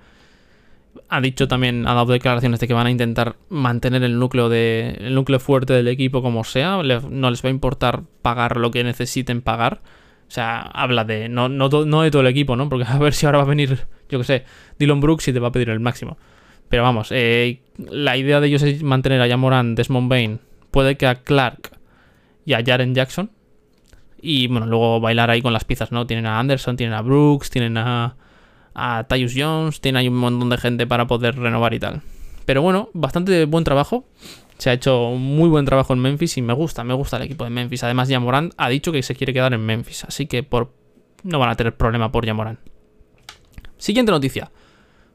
Ha 1.09 1.21
dicho 1.21 1.47
también, 1.47 1.87
ha 1.87 1.95
dado 1.95 2.13
declaraciones 2.13 2.59
de 2.61 2.69
que 2.69 2.75
van 2.75 2.87
a 2.87 2.91
intentar 2.91 3.37
mantener 3.49 4.03
el 4.03 4.19
núcleo, 4.19 4.49
de, 4.49 4.97
el 5.01 5.15
núcleo 5.15 5.39
fuerte 5.39 5.73
del 5.73 5.89
equipo 5.89 6.23
como 6.23 6.45
sea. 6.45 6.83
no 6.83 7.31
les 7.31 7.45
va 7.45 7.49
a 7.49 7.51
importar 7.51 8.03
pagar 8.23 8.57
lo 8.57 8.71
que 8.71 8.83
necesiten 8.83 9.43
pagar 9.43 9.83
o 10.27 10.31
sea, 10.31 10.61
habla 10.61 11.05
de. 11.05 11.29
No, 11.29 11.49
no, 11.49 11.69
de 11.69 12.11
todo 12.11 12.23
el 12.23 12.29
equipo, 12.29 12.57
¿no? 12.57 12.69
Porque 12.69 12.85
a 12.89 12.99
ver 12.99 13.15
si 13.15 13.27
ahora 13.27 13.39
va 13.39 13.45
a 13.45 13.49
venir, 13.49 13.87
yo 14.09 14.19
qué 14.19 14.25
sé, 14.25 14.45
Dylan 14.79 15.01
Brooks 15.01 15.29
y 15.29 15.33
te 15.33 15.39
va 15.39 15.49
a 15.49 15.53
pedir 15.53 15.71
el 15.71 15.81
máximo. 15.81 16.19
Pero 16.69 16.83
vamos, 16.83 17.09
eh, 17.13 17.61
la 17.79 18.17
idea 18.17 18.41
de 18.41 18.49
ellos 18.49 18.63
es 18.63 18.83
mantener 18.83 19.21
a 19.23 19.29
Jamoran, 19.29 19.77
Desmond 19.77 20.11
Bain, 20.11 20.41
puede 20.73 20.97
que 20.97 21.07
a 21.07 21.15
Clark 21.15 21.71
y 22.45 22.55
a 22.55 22.65
Jaren 22.65 22.95
Jackson. 22.95 23.31
Y 24.21 24.47
bueno, 24.49 24.67
luego 24.67 25.01
bailar 25.01 25.31
ahí 25.31 25.43
con 25.43 25.53
las 25.53 25.65
piezas, 25.65 25.93
¿no? 25.93 26.07
Tienen 26.07 26.27
a 26.27 26.39
Anderson, 26.39 26.77
tienen 26.77 26.95
a 26.95 27.03
Brooks, 27.03 27.51
tienen 27.51 27.77
a, 27.77 28.17
a 28.75 29.05
Tyus 29.09 29.35
Jones, 29.37 29.81
tienen 29.81 29.99
ahí 29.99 30.09
un 30.09 30.17
montón 30.17 30.51
de 30.51 30.59
gente 30.59 30.87
para 30.87 31.07
poder 31.07 31.39
renovar 31.39 31.75
y 31.75 31.81
tal. 31.81 32.03
Pero 32.45 32.63
bueno, 32.63 32.91
bastante 32.95 33.45
buen 33.45 33.65
trabajo. 33.65 34.07
Se 34.59 34.71
ha 34.71 34.73
hecho 34.73 35.11
muy 35.11 35.51
buen 35.51 35.67
trabajo 35.67 35.93
en 35.93 35.99
Memphis 35.99 36.39
y 36.39 36.43
me 36.43 36.55
gusta, 36.55 36.83
me 36.83 36.95
gusta 36.95 37.19
el 37.19 37.25
equipo 37.25 37.45
de 37.45 37.51
Memphis. 37.51 37.85
Además, 37.85 38.09
Yamoran 38.09 38.53
ha 38.57 38.69
dicho 38.71 38.93
que 38.93 39.03
se 39.03 39.15
quiere 39.15 39.35
quedar 39.35 39.53
en 39.53 39.61
Memphis, 39.61 40.05
así 40.05 40.27
que 40.27 40.43
por... 40.43 40.73
no 41.25 41.39
van 41.39 41.51
a 41.51 41.57
tener 41.57 41.77
problema 41.77 42.11
por 42.11 42.25
Yamoran. 42.25 42.59
Siguiente 43.77 44.13
noticia. 44.13 44.51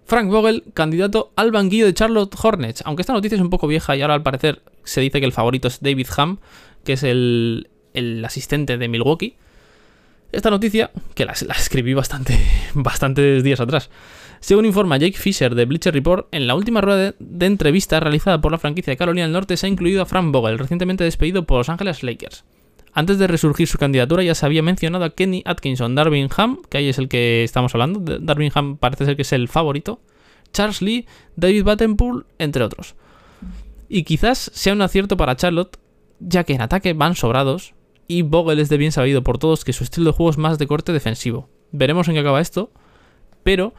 Frank 0.05 0.29
Vogel, 0.29 0.63
candidato 0.73 1.31
al 1.35 1.51
banquillo 1.51 1.85
de 1.85 1.93
Charlotte 1.93 2.35
Hornets. 2.39 2.83
Aunque 2.85 3.01
esta 3.01 3.13
noticia 3.13 3.35
es 3.35 3.41
un 3.41 3.49
poco 3.49 3.65
vieja 3.65 3.95
y 3.95 4.01
ahora 4.01 4.13
al 4.13 4.23
parecer 4.23 4.61
se 4.83 5.01
dice 5.01 5.19
que 5.19 5.25
el 5.25 5.31
favorito 5.31 5.67
es 5.67 5.81
David 5.81 6.07
Ham, 6.17 6.39
que 6.83 6.93
es 6.93 7.03
el, 7.03 7.69
el 7.93 8.23
asistente 8.23 8.77
de 8.77 8.87
Milwaukee. 8.87 9.35
Esta 10.31 10.49
noticia, 10.49 10.91
que 11.13 11.25
la, 11.25 11.33
escribí 11.33 11.93
bastante, 11.93 12.39
bastantes 12.73 13.43
días 13.43 13.59
atrás, 13.59 13.89
según 14.39 14.65
informa 14.65 14.97
Jake 14.97 15.17
Fisher 15.17 15.53
de 15.53 15.65
Bleacher 15.65 15.93
Report, 15.93 16.27
en 16.31 16.47
la 16.47 16.55
última 16.55 16.81
rueda 16.81 17.13
de 17.19 17.45
entrevista 17.45 17.99
realizada 17.99 18.41
por 18.41 18.51
la 18.51 18.57
franquicia 18.57 18.91
de 18.91 18.97
Carolina 18.97 19.23
del 19.23 19.33
Norte 19.33 19.55
se 19.55 19.67
ha 19.67 19.69
incluido 19.69 20.01
a 20.01 20.05
Frank 20.05 20.31
Vogel, 20.31 20.57
recientemente 20.57 21.03
despedido 21.03 21.45
por 21.45 21.59
Los 21.59 21.69
Angeles 21.69 22.01
Lakers. 22.01 22.43
Antes 22.93 23.19
de 23.19 23.27
resurgir 23.27 23.67
su 23.67 23.77
candidatura 23.77 24.23
ya 24.23 24.35
se 24.35 24.45
había 24.45 24.63
mencionado 24.63 25.05
a 25.05 25.11
Kenny 25.11 25.43
Atkinson, 25.45 25.95
Darvin 25.95 26.27
Ham, 26.35 26.61
que 26.69 26.79
ahí 26.79 26.89
es 26.89 26.97
el 26.97 27.07
que 27.07 27.43
estamos 27.43 27.73
hablando, 27.75 27.99
Darvin 28.19 28.51
Ham 28.53 28.77
parece 28.77 29.05
ser 29.05 29.15
que 29.15 29.21
es 29.21 29.31
el 29.31 29.47
favorito, 29.47 30.01
Charles 30.53 30.81
Lee, 30.81 31.05
David 31.35 31.63
Battenpool, 31.63 32.25
entre 32.37 32.63
otros. 32.63 32.95
Y 33.87 34.03
quizás 34.03 34.51
sea 34.53 34.73
un 34.73 34.81
acierto 34.81 35.17
para 35.17 35.35
Charlotte, 35.35 35.77
ya 36.19 36.43
que 36.43 36.53
en 36.53 36.61
ataque 36.61 36.93
van 36.93 37.15
sobrados, 37.15 37.73
y 38.11 38.23
Vogel 38.23 38.59
es 38.59 38.67
de 38.67 38.77
bien 38.77 38.91
sabido 38.91 39.23
por 39.23 39.37
todos 39.37 39.63
que 39.63 39.71
su 39.71 39.85
estilo 39.85 40.11
de 40.11 40.17
juego 40.17 40.29
es 40.31 40.37
más 40.37 40.57
de 40.57 40.67
corte 40.67 40.91
defensivo. 40.91 41.49
Veremos 41.71 42.07
en 42.09 42.15
qué 42.15 42.19
acaba 42.19 42.41
esto, 42.41 42.71
pero 43.43 43.73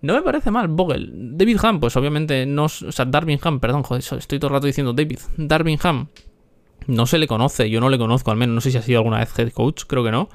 no 0.00 0.14
me 0.14 0.22
parece 0.22 0.50
mal 0.50 0.68
Vogel. 0.68 1.36
David 1.36 1.58
Ham, 1.62 1.80
pues 1.80 1.94
obviamente 1.96 2.46
no... 2.46 2.64
O 2.64 2.68
sea, 2.68 3.04
Darwin 3.04 3.38
Ham, 3.42 3.60
perdón, 3.60 3.82
joder, 3.82 4.02
estoy 4.02 4.38
todo 4.38 4.48
el 4.48 4.54
rato 4.54 4.66
diciendo 4.66 4.94
David. 4.94 5.18
Darwin 5.36 5.78
Ham 5.82 6.08
no 6.86 7.06
se 7.06 7.18
le 7.18 7.26
conoce, 7.26 7.68
yo 7.68 7.80
no 7.80 7.90
le 7.90 7.98
conozco 7.98 8.30
al 8.30 8.38
menos, 8.38 8.54
no 8.54 8.60
sé 8.62 8.70
si 8.70 8.78
ha 8.78 8.82
sido 8.82 8.98
alguna 8.98 9.18
vez 9.18 9.38
head 9.38 9.52
coach, 9.52 9.82
creo 9.86 10.02
que 10.02 10.10
no. 10.10 10.30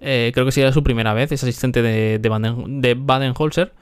Eh, 0.00 0.32
creo 0.34 0.44
que 0.44 0.52
sería 0.52 0.70
su 0.70 0.82
primera 0.82 1.14
vez, 1.14 1.32
es 1.32 1.42
asistente 1.42 1.80
de, 1.80 2.18
de, 2.18 2.28
Baden, 2.28 2.82
de 2.82 2.94
Baden-Holzer. 2.94 3.72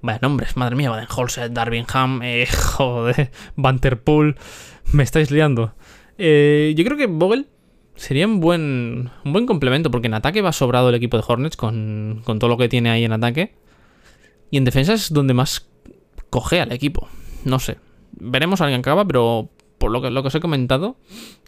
Vaya 0.00 0.20
nombres, 0.22 0.56
madre 0.56 0.74
mía, 0.74 0.88
Baden-Holzer, 0.88 1.52
Darwinham, 1.52 2.22
eh, 2.22 2.46
joder, 2.76 3.30
Vanterpool, 3.56 4.36
me 4.92 5.02
estáis 5.02 5.30
liando. 5.30 5.74
Eh, 6.16 6.72
yo 6.76 6.84
creo 6.84 6.96
que 6.96 7.06
Vogel 7.06 7.48
sería 7.98 8.26
un 8.26 8.40
buen, 8.40 9.10
un 9.24 9.32
buen 9.32 9.44
complemento, 9.44 9.90
porque 9.90 10.06
en 10.06 10.14
ataque 10.14 10.40
va 10.40 10.52
sobrado 10.52 10.88
el 10.88 10.94
equipo 10.94 11.16
de 11.16 11.24
Hornets 11.26 11.56
con, 11.56 12.22
con 12.24 12.38
todo 12.38 12.48
lo 12.48 12.56
que 12.56 12.68
tiene 12.68 12.90
ahí 12.90 13.04
en 13.04 13.12
ataque. 13.12 13.54
Y 14.50 14.56
en 14.56 14.64
defensa 14.64 14.94
es 14.94 15.12
donde 15.12 15.34
más 15.34 15.68
coge 16.30 16.60
al 16.60 16.72
equipo. 16.72 17.08
No 17.44 17.58
sé. 17.58 17.76
Veremos 18.12 18.60
a 18.60 18.64
alguien 18.64 18.80
acaba, 18.80 19.04
pero 19.04 19.50
por 19.78 19.90
lo 19.90 20.00
que, 20.00 20.10
lo 20.10 20.22
que 20.22 20.28
os 20.28 20.34
he 20.34 20.40
comentado, 20.40 20.96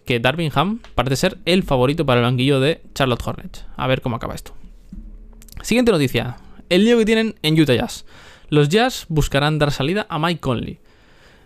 que 0.05 0.21
Darwinham 0.21 0.81
parece 0.95 1.17
ser 1.17 1.39
el 1.45 1.63
favorito 1.63 2.05
para 2.05 2.21
el 2.21 2.27
banquillo 2.27 2.61
de 2.61 2.83
Charlotte 2.95 3.27
Hornets. 3.27 3.67
A 3.77 3.87
ver 3.87 4.03
cómo 4.03 4.17
acaba 4.17 4.35
esto. 4.35 4.53
Siguiente 5.63 5.93
noticia. 5.93 6.37
El 6.69 6.85
lío 6.85 6.99
que 6.99 7.05
tienen 7.05 7.35
en 7.43 7.61
Utah 7.61 7.75
Jazz. 7.75 8.05
Los 8.49 8.69
Jazz 8.69 9.07
buscarán 9.09 9.59
dar 9.59 9.73
salida 9.73 10.07
a 10.09 10.19
Mike 10.19 10.41
Conley. 10.41 10.81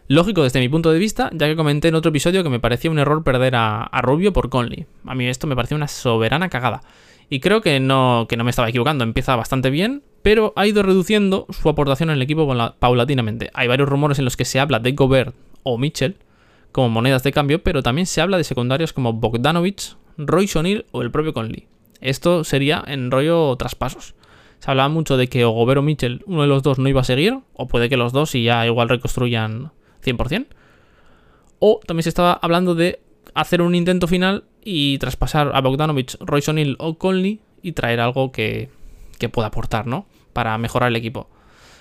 Lógico 0.07 0.43
desde 0.43 0.61
mi 0.61 0.69
punto 0.69 0.93
de 0.93 0.99
vista, 0.99 1.31
ya 1.33 1.47
que 1.47 1.57
comenté 1.57 1.88
en 1.88 1.95
otro 1.95 2.11
episodio 2.11 2.43
que 2.43 2.51
me 2.51 2.61
parecía 2.61 2.90
un 2.90 2.99
error 2.99 3.25
perder 3.25 3.55
a, 3.57 3.88
Rubio 4.03 4.35
por 4.35 4.51
Conley. 4.51 4.85
A 5.07 5.14
mí 5.14 5.27
esto 5.27 5.47
me 5.47 5.57
parecía 5.57 5.79
una 5.79 5.88
soberana 5.88 6.51
cagada. 6.51 6.83
Y 7.31 7.40
creo 7.40 7.62
que 7.62 7.81
no, 7.81 8.27
que 8.29 8.37
no 8.37 8.45
me 8.45 8.51
estaba 8.51 8.69
equivocando, 8.69 9.03
empieza 9.03 9.35
bastante 9.35 9.71
bien, 9.71 10.03
pero 10.21 10.53
ha 10.57 10.67
ido 10.67 10.83
reduciendo 10.83 11.47
su 11.49 11.71
aportación 11.71 12.11
en 12.11 12.17
el 12.17 12.23
equipo 12.23 12.47
paulatinamente. 12.79 13.51
Hay 13.55 13.67
varios 13.67 13.88
rumores 13.88 14.19
en 14.19 14.27
los 14.27 14.37
que 14.37 14.45
se 14.45 14.61
habla 14.61 14.79
de 14.79 14.93
Gobert 14.93 15.35
o 15.62 15.79
Mitchell, 15.79 16.19
como 16.71 16.90
monedas 16.90 17.23
de 17.23 17.33
cambio, 17.33 17.62
pero 17.62 17.83
también 17.83 18.07
se 18.07 18.21
habla 18.21 18.37
de 18.37 18.45
secundarios 18.45 18.93
como 18.93 19.14
Bogdanovich, 19.14 19.97
Roy 20.19 20.51
O'Neill 20.55 20.85
o 20.93 21.01
el 21.01 21.12
propio 21.12 21.33
Conley. 21.33 21.67
Esto 22.03 22.45
sería 22.45 22.85
en 22.87 23.11
rollo 23.11 23.57
traspasos. 23.57 24.14
Se 24.59 24.71
hablaba 24.71 24.90
mucho 24.90 25.17
de 25.17 25.29
que 25.29 25.47
o 25.47 25.51
Gobert 25.51 25.79
o 25.79 25.83
Mitchell, 25.83 26.23
uno 26.27 26.43
de 26.43 26.49
los 26.49 26.62
dos 26.62 26.79
no 26.79 26.90
iba 26.90 27.01
a 27.01 27.05
seguir, 27.05 27.38
o 27.55 27.69
puede 27.69 27.88
que 27.88 27.97
los 27.97 28.12
dos 28.12 28.35
y 28.35 28.45
ya 28.45 28.67
igual 28.67 28.90
reconstruyan 28.90 29.73
100%. 30.05 30.47
O 31.59 31.81
también 31.87 32.03
se 32.03 32.09
estaba 32.09 32.35
hablando 32.35 32.75
de 32.75 33.01
hacer 33.35 33.62
un 33.62 33.75
intento 33.75 34.07
final 34.07 34.45
y 34.62 34.99
traspasar 34.99 35.51
a 35.55 35.61
Bogdanovich, 35.61 36.17
Roy 36.21 36.43
O'Neill 36.47 36.77
o 36.79 36.99
Conley 36.99 37.40
y 37.62 37.73
traer 37.73 38.01
algo 38.01 38.33
que, 38.33 38.71
que 39.19 39.29
pueda 39.29 39.49
aportar, 39.49 39.87
¿no? 39.87 40.07
Para 40.33 40.57
mejorar 40.59 40.88
el 40.90 40.97
equipo. 40.97 41.29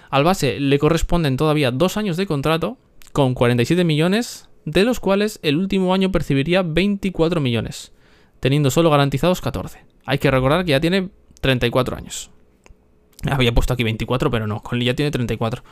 Al 0.09 0.23
base 0.23 0.59
le 0.59 0.79
corresponden 0.79 1.38
todavía 1.38 1.71
dos 1.71 1.97
años 1.97 2.17
de 2.17 2.27
contrato 2.27 2.77
con 3.13 3.33
47 3.33 3.83
millones 3.83 4.49
de 4.65 4.83
los 4.83 4.99
cuales 4.99 5.39
el 5.43 5.57
último 5.57 5.93
año 5.93 6.12
percibiría 6.12 6.62
24 6.62 7.41
millones, 7.41 7.91
teniendo 8.39 8.71
solo 8.71 8.89
garantizados 8.89 9.41
14. 9.41 9.79
Hay 10.05 10.17
que 10.17 10.31
recordar 10.31 10.65
que 10.65 10.71
ya 10.71 10.79
tiene 10.79 11.09
34 11.41 11.97
años. 11.97 12.29
Había 13.29 13.53
puesto 13.53 13.73
aquí 13.73 13.83
24, 13.83 14.31
pero 14.31 14.47
no, 14.47 14.62
Conley 14.62 14.88
ya 14.88 14.93
tiene 14.93 15.12
34. 15.12 15.63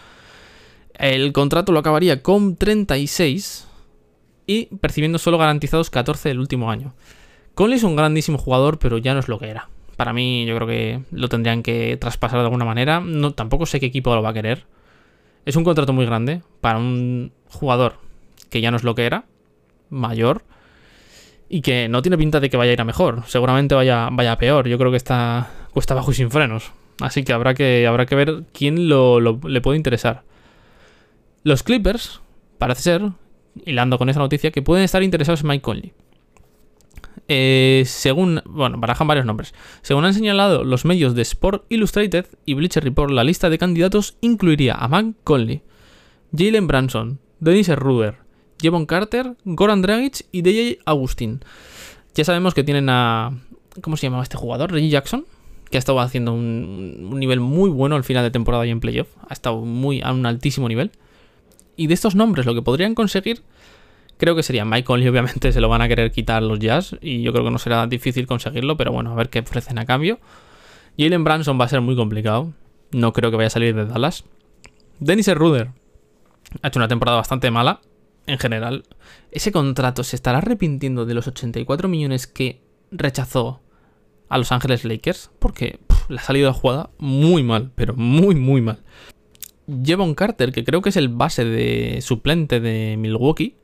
El 0.95 1.31
contrato 1.33 1.71
lo 1.71 1.79
acabaría 1.79 2.21
con 2.21 2.55
36 2.55 3.67
y 4.45 4.65
percibiendo 4.77 5.17
solo 5.17 5.37
garantizados 5.37 5.89
14 5.89 6.31
el 6.31 6.39
último 6.39 6.71
año. 6.71 6.93
Conley 7.53 7.77
es 7.77 7.83
un 7.83 7.95
grandísimo 7.95 8.37
jugador, 8.37 8.79
pero 8.79 8.97
ya 8.97 9.13
no 9.13 9.19
es 9.19 9.27
lo 9.27 9.39
que 9.39 9.49
era. 9.49 9.69
Para 9.97 10.13
mí, 10.13 10.45
yo 10.45 10.55
creo 10.55 10.67
que 10.67 11.01
lo 11.11 11.29
tendrían 11.29 11.63
que 11.63 11.97
traspasar 11.97 12.39
de 12.39 12.45
alguna 12.45 12.65
manera. 12.65 13.01
No, 13.01 13.33
tampoco 13.33 13.65
sé 13.65 13.79
qué 13.79 13.87
equipo 13.87 14.15
lo 14.15 14.21
va 14.21 14.29
a 14.29 14.33
querer. 14.33 14.65
Es 15.45 15.55
un 15.55 15.63
contrato 15.63 15.93
muy 15.93 16.05
grande 16.05 16.41
para 16.59 16.79
un 16.79 17.31
jugador 17.49 17.95
que 18.49 18.61
ya 18.61 18.71
no 18.71 18.77
es 18.77 18.83
lo 18.83 18.95
que 18.95 19.05
era, 19.05 19.25
mayor, 19.89 20.43
y 21.49 21.61
que 21.61 21.89
no 21.89 22.01
tiene 22.01 22.17
pinta 22.17 22.39
de 22.39 22.49
que 22.49 22.57
vaya 22.57 22.71
a 22.71 22.73
ir 22.73 22.81
a 22.81 22.85
mejor. 22.85 23.23
Seguramente 23.27 23.75
vaya, 23.75 24.09
vaya 24.11 24.33
a 24.33 24.37
peor. 24.37 24.67
Yo 24.67 24.77
creo 24.77 24.91
que 24.91 24.97
está 24.97 25.49
cuesta 25.71 25.93
abajo 25.93 26.11
y 26.11 26.15
sin 26.15 26.31
frenos. 26.31 26.71
Así 26.99 27.23
que 27.23 27.33
habrá 27.33 27.53
que, 27.53 27.87
habrá 27.87 28.05
que 28.05 28.15
ver 28.15 28.43
quién 28.53 28.87
lo, 28.87 29.19
le 29.19 29.61
puede 29.61 29.77
interesar. 29.77 30.23
Los 31.43 31.63
Clippers, 31.63 32.21
parece 32.57 32.81
ser, 32.81 33.11
hilando 33.65 33.97
con 33.97 34.09
esa 34.09 34.19
noticia, 34.19 34.51
que 34.51 34.61
pueden 34.61 34.83
estar 34.83 35.03
interesados 35.03 35.41
en 35.41 35.47
Mike 35.47 35.61
Conley. 35.61 35.93
Eh, 37.27 37.83
según, 37.85 38.41
bueno, 38.45 38.77
barajan 38.77 39.07
varios 39.07 39.25
nombres. 39.25 39.53
Según 39.81 40.05
han 40.05 40.13
señalado 40.13 40.63
los 40.63 40.85
medios 40.85 41.15
de 41.15 41.21
Sport 41.21 41.65
Illustrated 41.69 42.25
y 42.45 42.55
Bleacher 42.55 42.83
Report, 42.83 43.11
la 43.11 43.23
lista 43.23 43.49
de 43.49 43.57
candidatos 43.57 44.17
incluiría 44.21 44.75
a 44.75 44.87
Mike 44.87 45.19
Conley, 45.23 45.61
Jalen 46.35 46.67
Branson, 46.67 47.19
Dennis 47.39 47.69
Ruder, 47.69 48.17
Jevon 48.61 48.85
Carter, 48.85 49.35
Goran 49.45 49.81
Dragic 49.81 50.25
y 50.31 50.41
DJ 50.41 50.79
Agustín. 50.85 51.41
Ya 52.13 52.23
sabemos 52.23 52.53
que 52.53 52.63
tienen 52.63 52.89
a. 52.89 53.31
¿Cómo 53.81 53.97
se 53.97 54.07
llamaba 54.07 54.23
este 54.23 54.37
jugador? 54.37 54.71
Reggie 54.71 54.89
Jackson, 54.89 55.25
que 55.69 55.77
ha 55.77 55.79
estado 55.79 55.99
haciendo 56.01 56.33
un, 56.33 57.17
nivel 57.19 57.39
muy 57.39 57.69
bueno 57.69 57.95
al 57.95 58.03
final 58.03 58.23
de 58.23 58.31
temporada 58.31 58.65
y 58.67 58.69
en 58.69 58.79
playoff. 58.79 59.07
Ha 59.27 59.33
estado 59.33 59.61
muy 59.61 60.01
a 60.01 60.11
un 60.11 60.25
altísimo 60.25 60.67
nivel. 60.67 60.91
Y 61.75 61.87
de 61.87 61.93
estos 61.93 62.15
nombres, 62.15 62.45
lo 62.45 62.53
que 62.53 62.61
podrían 62.61 62.95
conseguir, 62.95 63.43
creo 64.17 64.35
que 64.35 64.43
sería 64.43 64.65
Michael 64.65 65.03
y 65.03 65.07
obviamente 65.07 65.51
se 65.51 65.61
lo 65.61 65.69
van 65.69 65.81
a 65.81 65.87
querer 65.87 66.11
quitar 66.11 66.43
los 66.43 66.59
Jazz. 66.59 66.95
Y 67.01 67.21
yo 67.21 67.31
creo 67.33 67.45
que 67.45 67.51
no 67.51 67.57
será 67.57 67.87
difícil 67.87 68.27
conseguirlo, 68.27 68.77
pero 68.77 68.91
bueno, 68.91 69.11
a 69.11 69.15
ver 69.15 69.29
qué 69.29 69.39
ofrecen 69.39 69.79
a 69.79 69.85
cambio. 69.85 70.19
Jalen 70.97 71.23
Branson 71.23 71.59
va 71.59 71.65
a 71.65 71.69
ser 71.69 71.81
muy 71.81 71.95
complicado. 71.95 72.53
No 72.91 73.13
creo 73.13 73.31
que 73.31 73.37
vaya 73.37 73.47
a 73.47 73.51
salir 73.51 73.75
de 73.75 73.85
Dallas. 73.85 74.25
Dennis 74.99 75.33
Ruder 75.33 75.69
ha 76.61 76.67
hecho 76.67 76.79
una 76.79 76.87
temporada 76.87 77.17
bastante 77.17 77.49
mala 77.49 77.79
en 78.27 78.39
general, 78.39 78.85
ese 79.31 79.51
contrato 79.51 80.03
se 80.03 80.15
estará 80.15 80.39
arrepintiendo 80.39 81.05
de 81.05 81.13
los 81.13 81.27
84 81.27 81.87
millones 81.87 82.27
que 82.27 82.61
rechazó 82.91 83.61
a 84.29 84.37
Los 84.37 84.51
Ángeles 84.51 84.85
Lakers, 84.85 85.31
porque 85.39 85.79
le 86.07 86.17
ha 86.17 86.21
salido 86.21 86.47
la 86.47 86.53
jugada 86.53 86.89
muy 86.97 87.43
mal, 87.43 87.71
pero 87.75 87.95
muy, 87.95 88.35
muy 88.35 88.61
mal. 88.61 88.79
Jevon 89.83 90.15
Carter, 90.15 90.51
que 90.51 90.63
creo 90.63 90.81
que 90.81 90.89
es 90.89 90.97
el 90.97 91.09
base 91.09 91.45
de 91.45 92.01
suplente 92.01 92.59
de 92.59 92.95
Milwaukee. 92.97 93.55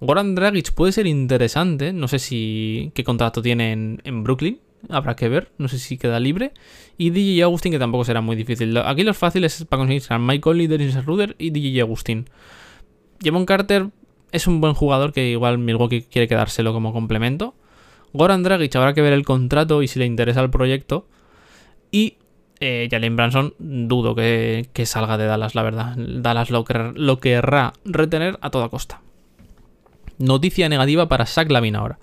Goran 0.00 0.34
Dragic 0.34 0.72
puede 0.72 0.92
ser 0.92 1.06
interesante, 1.06 1.92
no 1.92 2.08
sé 2.08 2.18
si 2.18 2.90
qué 2.94 3.04
contrato 3.04 3.40
tiene 3.40 3.72
en, 3.72 4.24
Brooklyn, 4.24 4.58
habrá 4.88 5.14
que 5.14 5.28
ver, 5.28 5.52
no 5.58 5.68
sé 5.68 5.78
si 5.78 5.96
queda 5.96 6.18
libre. 6.18 6.52
Y 6.98 7.10
DJ 7.10 7.44
Agustín, 7.44 7.72
que 7.72 7.78
tampoco 7.78 8.04
será 8.04 8.20
muy 8.20 8.34
difícil. 8.34 8.76
Aquí 8.78 9.04
los 9.04 9.16
fáciles 9.16 9.64
para 9.68 9.80
conseguir 9.80 10.02
serán 10.02 10.26
Mike 10.26 10.40
Conley, 10.40 10.66
Dennis 10.66 11.04
Ruder 11.04 11.36
y 11.38 11.50
DJ 11.50 11.82
Agustín. 11.82 12.28
Jevon 13.22 13.46
Carter 13.46 13.90
es 14.32 14.46
un 14.46 14.60
buen 14.60 14.74
jugador 14.74 15.12
que 15.12 15.30
igual 15.30 15.58
Milwaukee 15.58 16.02
quiere 16.02 16.26
quedárselo 16.26 16.72
como 16.72 16.92
complemento. 16.92 17.54
Goran 18.12 18.42
Dragic 18.42 18.74
habrá 18.76 18.94
que 18.94 19.02
ver 19.02 19.12
el 19.12 19.24
contrato 19.24 19.82
y 19.82 19.88
si 19.88 19.98
le 19.98 20.06
interesa 20.06 20.42
el 20.42 20.50
proyecto. 20.50 21.06
Y 21.92 22.16
eh, 22.64 22.86
Jalen 22.88 23.16
Branson 23.16 23.54
dudo 23.58 24.14
que, 24.14 24.68
salga 24.84 25.18
de 25.18 25.26
Dallas, 25.26 25.56
la 25.56 25.64
verdad. 25.64 25.96
Dallas 25.96 26.48
lo, 26.50 26.64
querrá 27.18 27.72
retener 27.84 28.38
a 28.40 28.50
toda 28.50 28.68
costa. 28.68 29.00
Noticia 30.18 30.68
negativa 30.68 31.08
para 31.08 31.26
Zach 31.26 31.50
Lavin 31.50 31.74
ahora. 31.74 31.98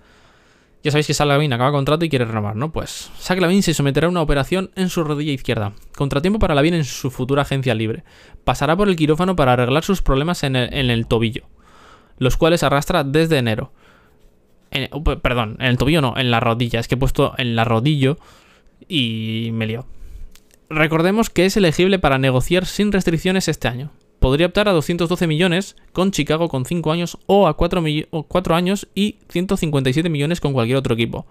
Ya 0.84 0.92
sabéis 0.92 1.08
que 1.08 1.14
Zach 1.14 1.28
Lavin 1.28 1.54
acaba 1.54 1.72
contrato 1.72 2.04
y 2.04 2.10
quiere 2.10 2.26
renovar, 2.26 2.58
¿no? 2.58 2.74
Pues 2.74 3.10
Zach 3.18 3.40
Lavin 3.40 3.64
se 3.64 3.74
someterá 3.74 4.08
a 4.08 4.10
una 4.10 4.22
operación 4.22 4.70
en 4.76 4.90
su 4.90 5.06
rodilla 5.06 5.32
izquierda. 5.32 5.72
Contratiempo 5.96 6.40
para 6.40 6.56
Lavin 6.56 6.74
en 6.74 6.84
su 6.84 7.10
futura 7.10 7.44
agencia 7.44 7.74
libre. 7.74 8.04
Pasará 8.44 8.76
por 8.76 8.90
el 8.90 8.98
quirófano 8.98 9.38
para 9.38 9.54
arreglar 9.54 9.86
sus 9.86 10.02
problemas 10.02 10.44
en 10.44 10.58
el, 10.58 11.08
tobillo, 11.08 11.44
los 12.18 12.36
cuales 12.36 12.64
arrastra 12.64 13.06
desde 13.06 13.38
enero. 13.38 13.72
Uh, 14.92 15.04
perdón, 15.22 15.56
en 15.60 15.68
el 15.68 15.78
tobillo 15.78 16.02
no, 16.02 16.18
en 16.18 16.32
la 16.32 16.42
rodilla. 16.42 16.82
Es 16.82 16.90
que 16.90 16.96
he 16.96 16.98
puesto 16.98 17.34
en 17.38 17.56
la 17.56 17.64
rodillo 17.64 18.18
y 18.90 19.52
me 19.54 19.66
lío. 19.66 19.86
Recordemos 20.70 21.30
que 21.30 21.46
es 21.46 21.58
elegible 21.58 22.00
para 22.00 22.18
negociar 22.18 22.66
sin 22.66 22.92
restricciones 22.92 23.48
este 23.48 23.68
año 23.68 23.92
podría 24.20 24.48
optar 24.48 24.68
a 24.70 24.74
212 24.74 25.28
millones 25.28 25.76
con 25.94 26.12
Chicago 26.12 26.50
con 26.50 26.66
5 26.66 26.92
años 26.92 27.18
o 27.26 27.48
a 27.48 27.56
4, 27.56 27.84
4 28.28 28.56
años 28.56 28.88
y 28.94 29.18
157 29.30 30.10
millones 30.10 30.42
con 30.42 30.54
cualquier 30.54 30.78
otro 30.78 30.94
equipo. 30.94 31.26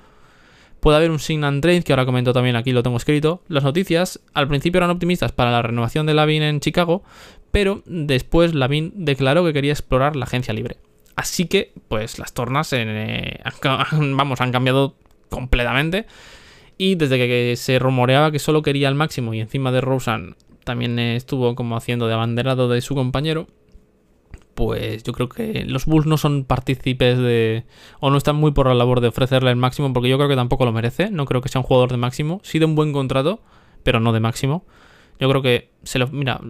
Puede 0.80 0.96
haber 0.96 1.10
un 1.10 1.18
sign 1.18 1.44
and 1.44 1.60
trade, 1.60 1.82
que 1.82 1.92
ahora 1.92 2.06
comento 2.06 2.32
también 2.32 2.56
aquí, 2.56 2.72
lo 2.72 2.82
tengo 2.82 2.96
escrito. 2.96 3.42
Las 3.48 3.64
noticias 3.64 4.20
al 4.32 4.48
principio 4.48 4.78
eran 4.78 4.90
optimistas 4.90 5.32
para 5.32 5.50
la 5.50 5.62
renovación 5.62 6.06
de 6.06 6.14
Lavin 6.14 6.42
en 6.42 6.60
Chicago, 6.60 7.02
pero 7.50 7.82
después 7.84 8.54
Lavin 8.54 8.92
declaró 8.94 9.44
que 9.44 9.52
quería 9.52 9.72
explorar 9.72 10.14
la 10.14 10.24
agencia 10.24 10.54
libre. 10.54 10.76
Así 11.16 11.46
que, 11.46 11.72
pues 11.88 12.20
las 12.20 12.32
tornas, 12.32 12.72
eh, 12.72 13.40
vamos, 13.92 14.40
han 14.40 14.52
cambiado 14.52 14.94
completamente. 15.30 16.06
Y 16.78 16.94
desde 16.94 17.18
que 17.18 17.56
se 17.56 17.78
rumoreaba 17.78 18.30
que 18.30 18.38
solo 18.38 18.62
quería 18.62 18.88
el 18.88 18.94
máximo 18.94 19.34
y 19.34 19.40
encima 19.40 19.72
de 19.72 19.80
Rosen 19.80 20.36
también 20.64 20.98
estuvo 20.98 21.54
como 21.54 21.76
haciendo 21.76 22.06
de 22.06 22.14
abanderado 22.14 22.68
de 22.68 22.80
su 22.80 22.94
compañero, 22.94 23.48
pues 24.54 25.02
yo 25.02 25.12
creo 25.12 25.28
que 25.28 25.64
los 25.66 25.86
Bulls 25.86 26.06
no 26.06 26.16
son 26.16 26.44
partícipes 26.44 27.18
de... 27.18 27.64
o 28.00 28.10
no 28.10 28.16
están 28.16 28.36
muy 28.36 28.52
por 28.52 28.66
la 28.66 28.74
labor 28.74 29.00
de 29.00 29.08
ofrecerle 29.08 29.50
el 29.50 29.56
máximo, 29.56 29.92
porque 29.92 30.08
yo 30.08 30.16
creo 30.18 30.28
que 30.28 30.36
tampoco 30.36 30.64
lo 30.64 30.72
merece, 30.72 31.10
no 31.10 31.26
creo 31.26 31.40
que 31.40 31.48
sea 31.48 31.60
un 31.60 31.66
jugador 31.66 31.90
de 31.90 31.96
máximo, 31.96 32.40
sí 32.42 32.58
de 32.58 32.64
un 32.64 32.74
buen 32.74 32.92
contrato, 32.92 33.40
pero 33.82 34.00
no 34.00 34.12
de 34.12 34.20
máximo. 34.20 34.66
Yo 35.20 35.28
creo 35.28 35.42
que 35.42 35.70
se 35.82 35.98
lo. 35.98 36.08
Mira, 36.08 36.40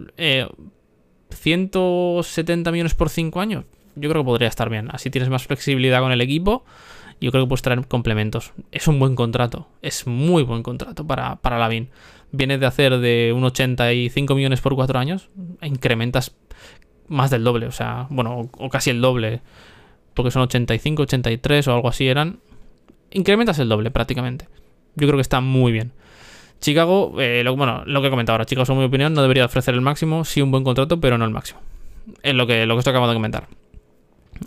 170 1.29 2.71
millones 2.71 2.93
por 2.93 3.09
5 3.09 3.39
años. 3.39 3.65
Yo 3.95 4.09
creo 4.09 4.23
que 4.23 4.27
podría 4.27 4.47
estar 4.47 4.69
bien. 4.69 4.89
Así 4.91 5.09
tienes 5.09 5.29
más 5.29 5.45
flexibilidad 5.45 6.01
con 6.01 6.11
el 6.11 6.21
equipo. 6.21 6.65
Yo 7.21 7.31
creo 7.31 7.43
que 7.43 7.49
puedes 7.49 7.61
traer 7.61 7.85
complementos. 7.87 8.53
Es 8.71 8.87
un 8.87 8.99
buen 8.99 9.15
contrato. 9.15 9.67
Es 9.81 10.07
muy 10.07 10.43
buen 10.43 10.63
contrato 10.63 11.05
para, 11.05 11.35
para 11.37 11.59
Lavin. 11.59 11.89
Vienes 12.31 12.59
de 12.59 12.65
hacer 12.65 12.99
de 12.99 13.33
un 13.35 13.43
85 13.43 14.35
millones 14.35 14.61
por 14.61 14.75
4 14.75 14.99
años. 14.99 15.29
Incrementas 15.61 16.35
más 17.07 17.29
del 17.29 17.43
doble. 17.43 17.65
O 17.65 17.71
sea, 17.71 18.07
bueno, 18.09 18.49
o 18.57 18.69
casi 18.69 18.89
el 18.89 19.01
doble. 19.01 19.41
Porque 20.13 20.31
son 20.31 20.43
85, 20.43 21.03
83 21.03 21.67
o 21.67 21.73
algo 21.73 21.89
así 21.89 22.07
eran. 22.07 22.39
Incrementas 23.11 23.59
el 23.59 23.69
doble 23.69 23.91
prácticamente. 23.91 24.47
Yo 24.95 25.07
creo 25.07 25.17
que 25.17 25.21
está 25.21 25.41
muy 25.41 25.71
bien. 25.71 25.91
Chicago, 26.61 27.13
eh, 27.19 27.43
bueno, 27.55 27.83
lo 27.85 28.01
que 28.01 28.07
he 28.07 28.09
comentado 28.09 28.35
ahora, 28.35 28.45
Chicago, 28.45 28.65
según 28.65 28.79
mi 28.79 28.87
opinión, 28.87 29.13
no 29.13 29.21
debería 29.21 29.45
ofrecer 29.45 29.73
el 29.73 29.81
máximo, 29.81 30.25
sí 30.25 30.41
un 30.41 30.51
buen 30.51 30.63
contrato, 30.63 30.99
pero 30.99 31.17
no 31.17 31.25
el 31.25 31.31
máximo. 31.31 31.61
Es 32.21 32.33
lo 32.33 32.47
que, 32.47 32.65
lo 32.65 32.75
que 32.75 32.79
estoy 32.79 32.91
acabando 32.91 33.13
de 33.13 33.17
comentar. 33.17 33.47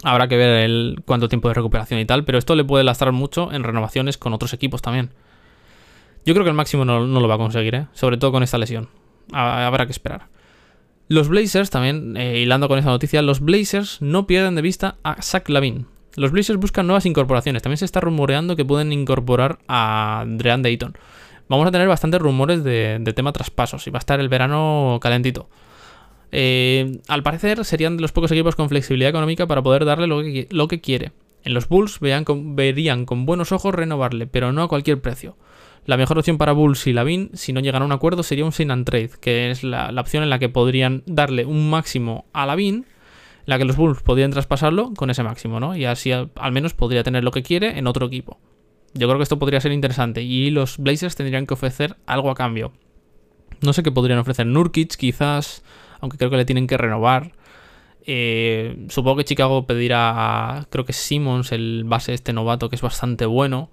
Habrá 0.03 0.29
que 0.29 0.37
ver 0.37 0.65
el 0.65 1.03
cuánto 1.05 1.29
tiempo 1.29 1.49
de 1.49 1.55
recuperación 1.55 2.01
y 2.01 2.05
tal, 2.05 2.25
pero 2.25 2.39
esto 2.39 2.55
le 2.55 2.65
puede 2.65 2.85
lastrar 2.85 3.13
mucho 3.13 3.53
en 3.53 3.63
renovaciones 3.63 4.19
con 4.19 4.33
otros 4.33 4.53
equipos 4.53 4.83
también. 4.83 5.11
Yo 6.25 6.35
creo 6.35 6.45
que 6.45 6.51
el 6.51 6.57
máximo 6.57 6.85
no, 6.85 7.01
lo 7.01 7.29
va 7.29 7.35
a 7.35 7.39
conseguir, 7.39 7.75
¿eh? 7.75 7.87
sobre 7.93 8.17
todo 8.17 8.33
con 8.33 8.43
esta 8.43 8.59
lesión. 8.59 8.89
Habrá 9.33 9.87
que 9.87 9.93
esperar. 9.93 10.29
Los 11.09 11.29
Blazers 11.29 11.71
también, 11.71 12.17
eh, 12.17 12.39
hilando 12.41 12.69
con 12.69 12.79
esa 12.79 12.89
noticia, 12.89 13.23
los 13.23 13.41
Blazers 13.41 14.01
no 14.01 14.27
pierden 14.27 14.55
de 14.55 14.63
vista 14.63 14.97
a 15.03 15.21
Zach 15.21 15.49
Lavin. 15.49 15.87
Los 16.15 16.31
Blazers 16.31 16.59
buscan 16.59 16.87
nuevas 16.87 17.07
incorporaciones. 17.07 17.63
También 17.63 17.79
se 17.79 17.85
está 17.85 18.01
rumoreando 18.01 18.57
que 18.57 18.65
pueden 18.65 18.93
incorporar 18.93 19.59
a 19.69 20.25
Drean 20.27 20.63
Dayton 20.63 20.95
vamos 21.53 21.69
a 21.69 21.71
tener 21.71 21.87
bastantes 21.87 22.21
rumores 22.21 22.65
de, 22.65 23.13
tema 23.15 23.33
traspasos 23.33 23.87
y 23.87 23.91
va 23.91 23.99
a 23.99 24.01
estar 24.01 24.21
el 24.21 24.29
verano 24.29 24.99
calentito. 25.03 25.49
Eh, 26.33 26.99
al 27.09 27.23
parecer 27.23 27.65
serían 27.65 27.97
de 27.97 28.03
los 28.03 28.13
pocos 28.13 28.33
equipos 28.33 28.57
con 28.57 28.69
flexibilidad 28.69 29.11
económica 29.11 29.47
para 29.47 29.63
poder 29.63 29.85
darle 29.85 30.07
lo 30.07 30.23
que, 30.23 30.49
lo 30.51 30.67
que 30.67 30.81
quiere. 30.81 31.13
En 31.45 31.55
los 31.55 31.69
Bulls 31.69 31.99
verían 32.01 33.05
con 33.05 33.27
buenos 33.27 33.53
ojos 33.53 33.75
renovarle, 33.75 34.27
pero 34.27 34.53
no 34.53 34.63
a 34.63 34.69
cualquier 34.69 35.01
precio. 35.01 35.37
La 35.85 35.97
mejor 35.97 36.19
opción 36.19 36.39
para 36.39 36.53
Bulls 36.53 36.87
y 36.87 36.93
Lavin, 36.93 37.31
si 37.35 37.53
no 37.53 37.59
llegan 37.59 37.83
a 37.83 37.85
un 37.85 37.93
acuerdo, 37.93 38.23
sería 38.23 38.45
un 38.45 38.53
sign 38.53 38.71
and 38.71 38.87
trade, 38.87 39.11
que 39.21 39.51
es 39.51 39.65
la, 39.65 39.93
opción 39.99 40.23
en 40.23 40.31
la 40.31 40.39
que 40.39 40.49
podrían 40.49 41.03
darle 41.07 41.45
un 41.45 41.71
máximo 41.71 42.27
a 42.33 42.47
Lavin, 42.47 42.87
la 43.47 43.59
que 43.59 43.65
los 43.65 43.77
Bulls 43.77 44.01
podrían 44.01 44.31
traspasarlo 44.31 44.95
con 44.95 45.11
ese 45.11 45.25
máximo, 45.25 45.59
¿no? 45.59 45.77
Y 45.77 45.85
así 45.85 46.13
al 46.13 46.53
menos 46.53 46.75
podría 46.75 47.03
tener 47.03 47.25
lo 47.25 47.33
que 47.33 47.43
quiere 47.43 47.79
en 47.79 47.89
otro 47.89 48.07
equipo. 48.07 48.39
Yo 48.95 49.09
creo 49.09 49.19
que 49.19 49.25
esto 49.25 49.41
podría 49.41 49.61
ser 49.61 49.73
interesante 49.73 50.23
y 50.23 50.51
los 50.51 50.79
Blazers 50.79 51.17
tendrían 51.17 51.47
que 51.47 51.55
ofrecer 51.55 51.97
algo 52.07 52.31
a 52.31 52.37
cambio. 52.37 52.73
No 53.63 53.73
sé 53.73 53.83
qué 53.83 53.93
podrían 53.93 54.19
ofrecer. 54.19 54.47
Nurkic 54.47 54.97
quizás, 54.97 55.63
aunque 56.01 56.19
creo 56.19 56.31
que 56.31 56.37
le 56.37 56.45
tienen 56.45 56.67
que 56.67 56.77
renovar. 56.77 57.33
Eh, 58.05 58.87
supongo 58.89 59.19
que 59.19 59.25
Chicago 59.25 59.67
pedirá, 59.67 60.67
creo 60.71 60.85
que 60.85 60.93
Simmons, 60.93 61.53
el 61.53 61.85
base 61.85 62.15
este 62.15 62.33
novato, 62.33 62.69
que 62.69 62.77
es 62.77 62.83
bastante 62.83 63.27
bueno. 63.27 63.71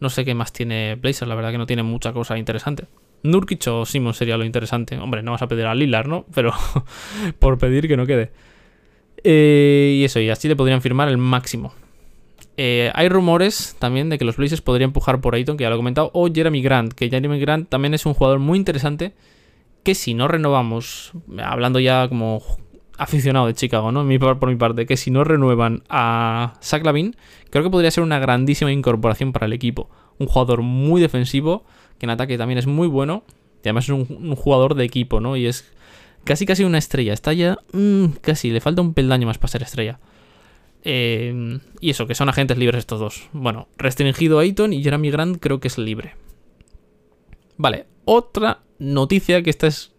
No 0.00 0.10
sé 0.10 0.24
qué 0.24 0.34
más 0.34 0.52
tiene 0.52 0.96
Blazers, 0.96 1.28
la 1.28 1.34
verdad 1.34 1.52
que 1.52 1.58
no 1.58 1.66
tiene 1.66 1.82
mucha 1.82 2.12
cosa 2.12 2.38
interesante. 2.38 2.86
Nurkic 3.22 3.66
o 3.68 3.84
Simmons 3.84 4.16
sería 4.16 4.36
lo 4.36 4.44
interesante. 4.44 4.98
Hombre, 4.98 5.22
no 5.22 5.32
vas 5.32 5.42
a 5.42 5.48
pedir 5.48 5.66
a 5.66 5.74
Lillard, 5.74 6.08
¿no? 6.08 6.26
Pero 6.34 6.52
por 7.38 7.58
pedir 7.58 7.88
que 7.88 7.96
no 7.96 8.06
quede. 8.06 8.30
Eh, 9.24 9.96
y 10.00 10.04
eso, 10.04 10.20
y 10.20 10.30
así 10.30 10.48
le 10.48 10.56
podrían 10.56 10.82
firmar 10.82 11.08
el 11.08 11.18
máximo. 11.18 11.74
Eh, 12.60 12.90
hay 12.94 13.08
rumores 13.08 13.76
también 13.78 14.10
de 14.10 14.18
que 14.18 14.24
los 14.24 14.36
Blazers 14.36 14.62
podrían 14.62 14.88
empujar 14.88 15.20
por 15.20 15.36
Ayton, 15.36 15.56
que 15.56 15.62
ya 15.62 15.70
lo 15.70 15.76
he 15.76 15.78
comentado, 15.78 16.10
o 16.12 16.26
Jeremy 16.26 16.60
Grant, 16.60 16.92
que 16.92 17.08
Jeremy 17.08 17.38
Grant 17.38 17.68
también 17.68 17.94
es 17.94 18.04
un 18.04 18.14
jugador 18.14 18.40
muy 18.40 18.58
interesante 18.58 19.14
que 19.84 19.94
si 19.94 20.12
no 20.12 20.26
renovamos, 20.26 21.12
hablando 21.40 21.78
ya 21.78 22.08
como 22.08 22.42
aficionado 22.98 23.46
de 23.46 23.54
Chicago, 23.54 23.92
¿no? 23.92 24.04
por 24.40 24.50
mi 24.50 24.56
parte, 24.56 24.86
que 24.86 24.96
si 24.96 25.12
no 25.12 25.22
renuevan 25.22 25.84
a 25.88 26.54
Zach 26.60 26.84
Lavin, 26.84 27.14
creo 27.50 27.62
que 27.62 27.70
podría 27.70 27.92
ser 27.92 28.02
una 28.02 28.18
grandísima 28.18 28.72
incorporación 28.72 29.32
para 29.32 29.46
el 29.46 29.52
equipo. 29.52 29.88
Un 30.18 30.26
jugador 30.26 30.62
muy 30.62 31.00
defensivo, 31.00 31.64
que 32.00 32.06
en 32.06 32.10
ataque 32.10 32.36
también 32.36 32.58
es 32.58 32.66
muy 32.66 32.88
bueno, 32.88 33.22
y 33.62 33.68
además 33.68 33.84
es 33.84 33.90
un, 33.90 34.34
jugador 34.34 34.74
de 34.74 34.82
equipo, 34.82 35.20
¿no? 35.20 35.36
Y 35.36 35.46
es 35.46 35.70
casi 36.24 36.44
casi 36.44 36.64
una 36.64 36.78
estrella. 36.78 37.12
Está 37.12 37.32
ya 37.32 37.58
mm, 37.72 38.06
casi, 38.20 38.50
le 38.50 38.60
falta 38.60 38.82
un 38.82 38.94
peldaño 38.94 39.28
más 39.28 39.38
para 39.38 39.52
ser 39.52 39.62
estrella. 39.62 40.00
Eh, 40.90 41.58
y 41.82 41.90
eso, 41.90 42.06
que 42.06 42.14
son 42.14 42.30
agentes 42.30 42.56
libres 42.56 42.78
estos 42.78 42.98
dos. 42.98 43.28
Bueno, 43.34 43.68
restringido 43.76 44.38
a 44.38 44.42
Ayton 44.42 44.72
y 44.72 44.82
Jeremy 44.82 45.10
Grant 45.10 45.36
creo 45.38 45.60
que 45.60 45.68
es 45.68 45.76
libre. 45.76 46.14
Vale, 47.58 47.84
otra 48.06 48.60
noticia 48.78 49.42
que 49.42 49.50
esta 49.50 49.66
es 49.66 49.92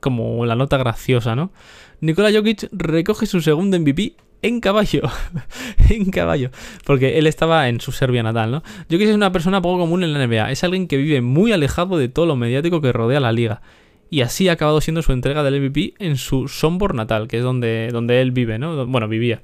como 0.00 0.46
la 0.46 0.54
nota 0.54 0.78
graciosa, 0.78 1.36
¿no? 1.36 1.52
Nikola 2.00 2.32
Jokic 2.32 2.70
recoge 2.72 3.26
su 3.26 3.42
segundo 3.42 3.78
MVP 3.78 4.14
en 4.40 4.60
caballo. 4.60 5.02
en 5.90 6.10
caballo. 6.10 6.50
Porque 6.86 7.18
él 7.18 7.26
estaba 7.26 7.68
en 7.68 7.82
su 7.82 7.92
Serbia 7.92 8.22
natal, 8.22 8.50
¿no? 8.50 8.62
Jokic 8.90 9.08
es 9.08 9.14
una 9.14 9.32
persona 9.32 9.60
poco 9.60 9.80
común 9.80 10.04
en 10.04 10.14
la 10.14 10.26
NBA. 10.26 10.52
Es 10.52 10.64
alguien 10.64 10.88
que 10.88 10.96
vive 10.96 11.20
muy 11.20 11.52
alejado 11.52 11.98
de 11.98 12.08
todo 12.08 12.24
lo 12.24 12.36
mediático 12.36 12.80
que 12.80 12.92
rodea 12.92 13.20
la 13.20 13.32
liga. 13.32 13.60
Y 14.08 14.22
así 14.22 14.48
ha 14.48 14.52
acabado 14.52 14.80
siendo 14.80 15.02
su 15.02 15.12
entrega 15.12 15.42
del 15.42 15.60
MVP 15.60 15.96
en 15.98 16.16
su 16.16 16.48
Sombor 16.48 16.94
natal, 16.94 17.28
que 17.28 17.36
es 17.36 17.42
donde, 17.42 17.90
donde 17.92 18.22
él 18.22 18.30
vive, 18.30 18.58
¿no? 18.58 18.86
Bueno, 18.86 19.06
vivía. 19.06 19.42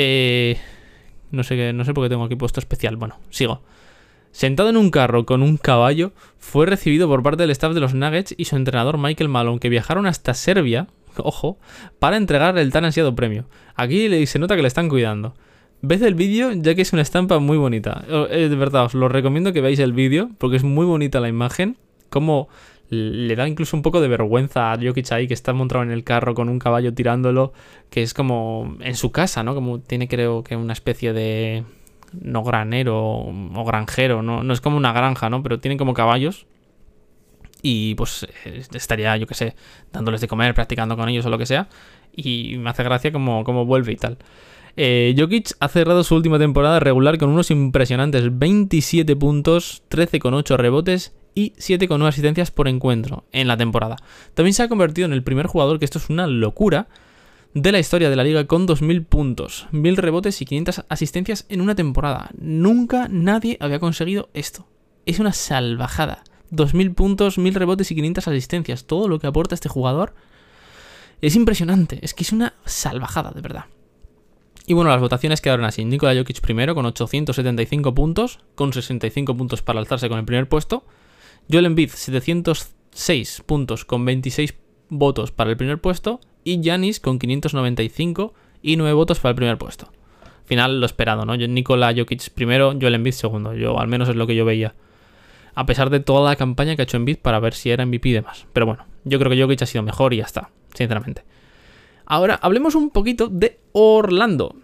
Eh, 0.00 0.56
no, 1.32 1.42
sé, 1.42 1.72
no 1.72 1.84
sé 1.84 1.92
por 1.92 2.04
qué 2.04 2.08
tengo 2.08 2.22
aquí 2.22 2.36
puesto 2.36 2.60
especial. 2.60 2.96
Bueno, 2.96 3.18
sigo. 3.30 3.62
Sentado 4.30 4.68
en 4.68 4.76
un 4.76 4.92
carro 4.92 5.26
con 5.26 5.42
un 5.42 5.56
caballo, 5.56 6.12
fue 6.38 6.66
recibido 6.66 7.08
por 7.08 7.24
parte 7.24 7.42
del 7.42 7.50
staff 7.50 7.74
de 7.74 7.80
los 7.80 7.94
Nuggets 7.94 8.32
y 8.36 8.44
su 8.44 8.54
entrenador 8.54 8.96
Michael 8.96 9.28
Malone, 9.28 9.58
que 9.58 9.68
viajaron 9.68 10.06
hasta 10.06 10.34
Serbia, 10.34 10.86
ojo, 11.16 11.58
para 11.98 12.16
entregar 12.16 12.56
el 12.58 12.70
tan 12.70 12.84
ansiado 12.84 13.16
premio. 13.16 13.46
Aquí 13.74 14.24
se 14.26 14.38
nota 14.38 14.54
que 14.54 14.62
le 14.62 14.68
están 14.68 14.88
cuidando. 14.88 15.34
Ved 15.82 16.02
el 16.04 16.14
vídeo 16.14 16.52
ya 16.52 16.76
que 16.76 16.82
es 16.82 16.92
una 16.92 17.02
estampa 17.02 17.40
muy 17.40 17.56
bonita. 17.56 18.04
Eh, 18.30 18.48
de 18.48 18.56
verdad, 18.56 18.84
os 18.84 18.94
lo 18.94 19.08
recomiendo 19.08 19.52
que 19.52 19.60
veáis 19.60 19.80
el 19.80 19.92
vídeo 19.92 20.30
porque 20.38 20.58
es 20.58 20.64
muy 20.64 20.86
bonita 20.86 21.18
la 21.18 21.28
imagen. 21.28 21.76
Como 22.08 22.48
le 22.90 23.36
da 23.36 23.46
incluso 23.46 23.76
un 23.76 23.82
poco 23.82 24.00
de 24.00 24.08
vergüenza 24.08 24.72
a 24.72 24.78
Jokic 24.80 25.12
ahí 25.12 25.28
que 25.28 25.34
está 25.34 25.52
montado 25.52 25.82
en 25.82 25.90
el 25.90 26.04
carro 26.04 26.34
con 26.34 26.48
un 26.48 26.58
caballo 26.58 26.94
tirándolo, 26.94 27.52
que 27.90 28.02
es 28.02 28.14
como 28.14 28.76
en 28.80 28.94
su 28.94 29.12
casa, 29.12 29.42
¿no? 29.42 29.54
Como 29.54 29.80
tiene 29.80 30.08
creo 30.08 30.42
que 30.42 30.56
una 30.56 30.72
especie 30.72 31.12
de 31.12 31.64
no 32.12 32.42
granero 32.42 32.98
o 32.98 33.64
granjero, 33.64 34.22
no, 34.22 34.42
no 34.42 34.52
es 34.54 34.60
como 34.60 34.76
una 34.76 34.92
granja, 34.92 35.28
¿no? 35.28 35.42
Pero 35.42 35.60
tienen 35.60 35.78
como 35.78 35.94
caballos 35.94 36.46
y 37.62 37.94
pues 37.94 38.26
eh, 38.44 38.62
estaría, 38.72 39.16
yo 39.16 39.26
que 39.26 39.34
sé, 39.34 39.54
dándoles 39.92 40.20
de 40.20 40.28
comer, 40.28 40.54
practicando 40.54 40.96
con 40.96 41.08
ellos 41.08 41.26
o 41.26 41.30
lo 41.30 41.38
que 41.38 41.46
sea. 41.46 41.68
Y 42.14 42.56
me 42.58 42.70
hace 42.70 42.82
gracia 42.82 43.12
como, 43.12 43.44
como 43.44 43.64
vuelve 43.64 43.92
y 43.92 43.96
tal. 43.96 44.18
Eh, 44.76 45.14
Jokic 45.18 45.56
ha 45.60 45.68
cerrado 45.68 46.04
su 46.04 46.14
última 46.14 46.38
temporada 46.38 46.80
regular 46.80 47.18
con 47.18 47.30
unos 47.30 47.50
impresionantes 47.50 48.38
27 48.38 49.16
puntos, 49.16 49.82
13,8 49.90 50.56
rebotes 50.56 51.17
y 51.34 51.52
7,9 51.52 52.08
asistencias 52.08 52.50
por 52.50 52.68
encuentro 52.68 53.24
en 53.32 53.48
la 53.48 53.56
temporada. 53.56 53.96
También 54.34 54.54
se 54.54 54.62
ha 54.62 54.68
convertido 54.68 55.06
en 55.06 55.12
el 55.12 55.22
primer 55.22 55.46
jugador, 55.46 55.78
que 55.78 55.84
esto 55.84 55.98
es 55.98 56.10
una 56.10 56.26
locura, 56.26 56.88
de 57.54 57.72
la 57.72 57.78
historia 57.78 58.10
de 58.10 58.16
la 58.16 58.24
liga 58.24 58.46
con 58.46 58.66
2.000 58.66 59.06
puntos, 59.06 59.66
1.000 59.72 59.96
rebotes 59.96 60.40
y 60.42 60.44
500 60.44 60.84
asistencias 60.88 61.46
en 61.48 61.60
una 61.60 61.74
temporada. 61.74 62.30
Nunca 62.38 63.08
nadie 63.10 63.56
había 63.60 63.78
conseguido 63.78 64.28
esto. 64.34 64.66
Es 65.06 65.18
una 65.18 65.32
salvajada. 65.32 66.24
2.000 66.52 66.94
puntos, 66.94 67.38
1.000 67.38 67.54
rebotes 67.54 67.90
y 67.90 67.94
500 67.94 68.28
asistencias. 68.28 68.84
Todo 68.84 69.08
lo 69.08 69.18
que 69.18 69.26
aporta 69.26 69.54
este 69.54 69.68
jugador 69.68 70.14
es 71.20 71.36
impresionante. 71.36 71.98
Es 72.02 72.14
que 72.14 72.22
es 72.22 72.32
una 72.32 72.54
salvajada, 72.64 73.30
de 73.30 73.40
verdad. 73.40 73.64
Y 74.66 74.74
bueno, 74.74 74.90
las 74.90 75.00
votaciones 75.00 75.40
quedaron 75.40 75.64
así. 75.64 75.84
Nikola 75.84 76.14
Jokic 76.14 76.40
primero 76.42 76.74
con 76.74 76.84
875 76.84 77.94
puntos, 77.94 78.40
con 78.54 78.72
65 78.72 79.34
puntos 79.34 79.62
para 79.62 79.80
alzarse 79.80 80.10
con 80.10 80.18
el 80.18 80.26
primer 80.26 80.48
puesto. 80.48 80.84
Joel 81.50 81.66
Embiid 81.66 81.90
706 81.90 83.42
puntos 83.46 83.84
con 83.84 84.04
26 84.04 84.54
votos 84.90 85.32
para 85.32 85.50
el 85.50 85.56
primer 85.56 85.80
puesto 85.80 86.20
y 86.44 86.60
Yanis 86.60 87.00
con 87.00 87.18
595 87.18 88.34
y 88.62 88.76
9 88.76 88.92
votos 88.92 89.18
para 89.18 89.30
el 89.30 89.36
primer 89.36 89.56
puesto. 89.56 89.90
Final 90.44 90.80
lo 90.80 90.86
esperado, 90.86 91.24
¿no? 91.24 91.36
Nikola 91.36 91.94
Jokic 91.96 92.30
primero, 92.30 92.74
Joel 92.78 92.94
Embiid 92.94 93.12
segundo. 93.12 93.54
Yo 93.54 93.78
al 93.78 93.88
menos 93.88 94.08
es 94.08 94.16
lo 94.16 94.26
que 94.26 94.34
yo 94.34 94.44
veía. 94.44 94.74
A 95.54 95.66
pesar 95.66 95.90
de 95.90 96.00
toda 96.00 96.28
la 96.28 96.36
campaña 96.36 96.76
que 96.76 96.82
ha 96.82 96.84
hecho 96.84 96.96
Embiid 96.98 97.18
para 97.18 97.40
ver 97.40 97.54
si 97.54 97.70
era 97.70 97.84
MVP 97.84 98.10
y 98.10 98.12
demás. 98.12 98.46
Pero 98.52 98.66
bueno, 98.66 98.86
yo 99.04 99.18
creo 99.18 99.30
que 99.30 99.42
Jokic 99.42 99.62
ha 99.62 99.66
sido 99.66 99.82
mejor 99.82 100.12
y 100.14 100.18
ya 100.18 100.24
está, 100.24 100.50
sinceramente. 100.74 101.24
Ahora 102.04 102.38
hablemos 102.42 102.74
un 102.74 102.90
poquito 102.90 103.28
de 103.28 103.58
Orlando. 103.72 104.54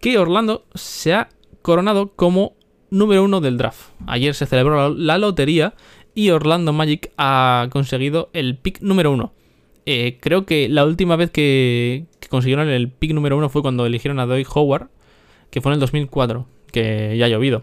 Que 0.00 0.18
Orlando 0.18 0.66
se 0.74 1.14
ha 1.14 1.28
coronado 1.62 2.12
como 2.14 2.54
número 2.90 3.24
uno 3.24 3.40
del 3.40 3.56
draft. 3.56 3.90
Ayer 4.06 4.34
se 4.34 4.46
celebró 4.46 4.90
la 4.90 5.18
lotería 5.18 5.74
y 6.14 6.30
Orlando 6.30 6.72
Magic 6.72 7.12
ha 7.16 7.68
conseguido 7.70 8.30
el 8.32 8.56
pick 8.56 8.80
número 8.80 9.12
uno. 9.12 9.32
Eh, 9.86 10.18
creo 10.20 10.46
que 10.46 10.68
la 10.68 10.84
última 10.84 11.16
vez 11.16 11.30
que, 11.30 12.06
consiguieron 12.28 12.68
el 12.68 12.90
pick 12.90 13.12
número 13.12 13.36
uno 13.36 13.48
fue 13.48 13.62
cuando 13.62 13.86
eligieron 13.86 14.20
a 14.20 14.26
Doy 14.26 14.46
Howard, 14.54 14.88
que 15.50 15.60
fue 15.60 15.70
en 15.70 15.74
el 15.74 15.80
2004, 15.80 16.46
que 16.70 17.16
ya 17.16 17.26
ha 17.26 17.28
llovido. 17.28 17.62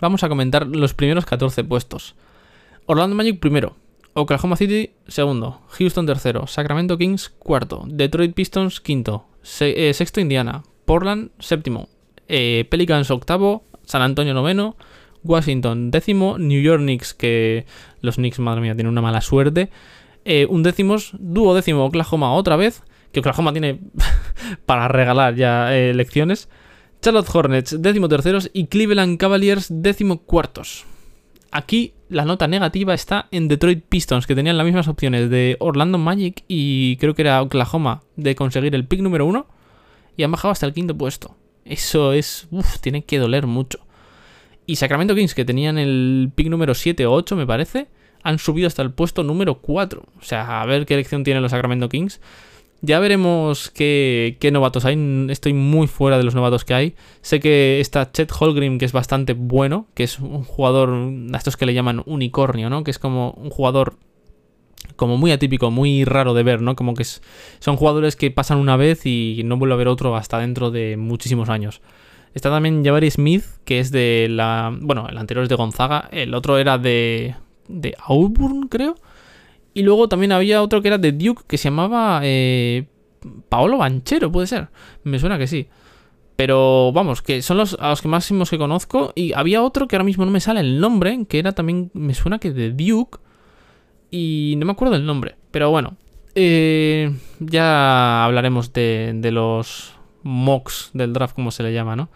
Vamos 0.00 0.22
a 0.24 0.28
comentar 0.28 0.66
los 0.66 0.94
primeros 0.94 1.26
14 1.26 1.64
puestos. 1.64 2.14
Orlando 2.86 3.14
Magic 3.14 3.38
primero, 3.38 3.76
Oklahoma 4.14 4.56
City, 4.56 4.90
segundo. 5.06 5.60
Houston, 5.68 6.06
tercero. 6.06 6.46
Sacramento 6.46 6.98
Kings, 6.98 7.28
cuarto. 7.28 7.84
Detroit 7.86 8.34
Pistons, 8.34 8.80
quinto. 8.80 9.26
Eh, 9.60 9.92
sexto, 9.94 10.20
Indiana. 10.20 10.64
Portland, 10.84 11.30
séptimo. 11.38 11.88
Eh, 12.26 12.66
Pelicans, 12.68 13.10
octavo. 13.10 13.64
San 13.84 14.02
Antonio, 14.02 14.34
noveno. 14.34 14.76
Washington, 15.24 15.90
décimo. 15.90 16.38
New 16.38 16.60
York 16.60 16.80
Knicks, 16.80 17.14
que 17.14 17.66
los 18.00 18.16
Knicks, 18.16 18.38
madre 18.38 18.60
mía, 18.60 18.74
tienen 18.74 18.92
una 18.92 19.02
mala 19.02 19.20
suerte. 19.20 19.70
Eh, 20.24 20.46
un 20.48 20.62
décimo, 20.62 20.96
duodécimo 21.18 21.84
Oklahoma 21.84 22.32
otra 22.32 22.56
vez. 22.56 22.82
Que 23.12 23.20
Oklahoma 23.20 23.52
tiene 23.52 23.80
para 24.66 24.88
regalar 24.88 25.34
ya 25.34 25.74
elecciones. 25.76 26.48
Charlotte 27.02 27.34
Hornets, 27.34 27.80
décimo 27.80 28.08
terceros. 28.08 28.50
Y 28.52 28.66
Cleveland 28.66 29.18
Cavaliers, 29.18 29.68
décimo 29.70 30.22
cuartos. 30.22 30.84
Aquí 31.52 31.94
la 32.08 32.24
nota 32.24 32.46
negativa 32.46 32.94
está 32.94 33.26
en 33.30 33.48
Detroit 33.48 33.84
Pistons, 33.88 34.26
que 34.26 34.34
tenían 34.34 34.56
las 34.56 34.64
mismas 34.64 34.86
opciones 34.86 35.30
de 35.30 35.56
Orlando 35.58 35.98
Magic 35.98 36.44
y 36.46 36.96
creo 36.96 37.14
que 37.14 37.22
era 37.22 37.42
Oklahoma 37.42 38.02
de 38.16 38.36
conseguir 38.36 38.74
el 38.74 38.86
pick 38.86 39.00
número 39.00 39.26
uno 39.26 39.46
y 40.16 40.22
han 40.22 40.30
bajado 40.30 40.52
hasta 40.52 40.66
el 40.66 40.74
quinto 40.74 40.96
puesto. 40.96 41.36
Eso 41.64 42.12
es. 42.12 42.46
Uff, 42.50 42.78
tiene 42.80 43.04
que 43.04 43.18
doler 43.18 43.46
mucho. 43.46 43.80
Y 44.70 44.76
Sacramento 44.76 45.16
Kings, 45.16 45.34
que 45.34 45.44
tenían 45.44 45.78
el 45.78 46.30
pick 46.32 46.46
número 46.46 46.74
7 46.74 47.04
o 47.04 47.12
8, 47.12 47.34
me 47.34 47.44
parece, 47.44 47.88
han 48.22 48.38
subido 48.38 48.68
hasta 48.68 48.82
el 48.82 48.92
puesto 48.92 49.24
número 49.24 49.56
4. 49.56 50.00
O 50.00 50.22
sea, 50.22 50.62
a 50.62 50.64
ver 50.64 50.86
qué 50.86 50.94
elección 50.94 51.24
tienen 51.24 51.42
los 51.42 51.50
Sacramento 51.50 51.88
Kings. 51.88 52.20
Ya 52.80 53.00
veremos 53.00 53.68
qué, 53.68 54.38
novatos 54.52 54.84
hay. 54.84 55.26
Estoy 55.28 55.54
muy 55.54 55.88
fuera 55.88 56.18
de 56.18 56.22
los 56.22 56.36
novatos 56.36 56.64
que 56.64 56.74
hay. 56.74 56.94
Sé 57.20 57.40
que 57.40 57.80
está 57.80 58.12
Chet 58.12 58.30
Holgrim, 58.30 58.78
que 58.78 58.84
es 58.84 58.92
bastante 58.92 59.32
bueno, 59.32 59.88
que 59.94 60.04
es 60.04 60.20
un 60.20 60.44
jugador, 60.44 60.90
a 61.32 61.36
estos 61.36 61.56
que 61.56 61.66
le 61.66 61.74
llaman 61.74 62.04
unicornio, 62.06 62.70
¿no? 62.70 62.84
Que 62.84 62.92
es 62.92 63.00
como 63.00 63.32
un 63.32 63.50
jugador 63.50 63.96
como 64.94 65.16
muy 65.16 65.32
atípico, 65.32 65.72
muy 65.72 66.04
raro 66.04 66.32
de 66.32 66.44
ver, 66.44 66.62
¿no? 66.62 66.76
Como 66.76 66.94
que 66.94 67.02
son 67.02 67.74
jugadores 67.74 68.14
que 68.14 68.30
pasan 68.30 68.58
una 68.58 68.76
vez 68.76 69.04
y 69.04 69.42
no 69.44 69.56
vuelve 69.56 69.74
a 69.74 69.78
ver 69.78 69.88
otro 69.88 70.14
hasta 70.14 70.38
dentro 70.38 70.70
de 70.70 70.96
muchísimos 70.96 71.48
años. 71.48 71.82
Está 72.34 72.50
también 72.50 72.84
Jabari 72.84 73.10
Smith, 73.10 73.44
que 73.64 73.80
es 73.80 73.90
de 73.90 74.28
la... 74.30 74.76
Bueno, 74.80 75.06
el 75.08 75.18
anterior 75.18 75.42
es 75.42 75.48
de 75.48 75.56
Gonzaga, 75.56 76.08
el 76.12 76.34
otro 76.34 76.58
era 76.58 76.78
de... 76.78 77.34
de 77.68 77.94
Auburn, 78.06 78.68
creo. 78.68 78.94
Y 79.74 79.82
luego 79.82 80.08
también 80.08 80.32
había 80.32 80.62
otro 80.62 80.82
que 80.82 80.88
era 80.88 80.98
de 80.98 81.12
Duke 81.12 81.44
que 81.46 81.58
se 81.58 81.64
llamaba 81.70 82.20
eh, 82.22 82.86
Paolo 83.48 83.78
Banchero, 83.78 84.30
puede 84.30 84.46
ser. 84.46 84.68
Me 85.04 85.18
suena 85.18 85.38
que 85.38 85.46
sí. 85.46 85.68
Pero 86.36 86.90
vamos, 86.92 87.20
que 87.20 87.42
son 87.42 87.58
los, 87.58 87.76
a 87.78 87.90
los 87.90 88.00
que 88.00 88.08
máximos 88.08 88.50
que 88.50 88.58
conozco. 88.58 89.12
Y 89.14 89.32
había 89.34 89.62
otro 89.62 89.86
que 89.86 89.96
ahora 89.96 90.04
mismo 90.04 90.24
no 90.24 90.30
me 90.30 90.40
sale 90.40 90.60
el 90.60 90.80
nombre, 90.80 91.26
que 91.28 91.38
era 91.38 91.52
también, 91.52 91.90
me 91.94 92.14
suena 92.14 92.38
que 92.38 92.52
de 92.52 92.70
Duke. 92.70 93.18
Y 94.10 94.54
no 94.56 94.66
me 94.66 94.72
acuerdo 94.72 94.96
el 94.96 95.06
nombre. 95.06 95.36
Pero 95.50 95.70
bueno, 95.70 95.96
eh, 96.34 97.12
ya 97.40 98.24
hablaremos 98.24 98.72
de, 98.72 99.12
de, 99.16 99.30
los 99.32 99.94
mocks 100.22 100.90
del 100.94 101.12
draft, 101.12 101.34
como 101.34 101.50
se 101.50 101.62
le 101.62 101.72
llama, 101.72 101.96
¿no? 101.96 102.10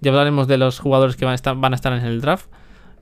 Ya 0.00 0.10
hablaremos 0.10 0.48
de 0.48 0.58
los 0.58 0.78
jugadores 0.78 1.16
que 1.16 1.24
van 1.24 1.32
a 1.32 1.34
estar, 1.34 1.56
van 1.56 1.72
a 1.72 1.76
estar 1.76 1.92
en 1.92 2.04
el 2.04 2.20
draft 2.20 2.46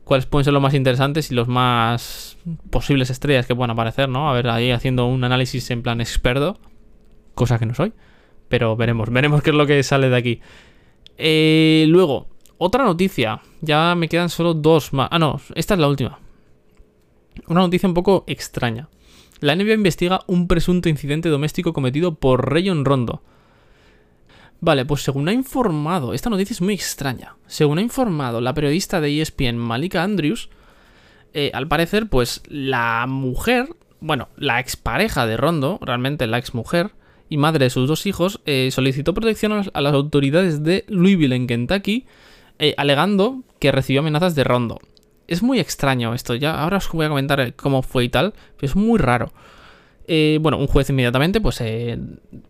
cuáles 0.08 0.24
pueden 0.24 0.44
ser 0.44 0.54
los 0.54 0.62
más 0.62 0.72
interesantes 0.72 1.30
y 1.30 1.34
los 1.34 1.48
más 1.48 2.38
posibles 2.70 3.10
estrellas 3.10 3.46
que 3.46 3.54
puedan 3.54 3.70
aparecer, 3.70 4.08
¿no? 4.08 4.30
A 4.30 4.32
ver, 4.32 4.48
ahí 4.48 4.70
haciendo 4.70 5.06
un 5.06 5.22
análisis 5.22 5.70
en 5.70 5.82
plan 5.82 6.00
experto, 6.00 6.58
cosa 7.34 7.58
que 7.58 7.66
no 7.66 7.74
soy, 7.74 7.92
pero 8.48 8.74
veremos, 8.74 9.10
veremos 9.10 9.42
qué 9.42 9.50
es 9.50 9.56
lo 9.56 9.66
que 9.66 9.82
sale 9.82 10.08
de 10.08 10.16
aquí. 10.16 10.40
Eh, 11.18 11.84
luego, 11.88 12.26
otra 12.56 12.84
noticia, 12.84 13.42
ya 13.60 13.94
me 13.94 14.08
quedan 14.08 14.30
solo 14.30 14.54
dos 14.54 14.94
más. 14.94 15.08
Ah, 15.12 15.18
no, 15.18 15.42
esta 15.54 15.74
es 15.74 15.80
la 15.80 15.88
última. 15.88 16.18
Una 17.46 17.60
noticia 17.60 17.86
un 17.86 17.94
poco 17.94 18.24
extraña. 18.26 18.88
La 19.40 19.54
NBA 19.54 19.74
investiga 19.74 20.20
un 20.26 20.48
presunto 20.48 20.88
incidente 20.88 21.28
doméstico 21.28 21.74
cometido 21.74 22.14
por 22.14 22.50
Rayon 22.50 22.86
Rondo. 22.86 23.22
Vale, 24.60 24.84
pues 24.84 25.02
según 25.02 25.28
ha 25.28 25.32
informado, 25.32 26.14
esta 26.14 26.30
noticia 26.30 26.54
es 26.54 26.60
muy 26.60 26.74
extraña. 26.74 27.36
Según 27.46 27.78
ha 27.78 27.82
informado 27.82 28.40
la 28.40 28.54
periodista 28.54 29.00
de 29.00 29.20
ESPN 29.20 29.56
Malika 29.56 30.02
Andrews, 30.02 30.50
eh, 31.32 31.50
al 31.54 31.68
parecer, 31.68 32.08
pues 32.08 32.42
la 32.48 33.06
mujer, 33.08 33.68
bueno, 34.00 34.28
la 34.36 34.58
expareja 34.58 35.26
de 35.26 35.36
Rondo, 35.36 35.78
realmente 35.80 36.26
la 36.26 36.38
exmujer 36.38 36.92
y 37.28 37.36
madre 37.36 37.66
de 37.66 37.70
sus 37.70 37.86
dos 37.86 38.06
hijos, 38.06 38.40
eh, 38.46 38.70
solicitó 38.72 39.14
protección 39.14 39.52
a 39.72 39.80
las, 39.80 39.94
autoridades 39.94 40.64
de 40.64 40.84
Louisville 40.88 41.36
en 41.36 41.46
Kentucky, 41.46 42.06
eh, 42.58 42.74
alegando 42.76 43.42
que 43.60 43.70
recibió 43.70 44.00
amenazas 44.00 44.34
de 44.34 44.44
Rondo. 44.44 44.80
Es 45.28 45.42
muy 45.42 45.60
extraño 45.60 46.14
esto, 46.14 46.34
ya 46.34 46.60
ahora 46.60 46.78
os 46.78 46.90
voy 46.90 47.06
a 47.06 47.10
comentar 47.10 47.54
cómo 47.54 47.82
fue 47.82 48.04
y 48.04 48.08
tal, 48.08 48.32
pero 48.56 48.70
es 48.70 48.76
muy 48.76 48.98
raro. 48.98 49.32
Eh, 50.10 50.38
bueno, 50.40 50.56
un 50.56 50.68
juez 50.68 50.88
inmediatamente 50.88 51.38
pues 51.38 51.60
eh, 51.60 51.98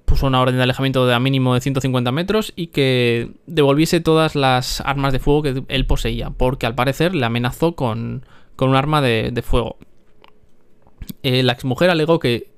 puso 0.04 0.28
una 0.28 0.40
orden 0.40 0.58
de 0.58 0.62
alejamiento 0.62 1.08
de 1.08 1.14
a 1.14 1.18
mínimo 1.18 1.54
de 1.54 1.60
150 1.60 2.12
metros 2.12 2.52
y 2.54 2.68
que 2.68 3.32
devolviese 3.46 4.00
todas 4.00 4.36
las 4.36 4.80
armas 4.82 5.12
de 5.12 5.18
fuego 5.18 5.42
que 5.42 5.64
él 5.66 5.84
poseía, 5.84 6.30
porque 6.30 6.66
al 6.66 6.76
parecer 6.76 7.16
le 7.16 7.26
amenazó 7.26 7.74
con, 7.74 8.24
un 8.60 8.74
arma 8.76 9.02
de, 9.02 9.42
fuego. 9.44 9.76
Eh, 11.24 11.42
la 11.42 11.52
exmujer 11.52 11.90
alegó 11.90 12.20
que, 12.20 12.48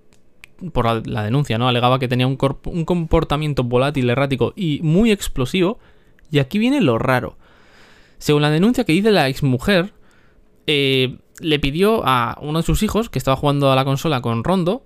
por 0.74 1.06
la, 1.06 1.22
denuncia, 1.24 1.56
¿no? 1.56 1.66
Alegaba 1.66 1.98
que 1.98 2.06
tenía 2.06 2.26
un, 2.26 2.36
un 2.66 2.84
comportamiento 2.84 3.64
volátil, 3.64 4.10
errático 4.10 4.52
y 4.54 4.80
muy 4.82 5.12
explosivo. 5.12 5.78
Y 6.30 6.40
aquí 6.40 6.58
viene 6.58 6.82
lo 6.82 6.98
raro. 6.98 7.38
Según 8.18 8.42
la 8.42 8.50
denuncia 8.50 8.84
que 8.84 8.92
dice 8.92 9.12
la 9.12 9.28
exmujer, 9.28 9.94
le 10.66 11.58
pidió 11.58 12.02
a 12.04 12.38
uno 12.42 12.58
de 12.58 12.66
sus 12.66 12.82
hijos, 12.82 13.08
que 13.08 13.18
estaba 13.18 13.36
jugando 13.36 13.72
a 13.72 13.76
la 13.76 13.86
consola 13.86 14.20
con 14.20 14.44
Rondo, 14.44 14.84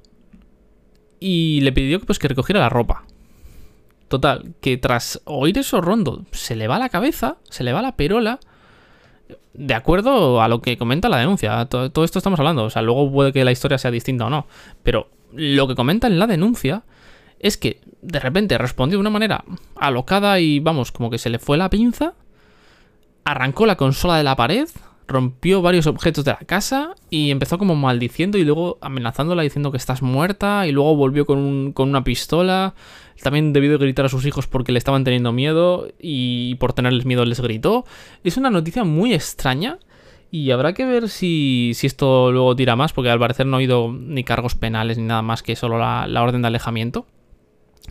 y 1.27 1.63
le 1.63 1.73
pidió 1.73 2.01
pues, 2.01 2.19
que 2.19 2.29
recogiera 2.29 2.61
la 2.61 2.69
ropa. 2.69 3.05
Total, 4.09 4.53
que 4.61 4.77
tras 4.77 5.23
oír 5.25 5.57
eso 5.57 5.81
Rondo 5.81 6.27
se 6.33 6.55
le 6.55 6.69
va 6.69 6.79
la 6.79 6.91
cabeza, 6.91 7.39
se 7.49 7.65
le 7.65 7.73
va 7.73 7.81
la 7.81 7.97
perola, 7.97 8.41
de 9.55 9.73
acuerdo 9.73 10.43
a 10.43 10.49
lo 10.49 10.61
que 10.61 10.77
comenta 10.77 11.09
la 11.09 11.17
denuncia. 11.17 11.65
Todo, 11.65 11.91
todo, 11.91 12.05
esto 12.05 12.19
estamos 12.19 12.39
hablando, 12.41 12.65
o 12.65 12.71
sea, 12.71 12.83
luego 12.83 13.11
puede 13.11 13.33
que 13.33 13.43
la 13.43 13.53
historia 13.53 13.79
sea 13.79 13.91
distinta 13.91 14.27
o 14.27 14.31
no, 14.31 14.47
pero 14.83 15.09
lo 15.33 15.67
que 15.67 15.75
comenta 15.75 16.09
en 16.09 16.19
la 16.19 16.27
denuncia 16.27 16.83
es 17.39 17.57
que 17.57 17.81
de 18.03 18.21
repente 18.21 18.59
respondió 18.59 18.99
de 18.99 19.01
una 19.01 19.09
manera 19.09 19.45
alocada 19.77 20.41
y 20.41 20.61
vamos, 20.61 20.93
como 20.93 21.09
que 21.09 21.17
se 21.17 21.31
le 21.31 21.39
fue 21.39 21.57
la 21.57 21.71
pinza, 21.71 22.13
arrancó 23.25 23.65
la 23.65 23.77
consola 23.77 24.19
de 24.19 24.25
la 24.25 24.37
pared, 24.37 24.69
rompió 25.07 25.63
varios 25.63 25.87
objetos 25.87 26.25
de 26.25 26.33
la 26.33 26.39
casa 26.39 26.95
y 27.11 27.31
empezó 27.31 27.59
como 27.59 27.75
maldiciendo 27.75 28.39
y 28.39 28.45
luego 28.45 28.79
amenazándola 28.81 29.43
diciendo 29.43 29.71
que 29.71 29.77
estás 29.77 30.03
muerta 30.03 30.67
y 30.67 30.73
luego 30.73 30.97
volvió 30.97 31.27
con, 31.27 31.75
una 31.77 32.05
pistola. 32.05 32.75
También 33.23 33.53
debió 33.53 33.71
de 33.71 33.79
gritar 33.79 34.07
a 34.07 34.09
sus 34.09 34.27
hijos 34.27 34.47
porque 34.47 34.73
le 34.73 34.79
estaban 34.79 35.05
teniendo 35.05 35.33
miedo 35.33 35.89
y 35.99 36.57
por 36.57 36.73
tenerles 36.73 37.05
miedo 37.05 37.25
les 37.25 37.41
gritó. 37.41 37.85
Es 38.23 38.37
una 38.37 38.51
noticia 38.51 38.85
muy 38.85 39.15
extraña 39.15 39.79
y 40.31 40.51
habrá 40.51 40.73
que 40.73 40.85
ver 40.85 41.09
si, 41.09 41.73
si 41.75 41.87
esto 41.87 42.33
luego 42.33 42.57
tira 42.57 42.75
más 42.75 42.93
porque 42.93 43.11
al 43.11 43.19
parecer 43.19 43.47
no 43.47 43.57
ha 43.57 43.59
habido 43.59 43.93
ni 43.93 44.25
cargos 44.25 44.55
penales 44.55 44.99
ni 44.99 45.05
nada 45.05 45.23
más 45.23 45.43
que 45.43 45.55
solo 45.55 45.79
la, 45.79 46.23
orden 46.23 46.43
de 46.43 46.49
alejamiento. 46.49 47.07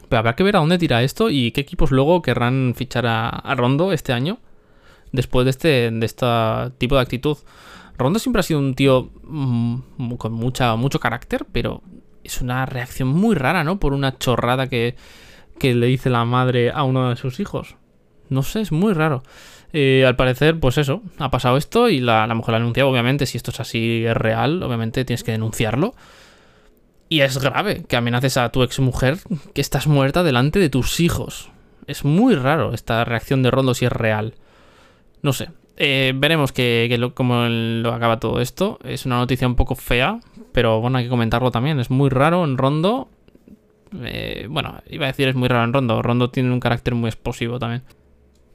Pero 0.10 0.20
habrá 0.20 0.36
que 0.36 0.44
ver 0.44 0.56
a 0.56 0.60
dónde 0.60 0.78
tira 0.78 1.04
esto 1.04 1.30
y 1.30 1.52
qué 1.52 1.62
equipos 1.62 1.92
luego 1.92 2.22
querrán 2.22 2.74
fichar 2.76 3.06
a 3.08 3.56
Rondo 3.56 3.94
este 3.94 4.12
año 4.12 4.40
después 5.14 5.46
de 5.46 5.52
este, 5.52 5.92
de 5.92 6.06
este 6.06 6.26
tipo 6.78 6.96
de 6.96 7.02
actitud. 7.02 7.38
Rondo 7.98 8.20
siempre 8.20 8.42
ha 8.42 8.44
sido 8.44 8.60
un 8.60 8.74
tío 8.74 9.12
mm, 9.24 10.16
con 10.18 10.34
mucha, 10.34 10.76
mucho 10.76 11.00
carácter, 11.00 11.46
pero 11.50 11.82
es 12.24 12.42
una 12.42 12.66
reacción 12.66 13.08
muy 13.08 13.36
rara, 13.36 13.64
¿no? 13.64 13.80
Por 13.80 13.94
una 13.94 14.18
chorrada 14.18 14.68
que, 14.68 14.96
que 15.60 15.74
le 15.74 15.88
dice 15.88 16.10
la 16.10 16.26
madre 16.26 16.72
a 16.72 16.84
uno 16.84 17.10
de 17.10 17.16
sus 17.16 17.40
hijos. 17.40 17.78
No 18.30 18.44
sé, 18.44 18.62
es 18.62 18.72
muy 18.72 18.94
raro. 18.94 19.24
Eh, 19.72 20.04
al 20.06 20.16
parecer, 20.16 20.60
pues 20.60 20.78
eso, 20.78 21.02
ha 21.20 21.30
pasado 21.32 21.58
esto 21.58 21.90
y 21.90 22.00
la, 22.00 22.28
la 22.28 22.36
mujer 22.36 22.60
lo 22.60 22.68
ha. 22.68 22.86
Obviamente, 22.86 23.26
si 23.26 23.38
esto 23.38 23.52
es 23.52 23.60
así, 23.60 24.06
es 24.06 24.18
real, 24.18 24.62
obviamente 24.64 25.06
tienes 25.06 25.24
que 25.24 25.32
denunciarlo. 25.32 25.94
Y 27.10 27.22
es 27.22 27.38
grave 27.38 27.84
que 27.88 27.96
amenaces 27.96 28.38
a 28.38 28.50
tu 28.50 28.64
exmujer 28.64 29.20
que 29.54 29.62
estás 29.62 29.86
muerta 29.86 30.24
delante 30.24 30.58
de 30.58 30.70
tus 30.70 31.00
hijos. 31.00 31.52
Es 31.86 32.06
muy 32.06 32.34
raro 32.36 32.74
esta 32.74 33.04
reacción 33.04 33.44
de 33.44 33.52
Rondo 33.52 33.74
si 33.76 33.86
es 33.86 33.92
real. 33.92 34.34
No 35.24 35.34
sé. 35.34 35.50
Eh, 35.78 36.14
veremos 36.16 36.52
que, 36.52 37.12
cómo 37.16 37.46
lo 37.48 37.94
acaba 37.94 38.20
todo 38.20 38.40
esto. 38.40 38.78
Es 38.84 39.08
una 39.08 39.18
noticia 39.18 39.48
un 39.48 39.56
poco 39.56 39.76
fea, 39.76 40.20
pero 40.52 40.80
bueno, 40.80 41.00
hay 41.00 41.06
que 41.06 41.10
comentarlo 41.10 41.50
también. 41.50 41.80
Es 41.80 41.90
muy 41.90 42.10
raro 42.10 42.44
en 42.44 42.58
Rondo. 42.58 43.10
Eh, 44.04 44.48
bueno, 44.50 44.82
iba 44.90 45.06
a 45.06 45.08
decir 45.08 45.28
es 45.28 45.36
muy 45.36 45.48
raro 45.48 45.64
en 45.64 45.74
Rondo. 45.74 46.02
Rondo 46.02 46.30
tiene 46.30 46.52
un 46.52 46.60
carácter 46.60 46.94
muy 46.94 47.08
explosivo 47.08 47.58
también. 47.58 47.84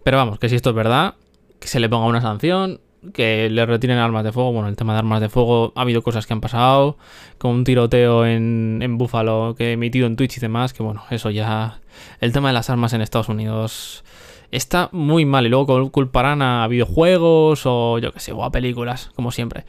Pero 0.04 0.18
vamos, 0.18 0.38
que 0.38 0.48
si 0.48 0.54
esto 0.54 0.70
es 0.70 0.76
verdad, 0.76 1.14
que 1.58 1.68
se 1.68 1.80
le 1.80 1.88
ponga 1.88 2.06
una 2.06 2.20
sanción, 2.20 2.80
que 3.12 3.48
le 3.50 3.66
retiren 3.66 3.98
armas 3.98 4.24
de 4.24 4.32
fuego. 4.32 4.52
Bueno, 4.52 4.68
el 4.68 4.76
tema 4.76 4.92
de 4.92 4.98
armas 5.00 5.20
de 5.20 5.28
fuego, 5.28 5.72
ha 5.74 5.80
habido 5.80 6.02
cosas 6.02 6.26
que 6.26 6.34
han 6.34 6.40
pasado, 6.40 6.98
con 7.38 7.52
un 7.52 7.64
tiroteo 7.64 8.26
en, 8.26 8.80
en 8.82 8.98
Buffalo 8.98 9.54
que 9.56 9.70
he 9.70 9.72
emitido 9.72 10.06
en 10.06 10.16
Twitch 10.16 10.36
y 10.36 10.40
demás, 10.40 10.72
que 10.72 10.82
bueno, 10.82 11.02
eso 11.10 11.30
ya... 11.30 11.80
El 12.20 12.32
tema 12.32 12.48
de 12.48 12.54
las 12.54 12.70
armas 12.70 12.92
en 12.92 13.00
Estados 13.00 13.28
Unidos 13.28 14.04
está 14.51 14.88
muy 14.92 15.24
mal. 15.24 15.46
Y 15.46 15.49
luego 15.49 15.90
culparán 15.90 16.42
a 16.42 16.66
videojuegos 16.68 17.62
o 17.64 17.99
yo 17.99 18.12
que 18.12 18.20
sé, 18.20 18.32
o 18.32 18.44
a 18.44 18.51
películas, 18.51 19.11
como 19.14 19.30
siempre. 19.30 19.64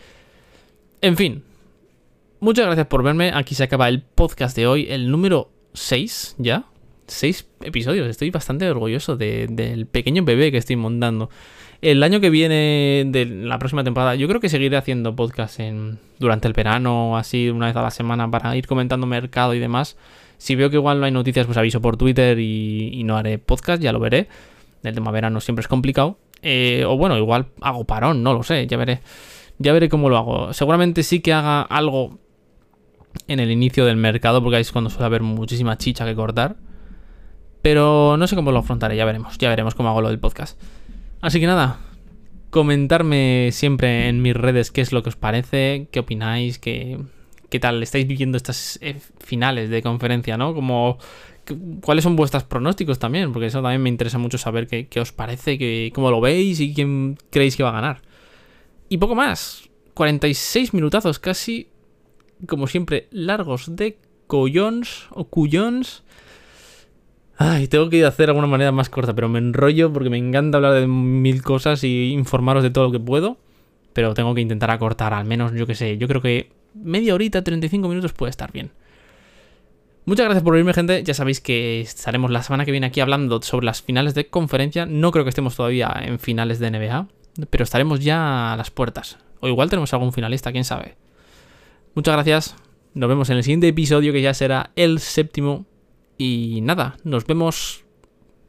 En 1.02 1.16
fin, 1.16 1.44
muchas 2.40 2.66
gracias 2.66 2.88
por 2.88 3.04
verme. 3.04 3.32
Aquí 3.34 3.56
se 3.56 3.64
acaba 3.64 3.90
el 3.90 4.02
podcast 4.02 4.56
de 4.56 4.68
hoy, 4.68 4.88
el 4.90 5.12
número 5.12 5.50
6 5.74 6.36
ya. 6.38 6.66
6 7.08 7.48
episodios. 7.62 8.08
Estoy 8.08 8.30
bastante 8.30 8.70
orgulloso 8.70 9.18
del 9.18 9.88
pequeño 9.88 10.24
bebé 10.24 10.52
que 10.52 10.58
estoy 10.58 10.76
montando. 10.76 11.30
El 11.82 12.04
año 12.04 12.20
que 12.20 12.30
viene 12.30 13.06
de 13.08 13.26
la 13.26 13.58
próxima 13.58 13.86
temporada, 13.86 14.16
yo 14.16 14.28
creo 14.28 14.42
que 14.42 14.50
seguiré 14.50 14.76
haciendo 14.76 15.16
podcast 15.16 15.62
en, 15.62 15.98
durante 16.20 16.48
el 16.48 16.54
verano, 16.54 17.18
así 17.18 17.50
una 17.50 17.68
vez 17.68 17.76
a 17.78 17.82
la 17.82 17.90
semana, 17.90 18.30
para 18.30 18.56
ir 18.58 18.68
comentando 18.68 19.08
mercado 19.08 19.54
y 19.54 19.60
demás. 19.60 19.96
Si 20.38 20.56
veo 20.56 20.70
que 20.70 20.76
igual 20.76 21.00
no 21.00 21.06
hay 21.06 21.12
noticias, 21.14 21.46
pues 21.46 21.58
aviso 21.58 21.82
por 21.82 21.96
Twitter 21.96 22.38
y, 22.40 23.02
no 23.06 23.16
haré 23.16 23.40
podcast, 23.40 23.82
ya 23.82 23.94
lo 23.94 24.00
veré. 24.00 24.28
El 24.84 24.96
tema 24.96 25.12
verano 25.12 25.42
siempre 25.42 25.62
es 25.62 25.68
complicado. 25.68 26.20
Eh, 26.42 26.86
o 26.88 26.98
bueno, 26.98 27.18
igual 27.18 27.48
hago 27.62 27.86
parón, 27.86 28.24
no 28.24 28.34
lo 28.34 28.44
sé, 28.44 28.66
ya 28.68 28.78
veré. 28.78 29.02
Ya 29.58 29.74
veré 29.74 29.90
cómo 29.90 30.10
lo 30.10 30.18
hago. 30.18 30.54
Seguramente 30.54 31.04
sí 31.04 31.20
que 31.20 31.34
haga 31.34 31.62
algo 31.62 32.18
en 33.28 33.40
el 33.40 33.52
inicio 33.52 33.86
del 33.86 33.98
mercado, 33.98 34.42
porque 34.42 34.58
ahí 34.58 34.62
es 34.62 34.72
cuando 34.72 34.90
suele 34.90 35.06
haber 35.06 35.22
muchísima 35.22 35.78
chicha 35.78 36.06
que 36.06 36.16
cortar. 36.16 36.56
Pero 37.62 38.16
no 38.18 38.26
sé 38.28 38.36
cómo 38.36 38.52
lo 38.52 38.60
afrontaré, 38.60 38.96
ya 38.96 39.06
veremos. 39.06 39.38
Ya 39.38 39.50
veremos 39.50 39.76
cómo 39.76 39.90
hago 39.90 40.02
lo 40.02 40.10
del 40.10 40.20
podcast. 40.20 40.60
Así 41.22 41.42
que 41.42 41.48
nada, 41.48 41.80
comentarme 42.50 43.50
siempre 43.52 44.08
en 44.08 44.22
mis 44.22 44.34
redes 44.34 44.72
qué 44.72 44.82
es 44.82 44.94
lo 44.94 45.04
que 45.04 45.10
os 45.10 45.18
parece, 45.18 45.88
qué 45.92 46.00
opináis, 46.00 46.60
qué, 46.60 46.98
qué 47.50 47.60
tal 47.60 47.84
estáis 47.84 48.08
viviendo 48.08 48.38
estas 48.38 48.80
eh, 48.82 49.00
finales 49.20 49.70
de 49.70 49.82
conferencia, 49.82 50.38
¿no? 50.38 50.54
Como 50.54 50.98
cuáles 51.82 52.04
son 52.04 52.16
vuestros 52.16 52.44
pronósticos 52.44 53.00
también, 53.00 53.32
porque 53.32 53.48
eso 53.48 53.62
también 53.62 53.82
me 53.82 53.90
interesa 53.90 54.18
mucho 54.18 54.38
saber 54.38 54.68
qué, 54.68 55.00
os 55.00 55.12
parece, 55.12 55.58
qué, 55.58 55.92
cómo 55.94 56.12
lo 56.12 56.22
veis 56.22 56.60
y 56.60 56.74
quién 56.74 57.18
creéis 57.30 57.56
que 57.56 57.64
va 57.64 57.70
a 57.70 57.74
ganar. 57.74 58.02
Y 58.90 58.98
poco 58.98 59.16
más. 59.16 59.70
46 59.94 60.74
minutazos 60.74 61.20
casi, 61.20 61.68
como 62.48 62.68
siempre, 62.68 63.08
largos 63.12 63.76
de 63.76 63.98
collons 64.28 65.08
o 65.12 65.26
cuyons. 65.26 66.04
Ay, 67.38 67.68
tengo 67.68 67.90
que 67.90 67.98
ir 67.98 68.06
a 68.06 68.10
hacer 68.10 68.28
de 68.28 68.32
alguna 68.32 68.48
manera 68.48 68.72
más 68.72 68.90
corta, 68.90 69.14
pero 69.14 69.30
me 69.30 69.40
enrollo 69.40 69.92
porque 69.92 70.10
me 70.10 70.18
encanta 70.18 70.58
hablar 70.58 70.74
de 70.74 70.88
mil 70.88 71.42
cosas 71.42 71.84
y 71.84 72.12
informaros 72.12 72.64
de 72.64 72.70
todo 72.70 72.86
lo 72.86 72.92
que 72.92 73.00
puedo. 73.00 73.38
Pero 73.94 74.14
tengo 74.14 74.34
que 74.36 74.42
intentar 74.42 74.72
acortar, 74.72 75.14
al 75.14 75.26
menos, 75.26 75.54
yo 75.54 75.66
que 75.66 75.76
sé, 75.76 75.98
yo 75.98 76.08
creo 76.08 76.22
que 76.22 76.52
media 76.74 77.14
horita, 77.14 77.44
35 77.44 77.88
minutos 77.88 78.14
puede 78.14 78.30
estar 78.30 78.52
bien. 78.52 78.72
Muchas 80.06 80.26
gracias 80.26 80.44
por 80.44 80.56
oírme, 80.56 80.74
gente. 80.74 81.04
Ya 81.04 81.14
sabéis 81.14 81.40
que 81.40 81.82
estaremos 81.82 82.32
la 82.32 82.42
semana 82.42 82.66
que 82.66 82.72
viene 82.72 82.88
aquí 82.88 83.00
hablando 83.00 83.42
sobre 83.42 83.66
las 83.66 83.82
finales 83.82 84.16
de 84.16 84.28
conferencia. 84.28 84.86
No 84.86 85.12
creo 85.12 85.24
que 85.24 85.30
estemos 85.30 85.56
todavía 85.56 85.94
en 86.02 86.20
finales 86.20 86.60
de 86.60 86.72
NBA 86.72 87.08
pero 87.50 87.64
estaremos 87.64 88.00
ya 88.00 88.54
a 88.54 88.58
las 88.58 88.72
puertas. 88.72 89.18
O 89.40 89.48
igual 89.48 89.70
tenemos 89.70 89.94
algún 89.94 90.14
finalista, 90.14 90.52
quién 90.52 90.64
sabe. 90.64 90.98
Muchas 91.96 92.14
gracias. 92.14 92.56
Nos 92.94 93.10
vemos 93.10 93.30
en 93.30 93.38
el 93.38 93.44
siguiente 93.44 93.68
episodio 93.68 94.12
que 94.12 94.22
ya 94.22 94.34
será 94.34 94.72
el 94.76 95.00
séptimo. 95.00 95.66
Y 96.18 96.60
nada, 96.62 96.98
nos 97.04 97.26
vemos 97.26 97.86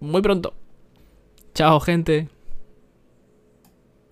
muy 0.00 0.22
pronto. 0.22 0.54
Chao, 1.54 1.78
gente. 1.80 2.28